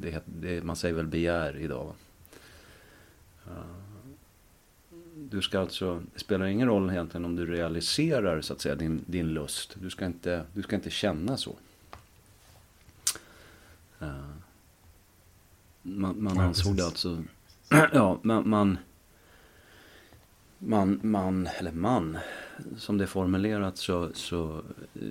[0.00, 1.94] det, det, man säger väl begär idag.
[5.14, 9.04] Du ska alltså, det spelar ingen roll egentligen om du realiserar så att säga din,
[9.06, 9.76] din lust.
[9.80, 11.56] Du ska, inte, du ska inte känna så.
[15.82, 17.22] Man, man ja, ansåg det alltså,
[17.92, 18.78] ja, man, man,
[20.64, 22.18] man, man, eller man,
[22.76, 24.62] som det är formulerat så, så
[25.02, 25.08] uh,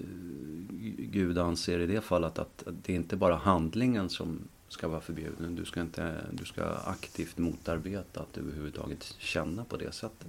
[0.97, 5.01] Gud anser i det fallet att, att det är inte bara handlingen som ska vara
[5.01, 5.55] förbjuden.
[5.55, 10.27] Du ska, inte, du ska aktivt motarbeta att överhuvudtaget känna på det sättet.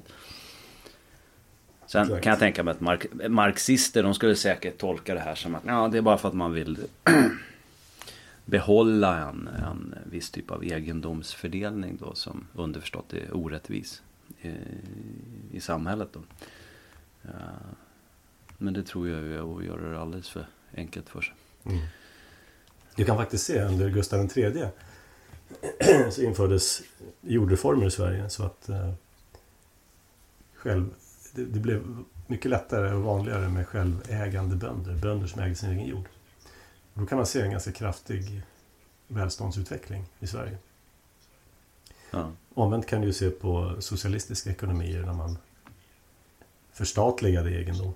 [1.86, 5.54] Sen kan jag tänka mig att mark marxister de skulle säkert tolka det här som
[5.54, 6.78] att ja, det är bara för att man vill
[8.44, 14.02] behålla en, en viss typ av egendomsfördelning då som underförstått är orättvis
[14.44, 14.56] i,
[15.52, 16.08] i samhället.
[16.12, 16.20] Då.
[17.22, 17.30] Ja,
[18.58, 21.34] men det tror jag är att göra det alldeles för enkelt för sig.
[21.64, 21.78] Mm.
[22.96, 24.66] Du kan faktiskt se under Gustav III
[26.10, 26.82] så infördes
[27.20, 28.92] jordreformer i Sverige så att eh,
[30.54, 30.90] själv,
[31.32, 31.96] det, det, blev
[32.26, 36.08] mycket lättare och vanligare med självägande bönder, bönder som äger sin egen jord.
[36.94, 38.42] Och då kan man se en ganska kraftig
[39.08, 40.58] välståndsutveckling i Sverige.
[42.12, 42.32] Ja.
[42.54, 45.38] Omvänt kan du ju se på socialistiska ekonomier när man
[46.72, 47.94] förstatligade egendom.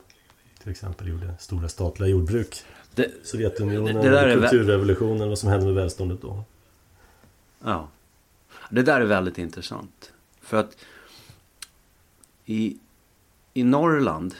[0.62, 2.64] Till exempel gjorde stora statliga jordbruk.
[2.94, 6.44] Det, Sovjetunionen, det, det kulturrevolutionen, vad som hände med välståndet då.
[7.64, 7.88] Ja.
[8.70, 10.12] Det där är väldigt intressant.
[10.40, 10.76] För att
[12.44, 12.78] i,
[13.54, 14.34] i Norrland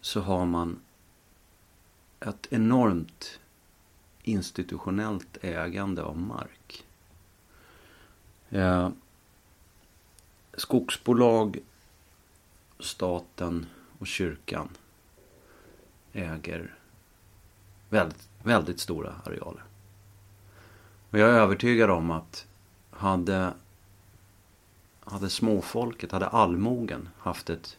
[0.00, 0.80] så har man
[2.20, 3.40] ett enormt
[4.22, 6.84] institutionellt ägande av mark.
[8.54, 8.88] Eh,
[10.54, 11.58] skogsbolag,
[12.78, 13.66] staten
[13.98, 14.68] och kyrkan
[16.12, 16.74] äger
[17.88, 19.62] väldigt, väldigt stora arealer.
[21.10, 22.46] Och jag är övertygad om att
[22.90, 23.52] hade,
[25.00, 27.78] hade småfolket, hade allmogen haft ett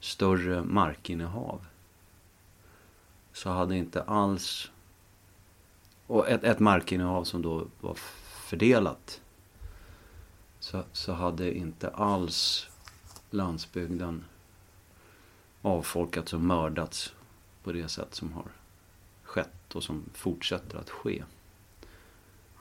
[0.00, 1.66] större markinnehav
[3.32, 4.70] så hade inte alls
[6.06, 7.94] och ett, ett markinnehav som då var
[8.48, 9.20] fördelat
[10.64, 12.68] så, så hade inte alls
[13.30, 14.24] landsbygden
[15.62, 17.14] avfolkats och mördats
[17.62, 18.44] på det sätt som har
[19.22, 21.22] skett och som fortsätter att ske.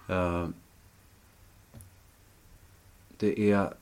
[0.08, 0.48] Eh,
[3.18, 3.74] det är...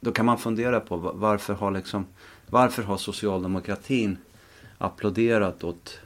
[0.00, 2.06] Då kan man fundera på varför har liksom...
[2.46, 4.18] Varför har socialdemokratin
[4.78, 6.00] applåderat åt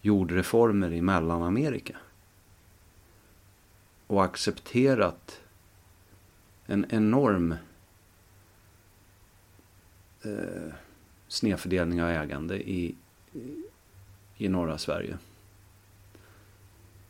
[0.00, 1.96] jordreformer i Mellanamerika?
[4.12, 5.40] Och accepterat
[6.66, 7.54] en enorm
[10.22, 10.74] eh,
[11.28, 12.94] snedfördelning av ägande i,
[14.36, 15.18] i norra Sverige.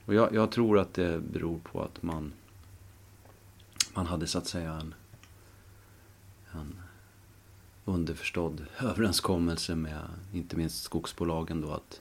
[0.04, 2.32] Och jag, jag, tror att det beror på att man,
[3.94, 4.94] man hade så att säga en,
[6.52, 6.80] en
[7.84, 12.00] underförstådd överenskommelse med inte minst skogsbolagen då att,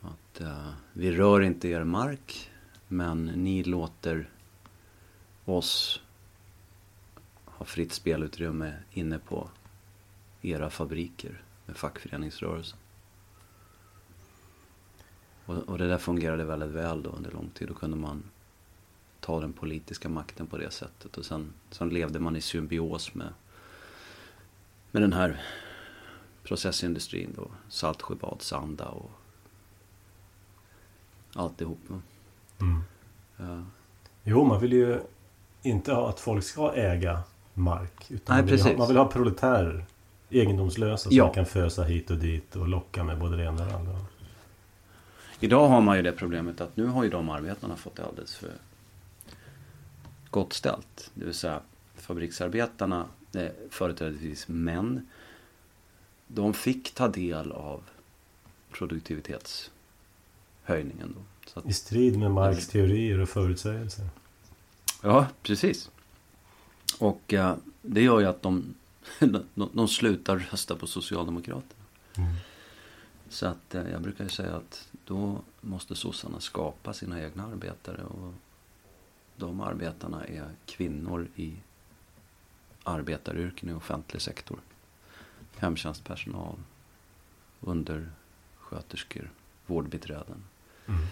[0.00, 2.50] att uh, vi rör inte er mark
[2.92, 4.30] men ni låter
[5.44, 6.00] oss
[7.44, 9.50] ha fritt spelutrymme inne på
[10.42, 12.78] era fabriker med fackföreningsrörelsen.
[15.46, 17.68] Och, och det där fungerade väldigt väl då under lång tid.
[17.68, 18.22] Då kunde man
[19.20, 21.18] ta den politiska makten på det sättet.
[21.18, 23.32] Och sen, sen levde man i symbios med,
[24.90, 25.42] med den här
[26.42, 27.50] processindustrin då.
[27.68, 29.10] Saltsjöbadsanda och
[31.34, 31.78] alltihop.
[32.60, 32.84] Mm.
[33.36, 33.64] Ja.
[34.24, 35.00] Jo, man vill ju
[35.62, 37.20] inte ha att folk ska äga
[37.54, 38.10] mark.
[38.10, 39.84] Utan Nej, man, vill ha, man vill ha proletärer.
[40.30, 41.32] Egendomslösa som ja.
[41.32, 43.96] kan fösa hit och dit och locka med både det ena och det andra.
[45.40, 48.36] Idag har man ju det problemet att nu har ju de arbetarna fått det alldeles
[48.36, 48.50] för
[50.30, 51.10] gott ställt.
[51.14, 51.60] Det vill säga
[51.94, 55.08] fabriksarbetarna, eh, företrädesvis män,
[56.26, 57.82] de fick ta del av
[58.72, 61.14] produktivitetshöjningen.
[61.14, 61.20] Då.
[61.54, 64.08] Att, I strid med Marx teorier och förutsägelser.
[65.02, 65.90] Ja, precis.
[66.98, 68.74] Och eh, det gör ju att de,
[69.54, 71.84] de, de slutar rösta på Socialdemokraterna.
[72.16, 72.34] Mm.
[73.28, 78.02] Så att eh, jag brukar ju säga att då måste sossarna skapa sina egna arbetare.
[78.02, 78.34] Och
[79.36, 81.54] de arbetarna är kvinnor i
[82.82, 84.58] arbetaryrken i offentlig sektor.
[85.56, 86.56] Hemtjänstpersonal,
[87.60, 89.30] undersköterskor,
[89.66, 90.44] vårdbiträden
[90.86, 91.06] mm.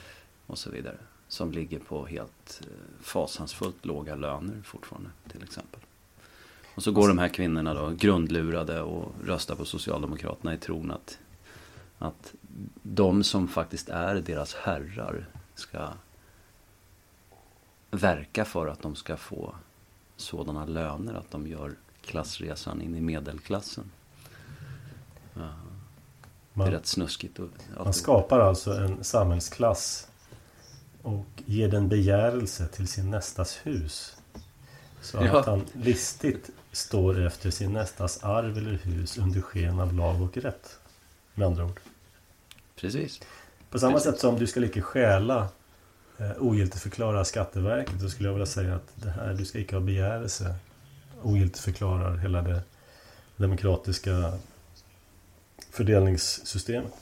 [0.49, 0.97] Och så vidare.
[1.29, 5.81] Som ligger på helt eh, fasansfullt låga löner fortfarande till exempel.
[6.75, 11.19] Och så går de här kvinnorna då grundlurade och röstar på Socialdemokraterna i tron att,
[11.99, 12.35] att
[12.83, 15.89] de som faktiskt är deras herrar ska
[17.91, 19.55] verka för att de ska få
[20.17, 23.91] sådana löner att de gör klassresan in i medelklassen.
[26.55, 27.39] Det är rätt snuskigt.
[27.77, 30.08] man skapar alltså en samhällsklass
[31.03, 34.17] och ger den begärelse till sin nästas hus.
[35.01, 35.39] Så ja.
[35.39, 40.37] att han listigt står efter sin nästas arv eller hus under sken av lag och
[40.37, 40.79] rätt.
[41.35, 41.81] Med andra ord.
[42.77, 43.21] Precis.
[43.71, 44.13] På samma Precis.
[44.13, 45.49] sätt som du ska icke stjäla
[46.19, 49.81] eh, ogiltigförklara Skatteverket så skulle jag vilja säga att det här, du ska icke ha
[49.81, 50.55] begärelse
[51.23, 52.63] ogiltigförklarar hela det
[53.37, 54.33] demokratiska
[55.71, 56.93] fördelningssystemet.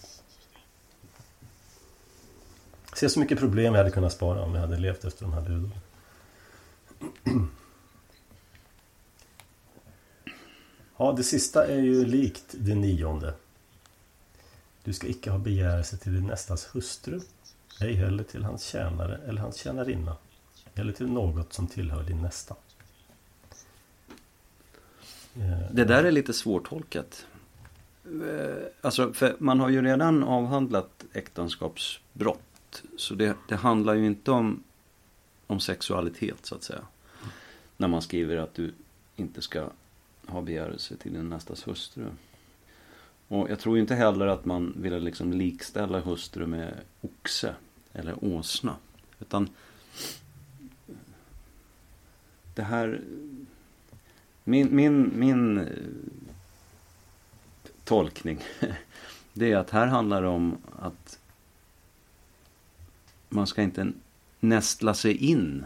[2.97, 5.41] Se så mycket problem jag hade kunnat spara om jag hade levt efter de här
[5.41, 5.71] buden.
[10.97, 13.35] Ja, det sista är ju likt det nionde.
[14.85, 17.21] Du ska icke ha begärelse till din nästas hustru,
[17.81, 20.17] ej heller till hans tjänare eller hans tjänarinna,
[20.75, 22.57] eller till något som tillhör din nästa.
[25.35, 27.27] Eh, det där är lite svårtolkat.
[28.05, 32.41] Eh, alltså, för man har ju redan avhandlat äktenskapsbrott.
[32.97, 34.63] Så det, det handlar ju inte om,
[35.47, 36.83] om sexualitet så att säga.
[37.77, 38.73] När man skriver att du
[39.17, 39.69] inte ska
[40.27, 42.07] ha begärelse till din nästas hustru.
[43.29, 47.55] Och jag tror inte heller att man vill liksom likställa hustru med oxe
[47.93, 48.77] eller åsna.
[49.21, 49.49] Utan
[52.55, 53.01] det här...
[54.45, 55.67] Min, min, min eh,
[57.85, 58.45] tolkning
[59.33, 61.19] det är att här handlar det om att
[63.37, 63.93] man ska inte
[64.41, 65.65] nästla sig in.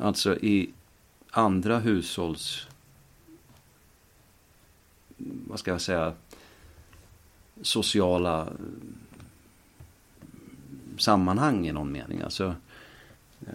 [0.00, 0.70] Alltså i
[1.30, 2.68] andra hushålls
[5.18, 6.12] vad ska jag säga,
[7.62, 8.48] sociala eh,
[10.96, 12.20] sammanhang i någon mening.
[12.20, 12.54] Alltså,
[13.40, 13.52] eh,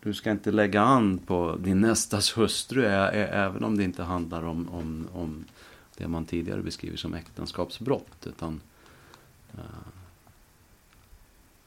[0.00, 4.68] du ska inte lägga an på din nästas hustru, även om det inte handlar om,
[4.68, 5.44] om, om
[5.96, 8.26] det man tidigare beskriver som äktenskapsbrott.
[8.26, 8.60] Utan,
[9.54, 9.60] uh,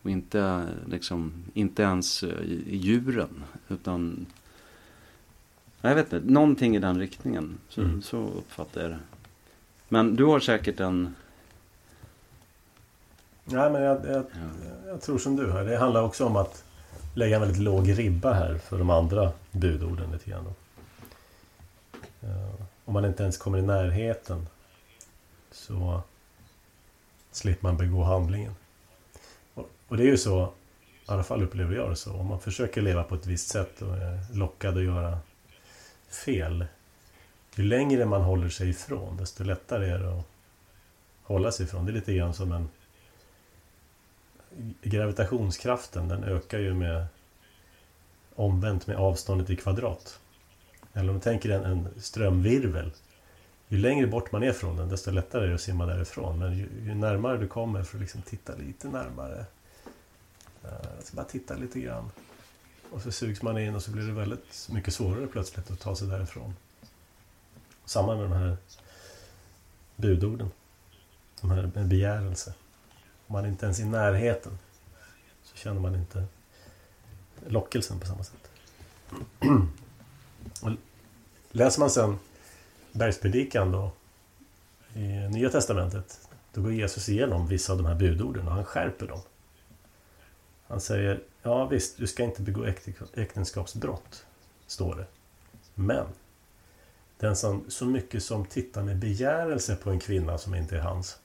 [0.01, 4.25] och inte, liksom, inte ens i, i djuren, utan
[5.81, 7.57] jag vet inte, någonting i den riktningen.
[7.69, 8.01] Så, mm.
[8.01, 8.99] så uppfattar jag det.
[9.89, 11.15] Men du har säkert en...
[13.45, 14.87] Nej, men jag, jag, ja.
[14.87, 15.65] jag tror som du här.
[15.65, 16.63] Det handlar också om att
[17.13, 20.45] lägga en väldigt låg ribba här för de andra budorden lite grann.
[22.23, 24.47] Uh, om man inte ens kommer i närheten
[25.51, 26.01] så
[27.31, 28.55] slipper man begå handlingen.
[29.89, 30.53] Och, det är ju så,
[30.85, 33.81] i alla fall upplever jag det så, om man försöker leva på ett visst sätt
[33.81, 35.19] och är lockad att göra
[36.09, 36.65] fel.
[37.55, 40.25] Ju längre man håller sig ifrån, desto lättare är det att
[41.23, 41.85] hålla sig ifrån.
[41.85, 42.69] Det är lite grann som en
[44.81, 47.05] gravitationskraften den ökar ju med
[48.35, 50.19] omvänt med avståndet i kvadrat.
[50.93, 52.91] Eller om du tänker en, en strömvirvel.
[53.67, 56.39] Ju längre bort man är från den desto lättare är det att simma därifrån.
[56.39, 59.45] Men ju, ju närmare du kommer för att liksom titta lite närmare.
[60.61, 62.11] Jag ska bara titta lite grann.
[62.91, 65.95] Och så sugs man in och så blir det väldigt mycket svårare plötsligt att ta
[65.95, 66.55] sig därifrån.
[67.85, 68.57] Samma med de här
[69.95, 70.51] budorden.
[71.41, 72.53] De här med begärelse.
[73.27, 74.57] Om man inte ens är i närheten
[75.43, 76.25] så känner man inte
[77.47, 78.51] lockelsen på samma sätt.
[80.61, 80.71] Och
[81.51, 82.19] läser man sen
[82.91, 83.91] Bergspredikan då
[84.93, 89.07] i Nya Testamentet då går Jesus igenom vissa av de här budorden och han skärper
[89.07, 89.21] dem.
[90.69, 92.65] Han säger, ja visst, du ska inte begå
[93.13, 94.25] äktenskapsbrott,
[94.67, 95.05] står det.
[95.75, 96.05] Men
[97.17, 101.19] den som så mycket som tittar med begärelse på en kvinna som inte är hans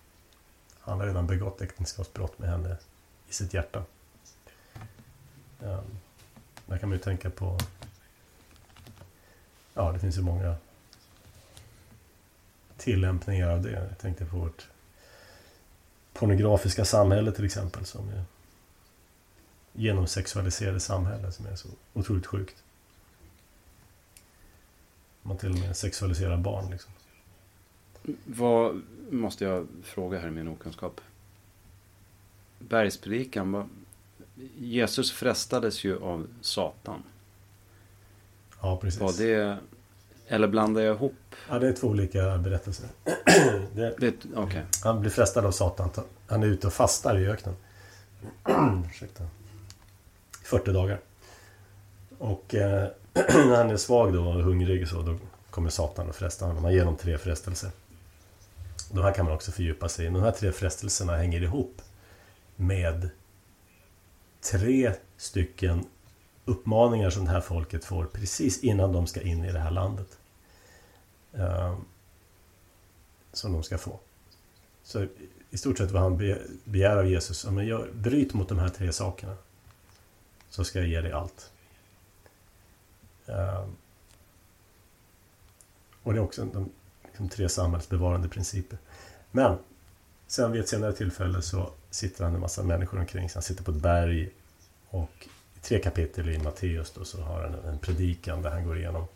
[0.87, 2.77] han har redan begått äktenskapsbrott med henne
[3.29, 3.85] i sitt hjärta.
[5.62, 5.99] Ehm,
[6.66, 7.59] där kan man ju tänka på...
[9.75, 10.57] Ja, det finns ju många
[12.77, 13.71] tillämpningar av det.
[13.71, 14.69] Jag tänkte på vårt
[16.12, 18.25] pornografiska samhälle till exempel som är
[19.75, 22.63] genomsexualiserade samhälle som är så otroligt sjukt.
[25.23, 26.93] Man till och med sexualiserar barn liksom.
[28.25, 31.01] Vad måste jag fråga här i min okunskap?
[32.59, 33.71] Bergspredikan,
[34.57, 37.03] Jesus frestades ju av Satan.
[38.61, 39.01] Ja, precis.
[39.01, 39.59] Var det,
[40.29, 41.15] eller blandar jag ihop?
[41.49, 42.89] Ja, det är två olika berättelser.
[43.75, 44.63] det, det, okay.
[44.83, 45.91] Han blir frestad av Satan.
[46.27, 47.57] Han är ute och fastar i öknen.
[48.91, 49.25] Ursäkta.
[50.45, 51.01] 40 dagar.
[52.19, 55.19] Och eh, när han är svag då och hungrig så, då
[55.51, 56.65] kommer Satan och frestar honom.
[56.65, 57.71] Han ger honom tre frestelser.
[58.91, 60.09] De här kan man också fördjupa sig i.
[60.09, 61.83] De här tre frestelserna hänger ihop
[62.57, 63.11] med
[64.51, 65.85] tre stycken
[66.45, 70.19] uppmaningar som det här folket får precis innan de ska in i det här landet.
[71.33, 71.79] Eh,
[73.33, 74.01] som de ska få.
[74.83, 75.07] Så
[75.51, 78.93] i stort sett vad han begär av Jesus, men jag bryt mot de här tre
[78.93, 79.37] sakerna
[80.55, 81.52] så ska jag ge dig allt.
[83.28, 83.64] Uh,
[86.02, 86.70] och det är också de
[87.05, 88.78] liksom tre samhällsbevarande principer.
[89.31, 89.59] Men
[90.26, 93.36] sen vid ett senare tillfälle så sitter han en massa människor omkring sig.
[93.36, 94.31] Han sitter på ett berg
[94.90, 98.78] och i tre kapitel i Matteus då så har han en predikan där han går
[98.78, 99.06] igenom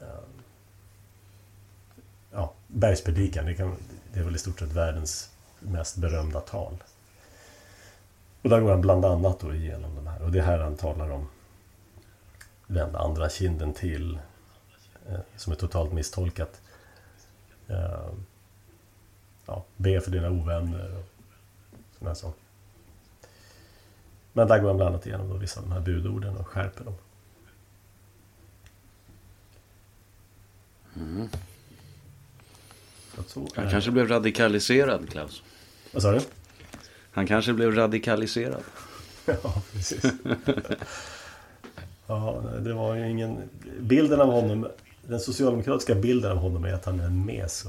[0.00, 0.42] ehm,
[2.32, 3.46] ja, bergspredikan.
[3.46, 3.76] Det, kan,
[4.12, 6.76] det är väl i stort sett världens mest berömda tal.
[8.42, 10.22] Och där går han bland annat då igenom de här.
[10.22, 11.28] Och det är här han talar om
[12.66, 14.18] vända andra kinden till
[15.08, 16.60] Eh, som är totalt misstolkat.
[17.68, 18.10] Eh,
[19.46, 21.04] ja, be för dina ovänner och
[21.98, 22.42] sådana saker.
[24.32, 26.84] Men där går han bland annat igenom då vissa av de här budorden och skärper
[26.84, 26.94] dem.
[30.96, 31.28] Mm.
[33.54, 35.42] Han kanske blev radikaliserad, Klaus.
[35.92, 36.20] Vad sa du?
[37.12, 38.62] Han kanske blev radikaliserad.
[39.26, 40.04] ja, precis.
[42.06, 43.38] ja, det var ju ingen...
[43.80, 44.66] Bilden av honom
[45.10, 47.66] den socialdemokratiska bilden av honom är att han är en mes.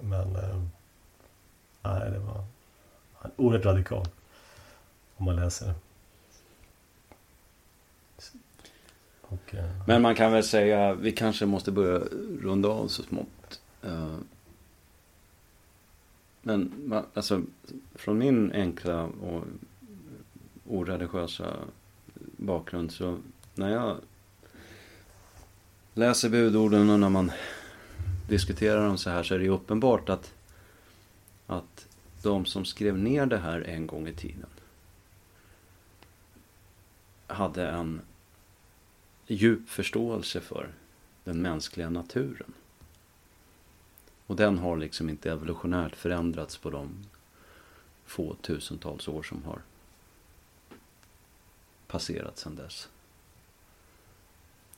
[0.00, 0.36] Men...
[0.36, 0.62] Eh,
[1.82, 2.44] nej, det var...
[3.18, 4.06] Han är oerhört radikal.
[5.16, 5.74] Om man läser det.
[9.22, 11.98] Och, eh, Men man kan väl säga, vi kanske måste börja
[12.42, 13.60] runda av så smått.
[16.42, 17.42] Men alltså,
[17.94, 19.44] från min enkla och
[20.66, 21.56] oreligiösa
[22.36, 23.18] bakgrund så
[23.54, 23.96] när jag
[25.94, 27.30] läser budorden och när man
[28.28, 30.34] diskuterar dem så här så är det ju uppenbart att,
[31.46, 31.86] att
[32.22, 34.46] de som skrev ner det här en gång i tiden
[37.26, 38.00] hade en
[39.26, 40.68] djup förståelse för
[41.24, 42.52] den mänskliga naturen.
[44.28, 47.04] Och den har liksom inte evolutionärt förändrats på de
[48.04, 49.62] få tusentals år som har
[51.86, 52.88] passerat sedan dess.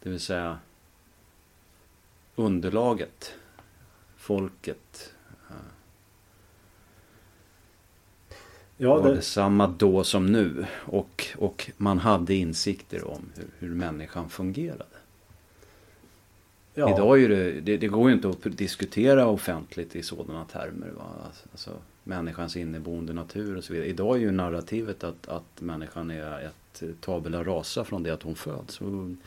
[0.02, 0.58] Det vill säga
[2.36, 3.34] underlaget,
[4.16, 5.14] folket.
[8.76, 9.02] Ja, det...
[9.02, 10.66] var detsamma då som nu.
[10.72, 14.99] Och, och man hade insikter om hur, hur människan fungerade.
[16.80, 16.94] Ja.
[16.94, 20.90] Idag är det, det, det, går ju inte att diskutera offentligt i sådana termer.
[20.96, 21.04] Va?
[21.52, 21.70] Alltså,
[22.04, 23.88] människans inneboende natur och så vidare.
[23.88, 28.34] Idag är ju narrativet att, att människan är ett tabula rasa från det att hon
[28.34, 28.80] föds.
[28.80, 29.18] Mm.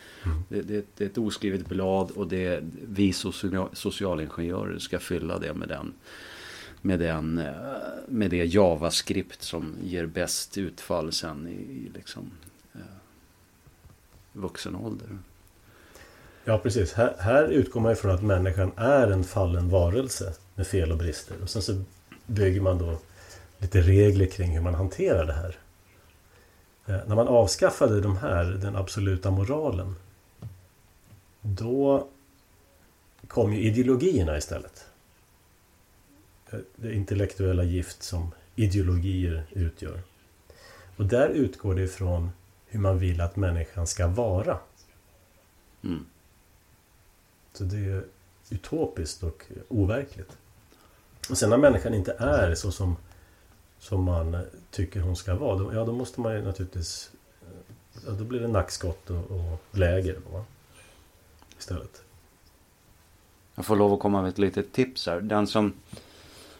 [0.49, 5.53] Det, det, det, är ett oskrivet blad och det, vi social, socialingenjörer ska fylla det
[5.53, 5.93] med den
[6.85, 7.53] med, den, eh,
[8.07, 12.31] med det JavaScript som ger bäst utfall sen i, i liksom,
[12.73, 12.79] eh,
[14.33, 15.07] vuxen ålder.
[16.45, 16.93] Ja, precis.
[16.93, 21.35] Här, här utgår man ifrån att människan är en fallen varelse med fel och brister.
[21.41, 21.83] Och sen så
[22.25, 22.97] bygger man då
[23.57, 25.57] lite regler kring hur man hanterar det här.
[26.85, 29.95] Eh, när man avskaffade de här, den absoluta moralen,
[31.41, 32.07] då
[33.27, 34.85] kom ju ideologierna istället.
[36.51, 40.01] Eh, det intellektuella gift som ideologier utgör.
[40.97, 42.31] Och där utgår det ifrån
[42.67, 44.57] hur man vill att människan ska vara.
[45.83, 46.05] Mm.
[47.53, 48.03] Så det är
[48.49, 50.37] utopiskt och overkligt.
[51.29, 52.95] Och sen när människan inte är så som,
[53.79, 57.11] som man tycker hon ska vara, då, ja då måste man ju naturligtvis...
[58.05, 60.45] Ja, då blir det nackskott och, och läger va?
[61.59, 62.03] istället.
[63.55, 65.21] Jag får lov att komma med ett litet tips här.
[65.21, 65.73] Den som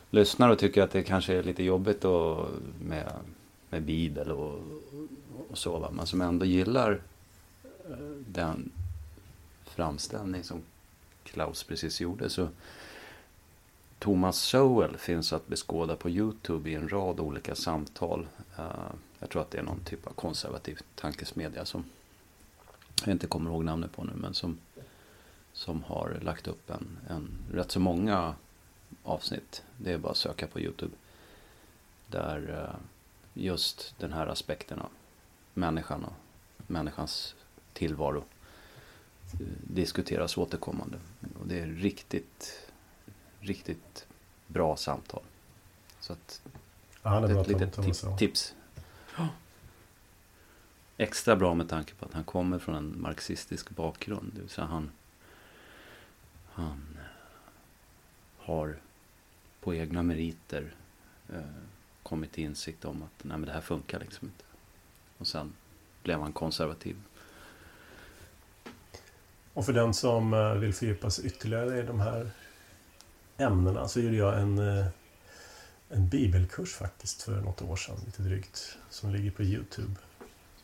[0.10, 2.48] lyssnar och tycker att det kanske är lite jobbigt och
[2.82, 3.12] med,
[3.70, 4.60] med bibel och,
[5.50, 5.92] och så, va?
[5.92, 7.02] men som ändå gillar
[7.90, 7.98] eh,
[8.28, 8.72] den
[9.66, 10.62] framställning som
[11.34, 12.48] Klaus precis gjorde så
[14.00, 18.28] Thomas Sowell finns att beskåda på Youtube i en rad olika samtal.
[18.58, 18.66] Eh,
[19.20, 21.86] jag tror att det är någon typ av konservativ tankesmedja som
[23.06, 24.58] jag inte kommer ihåg namnet på nu men som,
[25.54, 28.36] som har lagt upp en, en rätt så många
[29.04, 29.64] avsnitt.
[29.78, 30.94] Det är bara att söka på Youtube.
[32.08, 32.80] Där eh,
[33.34, 34.90] just den här aspekten av
[35.54, 36.14] människan och
[36.68, 37.36] människans
[37.74, 38.24] tillvaro
[39.68, 40.98] diskuteras återkommande.
[41.40, 42.70] Och det är riktigt
[43.40, 44.08] riktigt
[44.48, 45.24] bra samtal.
[46.00, 46.42] Så att
[47.04, 48.56] ja, det är ett litet tip, tips.
[50.98, 54.32] Extra bra med tanke på att han kommer från en marxistisk bakgrund.
[54.36, 54.92] Det vill säga han,
[56.52, 56.98] han
[58.38, 58.78] har
[59.60, 60.76] på egna meriter
[61.30, 61.40] eh,
[62.04, 64.44] kommit till insikt om att nej men det här funkar liksom inte.
[65.18, 65.54] Och sen
[66.04, 66.96] blev han konservativ.
[69.54, 72.30] Och för den som eh, vill fördjupa sig ytterligare i de här
[73.38, 74.86] ämnena så gjorde jag en, eh,
[75.90, 79.96] en bibelkurs faktiskt för något år sedan, lite drygt, som ligger på Youtube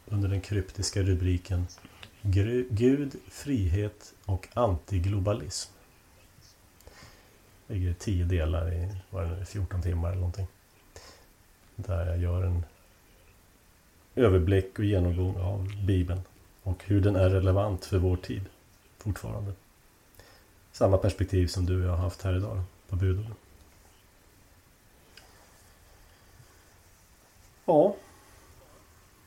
[0.06, 1.68] under den kryptiska rubriken
[2.22, 5.72] Gud, frihet och antiglobalism.
[7.68, 10.48] Det ligger tio delar i vad det nu, 14 timmar eller någonting.
[11.76, 12.66] Där jag gör en
[14.16, 16.22] överblick och genomgång av Bibeln
[16.64, 18.45] och hur den är relevant för vår tid
[19.00, 19.54] fortfarande
[20.72, 23.34] samma perspektiv som du och jag har haft här idag på budorden.
[27.66, 27.96] Ja,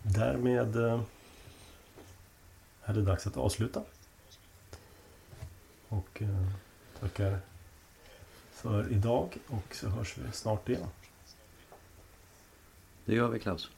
[0.03, 1.01] därmed eh,
[2.85, 3.83] är det dags att avsluta.
[5.89, 6.47] Och eh,
[7.01, 7.39] tackar
[8.51, 10.89] för idag och så hörs vi snart igen.
[13.05, 13.71] Det gör vi Klaus.